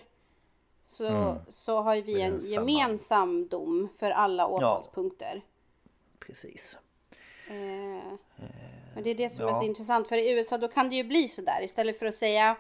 Så, 0.88 1.08
Mm. 1.08 1.36
så 1.50 1.82
har 1.82 1.96
vi 2.02 2.22
är 2.22 2.26
en 2.28 2.40
gemensam 2.40 3.48
dom 3.48 3.90
för 4.00 4.12
alla 4.12 4.48
åtalspunkter. 4.48 5.42
Precis. 6.20 6.78
Eh, 7.48 7.54
men 8.96 9.04
det 9.04 9.10
är 9.10 9.16
det 9.16 9.30
som 9.30 9.46
är 9.46 9.50
ja. 9.50 9.56
så 9.56 9.64
intressant. 9.64 10.08
För 10.08 10.18
i 10.18 10.32
USA 10.32 10.58
då 10.58 10.68
kan 10.68 10.90
det 10.90 10.96
ju 10.96 11.04
bli 11.04 11.28
sådär. 11.28 11.62
Istället 11.64 12.00
för 12.00 12.06
att 12.06 12.16
säga 12.16 12.58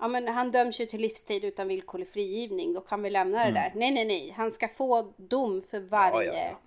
Ja 0.00 0.08
men 0.08 0.28
han 0.28 0.50
döms 0.50 0.80
ju 0.80 0.86
till 0.86 1.00
livstid 1.00 1.44
utan 1.44 1.68
villkorlig 1.68 2.08
frigivning. 2.08 2.72
Då 2.74 2.80
kan 2.80 3.02
vi 3.02 3.10
lämna 3.10 3.38
det 3.38 3.44
Mm. 3.44 3.54
där. 3.54 3.72
Nej 3.74 3.90
nej 3.90 4.04
nej. 4.04 4.30
Han 4.36 4.52
ska 4.52 4.68
få 4.68 5.12
dom 5.16 5.62
för 5.62 5.80
varje. 5.80 6.26
ja, 6.32 6.48
ja. 6.50 6.58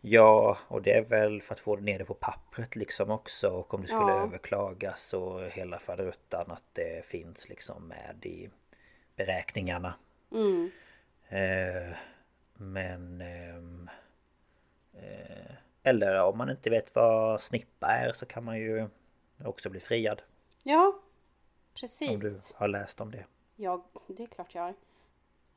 Ja, 0.00 0.58
och 0.68 0.82
det 0.82 0.92
är 0.92 1.02
väl 1.02 1.42
för 1.42 1.54
att 1.54 1.60
få 1.60 1.76
det 1.76 2.04
på 2.04 2.14
pappret 2.14 2.76
liksom 2.76 3.10
också 3.10 3.48
och 3.50 3.74
om 3.74 3.80
det 3.82 3.86
skulle 3.86 4.00
Ja. 4.12 4.22
överklagas 4.22 5.12
och 5.14 5.42
hela 5.44 5.78
faderuttan 5.78 6.44
att 6.50 6.62
det 6.72 7.06
finns 7.06 7.48
liksom 7.48 7.88
med 7.88 8.26
i 8.26 8.48
beräkningarna. 9.16 9.94
Mm. 10.30 10.70
Eh, 11.28 11.96
men... 12.54 13.20
ehm, 13.20 13.90
eh, 14.92 15.54
eller 15.82 16.22
om 16.22 16.38
man 16.38 16.50
inte 16.50 16.70
vet 16.70 16.94
vad 16.94 17.42
snippa 17.42 17.86
är 17.86 18.12
så 18.12 18.26
kan 18.26 18.44
man 18.44 18.58
ju 18.58 18.88
också 19.44 19.70
bli 19.70 19.80
friad. 19.80 20.22
Ja. 20.62 20.98
Precis. 21.74 22.10
Om 22.10 22.20
du 22.20 22.40
har 22.54 22.68
läst 22.68 23.00
om 23.00 23.10
det. 23.10 23.24
Ja, 23.56 23.84
det 24.06 24.22
är 24.22 24.26
klart 24.26 24.54
jag 24.54 24.62
har. 24.62 24.74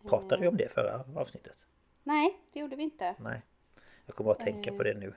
Pratade 0.10 0.42
vi 0.42 0.48
om 0.48 0.58
det 0.58 0.70
förra 0.74 1.04
avsnittet? 1.16 1.56
Nej, 2.04 2.40
det 2.54 2.60
gjorde 2.60 2.76
vi 2.76 2.84
inte. 2.84 3.16
Nej. 3.20 3.42
Jag 4.06 4.16
kommer 4.16 4.32
att 4.32 4.40
tänka 4.40 4.72
Eh, 4.72 4.78
på 4.78 4.84
det 4.84 4.94
nu. 4.94 5.14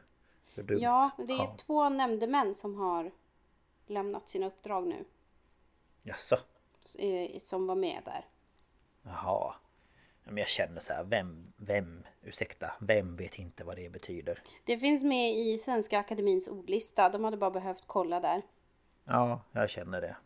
Ja, 0.69 1.11
det 1.19 1.33
är 1.33 1.37
Ja. 1.37 1.57
två 1.59 1.89
nämndemän 1.89 2.55
som 2.55 2.75
har 2.75 3.11
lämnat 3.87 4.29
sina 4.29 4.47
uppdrag 4.47 4.87
nu. 4.87 5.05
Jaså? 6.03 6.37
eh, 6.99 7.39
Som 7.41 7.67
var 7.67 7.75
med 7.75 8.03
där. 8.05 8.25
Jaha. 9.03 9.55
Ja, 10.25 10.31
Men 10.31 10.37
jag 10.37 10.49
känner 10.49 10.81
så 10.81 10.93
här, 10.93 11.05
vem, 11.05 11.53
vem, 11.57 12.03
ursäkta, 12.23 12.71
vem 12.81 13.17
vet 13.17 13.39
inte 13.39 13.65
vad 13.65 13.77
det 13.77 13.89
betyder? 13.93 14.39
Det 14.65 14.79
finns 14.79 15.03
med 15.03 15.35
i 15.39 15.59
Svenska 15.59 15.99
Akademins 15.99 16.49
ordlista. 16.49 17.09
De 17.09 17.25
hade 17.25 17.37
bara 17.37 17.51
behövt 17.51 17.83
kolla 17.87 18.21
där. 18.21 18.43
Ja, 19.05 19.41
jag 19.53 19.71
känner 19.71 20.01
det. 20.01 20.17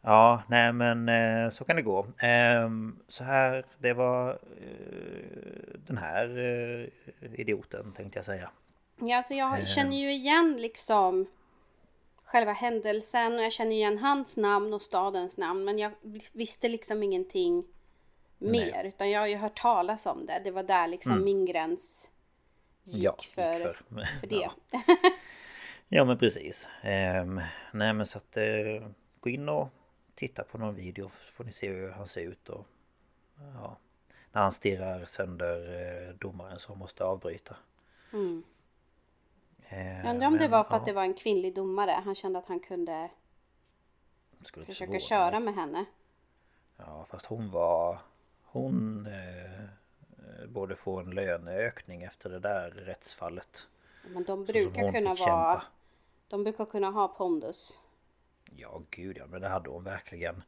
Ja, 0.00 0.42
nej 0.48 0.72
men 0.72 1.08
eh, 1.08 1.50
så 1.50 1.64
kan 1.64 1.76
det 1.76 1.82
gå. 1.82 2.06
Ehm, 2.18 2.98
Så 3.08 3.24
här, 3.24 3.64
det 3.78 3.92
var 3.92 4.30
eh, 4.30 5.78
den 5.86 5.98
här 5.98 6.38
eh, 6.38 6.88
idioten 7.40 7.92
tänkte 7.92 8.18
jag 8.18 8.26
säga. 8.26 8.50
Ja, 9.00 9.16
alltså 9.16 9.34
jag 9.34 9.58
Eh. 9.60 9.64
känner 9.64 9.96
ju 9.96 10.12
igen 10.12 10.56
liksom 10.58 11.26
själva 12.34 12.52
händelsen 12.52 13.34
och 13.34 13.42
jag 13.42 13.52
känner 13.52 13.72
igen 13.72 13.98
hans 13.98 14.36
namn 14.36 14.74
och 14.74 14.82
stadens 14.82 15.36
namn. 15.36 15.64
Men 15.64 15.78
jag 15.78 15.92
visste 16.32 16.68
liksom 16.68 17.02
ingenting 17.02 17.64
mer. 18.38 18.72
Nej. 18.74 18.86
Utan 18.88 19.10
jag 19.10 19.20
har 19.20 19.26
ju 19.26 19.36
hört 19.36 19.58
talas 19.60 20.06
om 20.06 20.26
det. 20.26 20.40
Det 20.44 20.50
var 20.50 20.62
där 20.62 20.86
liksom 20.88 21.12
Mm. 21.12 21.24
min 21.24 21.44
gräns 21.46 22.10
gick 22.84 23.04
Ja, 23.04 23.16
för, 23.34 23.52
gick 23.58 23.62
för, 23.62 23.74
för- 24.20 24.26
det. 24.26 24.34
ja. 24.36 24.52
Ja 25.88 26.04
men 26.04 26.18
precis. 26.18 26.68
Ehm, 26.82 27.40
nej 27.72 27.92
men 27.92 28.06
så 28.06 28.18
att 28.18 28.36
eh, 28.36 28.88
gå 29.20 29.30
in 29.30 29.48
och 29.48 29.68
titta 30.14 30.44
på 30.44 30.58
någon 30.58 30.74
video 30.74 31.10
så 31.26 31.32
får 31.32 31.44
ni 31.44 31.52
se 31.52 31.68
hur 31.68 31.90
han 31.90 32.08
ser 32.08 32.20
ut 32.20 32.48
och 32.48 32.66
ja, 33.54 33.76
när 34.32 34.42
han 34.42 34.52
stirrar 34.52 35.04
sönder 35.04 35.58
eh, 36.08 36.14
domaren 36.14 36.58
som 36.58 36.78
måste 36.78 37.04
avbryta. 37.04 37.56
Mm. 38.12 38.42
Eh, 39.68 39.98
Jag 40.00 40.10
undrar 40.10 40.26
om 40.26 40.38
det 40.38 40.48
var 40.48 40.64
för 40.64 40.76
att 40.76 40.84
det 40.84 40.92
var 40.92 41.02
en 41.02 41.14
kvinnlig 41.14 41.54
domare. 41.54 41.90
Han 41.90 42.14
kände 42.14 42.38
att 42.38 42.46
han 42.46 42.60
kunde 42.60 43.10
försöka 44.66 44.74
förvåna 44.74 44.98
köra 45.00 45.40
med 45.40 45.54
henne. 45.54 45.84
Ja 46.76 47.06
fast 47.10 47.26
hon 47.26 47.50
var 47.50 47.98
Hon 48.54 49.06
eh, 49.06 49.64
eh, 49.64 50.46
borde 50.48 50.76
få 50.76 51.00
en 51.00 51.10
löneökning 51.10 52.02
efter 52.02 52.30
det 52.30 52.38
där 52.38 52.70
rättsfallet. 52.70 53.68
Men 54.02 54.24
de 54.24 54.44
brukar 54.44 54.92
kunna 54.92 55.14
vara... 55.14 55.62
De 56.28 56.44
brukar 56.44 56.64
kunna 56.66 56.90
ha 56.90 57.08
pondus. 57.08 57.80
Ja 58.56 58.82
gud 58.90 59.16
ja 59.18 59.26
men 59.26 59.40
det 59.40 59.48
hade 59.48 59.70
hon 59.70 59.84
verkligen. 59.84 60.42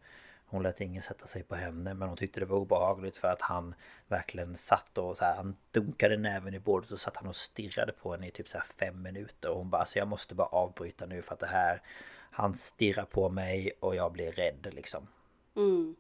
Hon 0.48 0.62
lät 0.62 0.81
ingen 0.81 1.02
sätta 1.02 1.27
sig 1.27 1.43
på 1.43 1.55
henne 1.55 1.94
men 1.94 2.09
hon 2.09 2.16
tyckte 2.16 2.40
det 2.40 2.47
var 2.47 2.56
obehagligt 2.56 3.18
för 3.18 3.28
att 3.28 3.43
han 3.43 3.74
verkligen 4.09 4.56
satt 4.56 4.98
och 4.98 5.16
så 5.16 5.24
här, 5.24 5.36
han 5.36 5.56
dunkade 5.70 6.16
näven 6.16 6.55
i 6.55 6.59
bordet 6.59 6.90
och 6.90 7.01
satt 7.01 7.16
han 7.16 7.27
och 7.28 7.36
stirrade 7.36 7.93
på 7.93 8.12
henne 8.12 8.28
i 8.28 8.31
typ 8.31 8.48
så 8.48 8.59
här 8.59 8.66
fem 8.78 9.02
minuter 9.02 9.51
och 9.51 9.56
hon 9.59 9.70
bara 9.70 9.81
alltså 9.81 9.98
jag 9.98 10.09
måste 10.09 10.35
bara 10.35 10.47
avbryta 10.48 11.06
nu 11.06 11.23
för 11.23 11.35
att 11.35 11.40
det 11.40 11.47
här 11.47 11.82
Han 12.31 12.55
stirrar 12.55 13.05
på 13.05 13.28
mig 13.28 13.73
och 13.81 13.97
jag 13.97 14.12
blir 14.12 14.32
rädd 14.32 14.68
liksom. 14.73 15.09
Mm. 15.56 15.97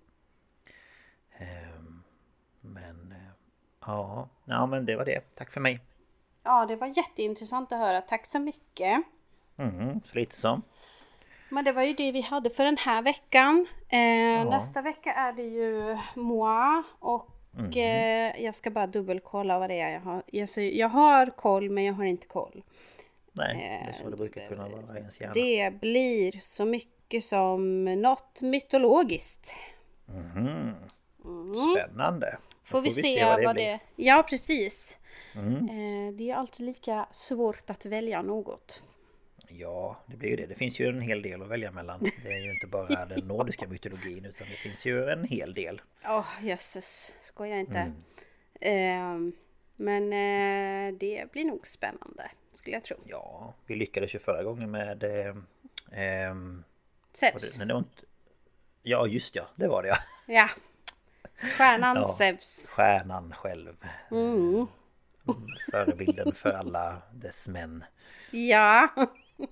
Ehm, 1.38 2.02
Men 2.60 3.12
eh, 3.12 3.32
ja, 3.80 4.28
ja 4.44 4.66
men 4.66 4.86
det 4.86 4.96
var 4.96 5.04
det. 5.04 5.20
Tack 5.34 5.50
för 5.50 5.60
mig. 5.60 5.80
Ja, 6.42 6.66
det 6.66 6.76
var 6.76 6.86
jätteintressant 6.86 7.72
att 7.72 7.78
höra. 7.78 8.00
Tack 8.00 8.26
så 8.26 8.38
mycket. 8.38 9.02
Mm, 9.56 10.00
så 10.04 10.14
lite 10.14 10.36
som. 10.36 10.62
Men 11.48 11.64
det 11.64 11.72
var 11.72 11.82
ju 11.82 11.92
det 11.92 12.12
vi 12.12 12.20
hade 12.20 12.50
för 12.50 12.64
den 12.64 12.76
här 12.76 13.02
veckan. 13.02 13.66
Eh, 13.88 14.50
Nästa 14.50 14.82
vecka 14.82 15.12
är 15.12 15.32
det 15.32 15.42
ju 15.42 15.96
moi 16.14 16.82
och 16.98 17.30
Mhm. 17.58 17.72
eh, 17.76 18.44
jag 18.44 18.54
ska 18.54 18.70
bara 18.70 18.86
dubbelkolla 18.86 19.58
vad 19.58 19.70
det 19.70 19.80
är 19.80 19.90
jag 19.92 20.00
har. 20.00 20.22
Jag, 20.26 20.48
så, 20.48 20.60
jag 20.60 20.88
har 20.88 21.26
koll 21.26 21.70
men 21.70 21.84
jag 21.84 21.94
har 21.94 22.04
inte 22.04 22.26
koll. 22.26 22.62
Nej, 23.32 23.82
det 23.84 23.90
är 23.90 24.02
så 24.02 24.10
det 24.10 24.16
brukar 24.16 24.48
kunna 24.48 24.68
vara 24.68 24.94
i 24.96 24.98
ens 24.98 25.20
hjärna. 25.20 25.32
Det 25.34 25.80
blir 25.80 26.32
så 26.40 26.64
mycket 26.64 27.24
som 27.24 27.84
något 27.84 28.40
mytologiskt. 28.42 29.54
Mhm. 30.06 30.74
Mm. 31.24 31.54
Spännande. 31.74 32.36
Då 32.40 32.70
Får 32.70 32.80
vi, 32.80 32.90
se, 32.90 33.24
vad 33.44 33.56
det, 33.56 33.78
Ja, 33.96 34.26
precis. 34.28 34.98
Mm. 35.34 35.56
Eh, 35.56 36.14
det 36.14 36.30
är 36.30 36.34
alltid 36.34 36.66
lika 36.66 37.06
svårt 37.10 37.70
att 37.70 37.86
välja 37.86 38.22
något. 38.22 38.82
Ja, 39.48 39.96
det 40.06 40.16
blir 40.16 40.30
ju 40.30 40.36
det. 40.36 40.46
Det 40.46 40.54
finns 40.54 40.80
ju 40.80 40.88
en 40.88 41.00
hel 41.00 41.22
del 41.22 41.42
att 41.42 41.48
välja 41.48 41.70
mellan. 41.70 42.00
Det 42.22 42.32
är 42.32 42.44
ju 42.44 42.54
inte 42.54 42.66
bara 42.66 43.06
den 43.06 43.28
nordiska 43.28 43.66
mytologin 43.66 44.24
utan 44.24 44.46
det 44.50 44.56
finns 44.56 44.86
ju 44.86 45.08
en 45.10 45.24
hel 45.24 45.54
del. 45.54 45.80
Åh 46.04 46.20
oh, 46.20 46.26
jösses, 46.46 47.14
skoja 47.20 47.58
inte. 47.58 47.78
Mm. 47.78 47.94
Ehm, 48.60 49.32
men 49.76 50.02
eh, 50.12 50.98
det 50.98 51.32
blir 51.32 51.44
nog 51.44 51.66
spännande, 51.66 52.30
skulle 52.52 52.76
jag 52.76 52.84
tro. 52.84 52.96
Ja, 53.04 53.54
vi 53.66 53.74
lyckades 53.76 54.14
ju 54.14 54.18
förra 54.18 54.42
gången 54.42 54.70
med... 54.70 55.04
Eh, 55.04 55.36
ehm, 55.92 56.64
Zeus. 57.12 57.60
inte- 57.60 58.06
Ja, 58.82 59.06
just 59.06 59.36
ja. 59.36 59.48
Det 59.54 59.68
var 59.68 59.82
det 59.82 59.88
ja. 59.88 59.96
Ja. 60.26 60.48
Stjärnan 61.56 61.96
Ja. 61.96 62.04
Zeus. 62.04 62.70
Stjärnan 62.72 63.32
själv. 63.32 63.76
Mm. 64.10 64.66
Förebilden 65.70 66.34
för 66.34 66.50
alla 66.52 67.02
dess 67.12 67.48
män. 67.48 67.84
Ja. 68.30 68.88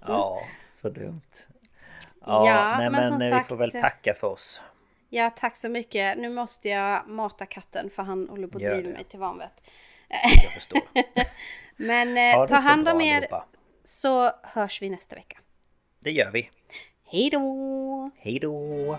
Ja, 0.00 0.42
så 0.82 0.88
dumt. 0.88 1.46
Ja, 2.20 2.46
Ja, 2.46 2.78
nej, 2.78 2.90
men 2.90 3.18
men, 3.18 3.22
eh, 3.22 3.30
sagt- 3.38 3.46
vi 3.46 3.48
får 3.48 3.56
väl 3.56 3.72
tacka 3.72 4.14
för 4.14 4.26
oss. 4.26 4.62
ja, 5.08 5.30
tack 5.30 5.56
så 5.56 5.68
mycket. 5.68 6.18
Nu 6.18 6.28
måste 6.28 6.68
jag 6.68 7.08
mata 7.08 7.46
katten 7.46 7.90
för 7.90 8.02
han 8.02 8.28
håller 8.28 8.48
på 8.48 8.58
att 8.58 8.64
driva 8.64 8.88
mig 8.90 9.04
till 9.04 9.18
vanvett. 9.18 9.62
Jag 10.42 10.52
förstår. 10.52 10.80
Men 11.76 12.18
eh, 12.18 12.46
ta 12.46 12.56
hand 12.56 12.88
om 12.88 13.00
er 13.00 13.16
allihopa. 13.16 13.46
så 13.84 14.30
hörs 14.42 14.82
vi 14.82 14.90
nästa 14.90 15.16
vecka. 15.16 15.38
Det 16.00 16.10
gör 16.12 16.30
vi. 16.30 16.50
Hej 17.04 17.30
då! 17.30 18.10
Hej 18.16 18.38
då! 18.38 18.98